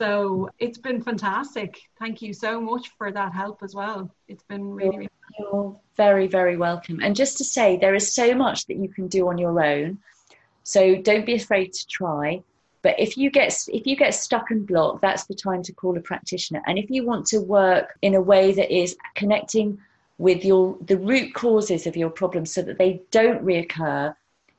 so 0.00 0.48
it's 0.58 0.78
been 0.78 1.02
fantastic. 1.02 1.80
Thank 1.98 2.22
you 2.22 2.32
so 2.32 2.60
much 2.60 2.90
for 2.96 3.10
that 3.10 3.32
help 3.32 3.62
as 3.62 3.74
well. 3.74 4.10
It's 4.28 4.44
been 4.44 4.70
really, 4.70 4.96
really 4.96 5.08
You're 5.38 5.76
very, 5.96 6.28
very 6.28 6.56
welcome. 6.56 7.00
And 7.02 7.16
just 7.16 7.36
to 7.38 7.44
say, 7.44 7.76
there 7.76 7.96
is 7.96 8.14
so 8.14 8.34
much 8.34 8.66
that 8.66 8.76
you 8.76 8.88
can 8.88 9.08
do 9.08 9.28
on 9.28 9.38
your 9.38 9.62
own. 9.62 9.98
So 10.62 10.96
don't 10.96 11.26
be 11.26 11.34
afraid 11.34 11.72
to 11.72 11.86
try. 11.88 12.42
But 12.82 12.94
if 13.00 13.16
you 13.16 13.30
get 13.30 13.52
if 13.72 13.86
you 13.86 13.96
get 13.96 14.14
stuck 14.14 14.52
and 14.52 14.64
blocked, 14.64 15.02
that's 15.02 15.24
the 15.24 15.34
time 15.34 15.64
to 15.64 15.72
call 15.72 15.96
a 15.96 16.00
practitioner. 16.00 16.62
And 16.66 16.78
if 16.78 16.88
you 16.90 17.04
want 17.04 17.26
to 17.26 17.40
work 17.40 17.98
in 18.02 18.14
a 18.14 18.20
way 18.20 18.52
that 18.52 18.72
is 18.72 18.96
connecting 19.16 19.80
with 20.18 20.44
your 20.44 20.76
the 20.82 20.96
root 20.98 21.34
causes 21.34 21.86
of 21.88 21.96
your 21.96 22.10
problems 22.10 22.52
so 22.52 22.62
that 22.62 22.78
they 22.78 23.02
don't 23.10 23.44
reoccur 23.44 24.14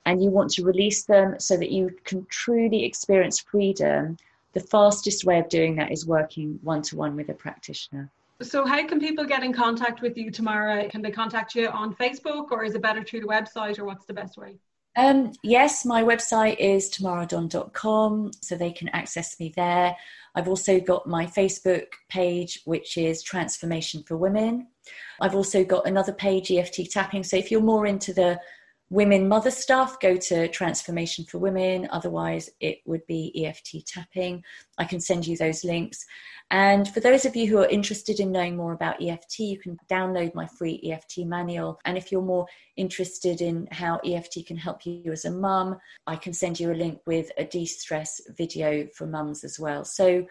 and 0.05 0.21
you 0.21 0.31
want 0.31 0.51
to 0.51 0.63
release 0.63 1.03
them 1.03 1.39
so 1.39 1.55
that 1.55 1.71
you 1.71 1.95
can 2.03 2.25
truly 2.29 2.83
experience 2.83 3.39
freedom 3.39 4.17
the 4.53 4.59
fastest 4.59 5.25
way 5.25 5.39
of 5.39 5.49
doing 5.49 5.75
that 5.75 5.91
is 5.91 6.05
working 6.05 6.59
one 6.63 6.81
to 6.83 6.95
one 6.95 7.15
with 7.15 7.29
a 7.29 7.33
practitioner. 7.33 8.11
So, 8.41 8.65
how 8.65 8.85
can 8.87 8.99
people 8.99 9.25
get 9.25 9.43
in 9.43 9.51
contact 9.51 10.01
with 10.01 10.17
you 10.17 10.31
Tamara? 10.31 10.87
Can 10.89 11.01
they 11.01 11.11
contact 11.11 11.55
you 11.55 11.67
on 11.67 11.93
Facebook 11.95 12.51
or 12.51 12.63
is 12.63 12.73
it 12.73 12.81
better 12.81 13.03
through 13.03 13.21
the 13.21 13.27
website 13.27 13.79
or 13.79 13.85
what's 13.85 14.05
the 14.05 14.13
best 14.13 14.37
way? 14.37 14.55
Um, 14.95 15.33
yes, 15.43 15.85
my 15.85 16.03
website 16.03 16.57
is 16.57 16.89
tamaradonn.com, 16.89 18.31
so 18.41 18.55
they 18.55 18.71
can 18.71 18.89
access 18.89 19.39
me 19.39 19.53
there. 19.55 19.95
I've 20.35 20.47
also 20.47 20.79
got 20.79 21.07
my 21.07 21.25
Facebook 21.25 21.85
page, 22.09 22.61
which 22.65 22.97
is 22.97 23.23
Transformation 23.23 24.03
for 24.03 24.17
Women. 24.17 24.67
I've 25.21 25.35
also 25.35 25.63
got 25.63 25.87
another 25.87 26.13
page, 26.13 26.51
EFT 26.51 26.91
Tapping. 26.91 27.23
So 27.23 27.37
if 27.37 27.51
you're 27.51 27.61
more 27.61 27.85
into 27.85 28.13
the 28.13 28.39
women 28.89 29.27
mother 29.27 29.51
stuff, 29.51 29.99
go 29.99 30.15
to 30.15 30.47
Transformation 30.47 31.25
for 31.25 31.37
Women. 31.37 31.87
Otherwise, 31.91 32.49
it 32.59 32.79
would 32.85 33.05
be 33.07 33.45
EFT 33.45 33.85
tapping. 33.85 34.43
I 34.77 34.85
can 34.85 34.99
send 34.99 35.27
you 35.27 35.37
those 35.37 35.63
links. 35.63 36.05
And 36.51 36.87
for 36.89 36.99
those 36.99 37.25
of 37.25 37.35
you 37.35 37.45
who 37.47 37.59
are 37.59 37.67
interested 37.67 38.19
in 38.19 38.31
knowing 38.31 38.57
more 38.57 38.73
about 38.73 39.01
EFT, 39.01 39.39
you 39.39 39.59
can 39.59 39.77
download 39.89 40.33
my 40.33 40.47
free 40.47 40.81
EFT 40.83 41.19
manual. 41.19 41.79
And 41.85 41.97
if 41.97 42.11
you're 42.11 42.23
more 42.23 42.47
interested 42.75 43.41
in 43.41 43.67
how 43.71 43.99
EFT 44.03 44.47
can 44.47 44.57
help 44.57 44.85
you 44.85 45.11
as 45.11 45.25
a 45.25 45.31
mum, 45.31 45.77
I 46.07 46.15
can 46.15 46.33
send 46.33 46.59
you 46.59 46.71
a 46.71 46.73
link 46.73 47.01
with 47.05 47.31
a 47.37 47.45
de 47.45 47.65
stress 47.65 48.21
video 48.35 48.87
for 48.95 49.05
mums 49.05 49.43
as 49.43 49.59
well. 49.59 49.85
So 49.85 50.25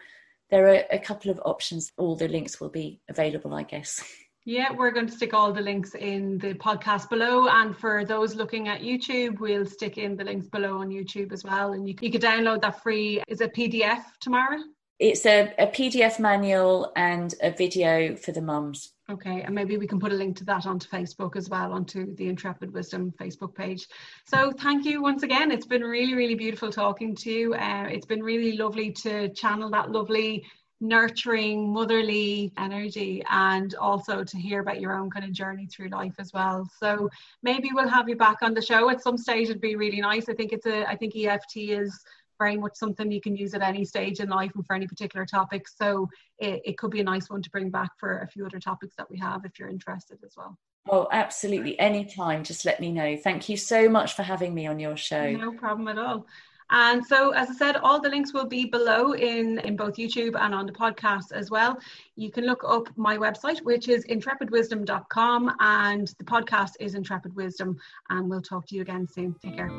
there 0.49 0.67
are 0.67 0.83
a 0.91 0.99
couple 0.99 1.31
of 1.31 1.39
options. 1.45 1.93
All 1.97 2.17
the 2.17 2.27
links 2.27 2.59
will 2.59 2.69
be 2.69 2.99
available, 3.07 3.53
I 3.53 3.63
guess. 3.63 4.03
Yeah, 4.49 4.73
we're 4.73 4.89
going 4.89 5.05
to 5.05 5.13
stick 5.13 5.35
all 5.35 5.53
the 5.53 5.61
links 5.61 5.93
in 5.93 6.39
the 6.39 6.55
podcast 6.55 7.07
below. 7.07 7.47
And 7.49 7.77
for 7.77 8.03
those 8.03 8.33
looking 8.33 8.67
at 8.67 8.81
YouTube, 8.81 9.39
we'll 9.39 9.67
stick 9.67 9.99
in 9.99 10.15
the 10.15 10.23
links 10.23 10.47
below 10.47 10.79
on 10.79 10.89
YouTube 10.89 11.31
as 11.31 11.43
well. 11.43 11.73
And 11.73 11.87
you, 11.87 11.93
you 12.01 12.11
could 12.11 12.23
download 12.23 12.61
that 12.61 12.81
free, 12.81 13.21
is 13.27 13.41
it 13.41 13.53
PDF 13.53 14.01
Tamara? 14.19 14.57
It's 14.97 15.27
a, 15.27 15.53
a 15.59 15.67
PDF 15.67 16.19
manual 16.19 16.91
and 16.95 17.31
a 17.43 17.51
video 17.51 18.15
for 18.15 18.31
the 18.31 18.41
mums. 18.41 18.91
Okay, 19.07 19.43
and 19.43 19.53
maybe 19.53 19.77
we 19.77 19.85
can 19.85 19.99
put 19.99 20.11
a 20.11 20.15
link 20.15 20.37
to 20.37 20.45
that 20.45 20.65
onto 20.65 20.87
Facebook 20.87 21.35
as 21.35 21.47
well, 21.47 21.71
onto 21.71 22.15
the 22.15 22.27
Intrepid 22.27 22.73
Wisdom 22.73 23.13
Facebook 23.19 23.53
page. 23.53 23.87
So 24.25 24.51
thank 24.51 24.83
you 24.83 25.01
once 25.01 25.21
again. 25.21 25.51
It's 25.51 25.65
been 25.65 25.83
really, 25.83 26.15
really 26.15 26.35
beautiful 26.35 26.71
talking 26.71 27.15
to 27.17 27.31
you. 27.31 27.53
Uh, 27.53 27.85
it's 27.89 28.05
been 28.05 28.23
really 28.23 28.57
lovely 28.57 28.91
to 29.03 29.29
channel 29.29 29.69
that 29.71 29.91
lovely 29.91 30.43
nurturing 30.81 31.71
motherly 31.73 32.53
energy 32.57 33.23
and 33.29 33.75
also 33.75 34.23
to 34.23 34.37
hear 34.37 34.61
about 34.61 34.79
your 34.79 34.93
own 34.93 35.09
kind 35.09 35.25
of 35.25 35.31
journey 35.31 35.65
through 35.65 35.89
life 35.89 36.15
as 36.19 36.31
well 36.33 36.69
so 36.79 37.09
maybe 37.43 37.69
we'll 37.73 37.87
have 37.87 38.07
you 38.07 38.15
back 38.15 38.37
on 38.41 38.53
the 38.53 38.61
show 38.61 38.89
at 38.89 39.01
some 39.01 39.17
stage 39.17 39.49
it'd 39.49 39.61
be 39.61 39.75
really 39.75 39.99
nice 39.99 40.29
i 40.29 40.33
think 40.33 40.53
it's 40.53 40.65
a 40.65 40.87
i 40.89 40.95
think 40.95 41.15
eft 41.15 41.51
is 41.55 42.03
very 42.39 42.55
much 42.55 42.75
something 42.75 43.11
you 43.11 43.19
can 43.19 43.35
use 43.35 43.53
at 43.53 43.61
any 43.61 43.83
stage 43.83 44.21
in 44.21 44.29
life 44.29 44.51
and 44.55 44.65
for 44.65 44.73
any 44.73 44.87
particular 44.87 45.25
topic 45.25 45.67
so 45.67 46.09
it, 46.37 46.61
it 46.63 46.77
could 46.77 46.91
be 46.91 47.01
a 47.01 47.03
nice 47.03 47.29
one 47.29 47.41
to 47.41 47.49
bring 47.49 47.69
back 47.69 47.91
for 47.97 48.19
a 48.19 48.27
few 48.27 48.45
other 48.45 48.59
topics 48.59 48.95
that 48.95 49.09
we 49.11 49.17
have 49.17 49.43
if 49.43 49.59
you're 49.59 49.69
interested 49.69 50.17
as 50.25 50.35
well 50.37 50.57
Oh, 50.91 51.07
absolutely. 51.11 51.77
Anytime, 51.79 52.43
just 52.43 52.65
let 52.65 52.79
me 52.79 52.91
know. 52.91 53.15
Thank 53.15 53.47
you 53.47 53.57
so 53.57 53.89
much 53.89 54.15
for 54.15 54.23
having 54.23 54.55
me 54.55 54.65
on 54.65 54.79
your 54.79 54.97
show. 54.97 55.29
No 55.29 55.51
problem 55.51 55.87
at 55.87 55.99
all. 55.99 56.25
And 56.71 57.05
so, 57.05 57.31
as 57.31 57.49
I 57.49 57.53
said, 57.53 57.77
all 57.77 57.99
the 57.99 58.09
links 58.09 58.33
will 58.33 58.45
be 58.45 58.65
below 58.65 59.13
in, 59.13 59.59
in 59.59 59.75
both 59.75 59.95
YouTube 59.95 60.39
and 60.39 60.53
on 60.53 60.65
the 60.65 60.71
podcast 60.71 61.31
as 61.31 61.49
well. 61.49 61.79
You 62.15 62.31
can 62.31 62.45
look 62.45 62.63
up 62.67 62.89
my 62.95 63.17
website, 63.17 63.61
which 63.61 63.89
is 63.89 64.05
intrepidwisdom.com, 64.05 65.55
and 65.59 66.07
the 66.17 66.25
podcast 66.25 66.73
is 66.79 66.95
Intrepid 66.95 67.35
Wisdom. 67.35 67.77
And 68.09 68.29
we'll 68.29 68.41
talk 68.41 68.67
to 68.67 68.75
you 68.75 68.81
again 68.81 69.07
soon. 69.07 69.35
Take 69.41 69.55
care. 69.55 69.69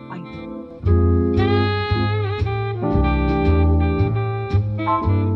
Bye. 4.88 5.29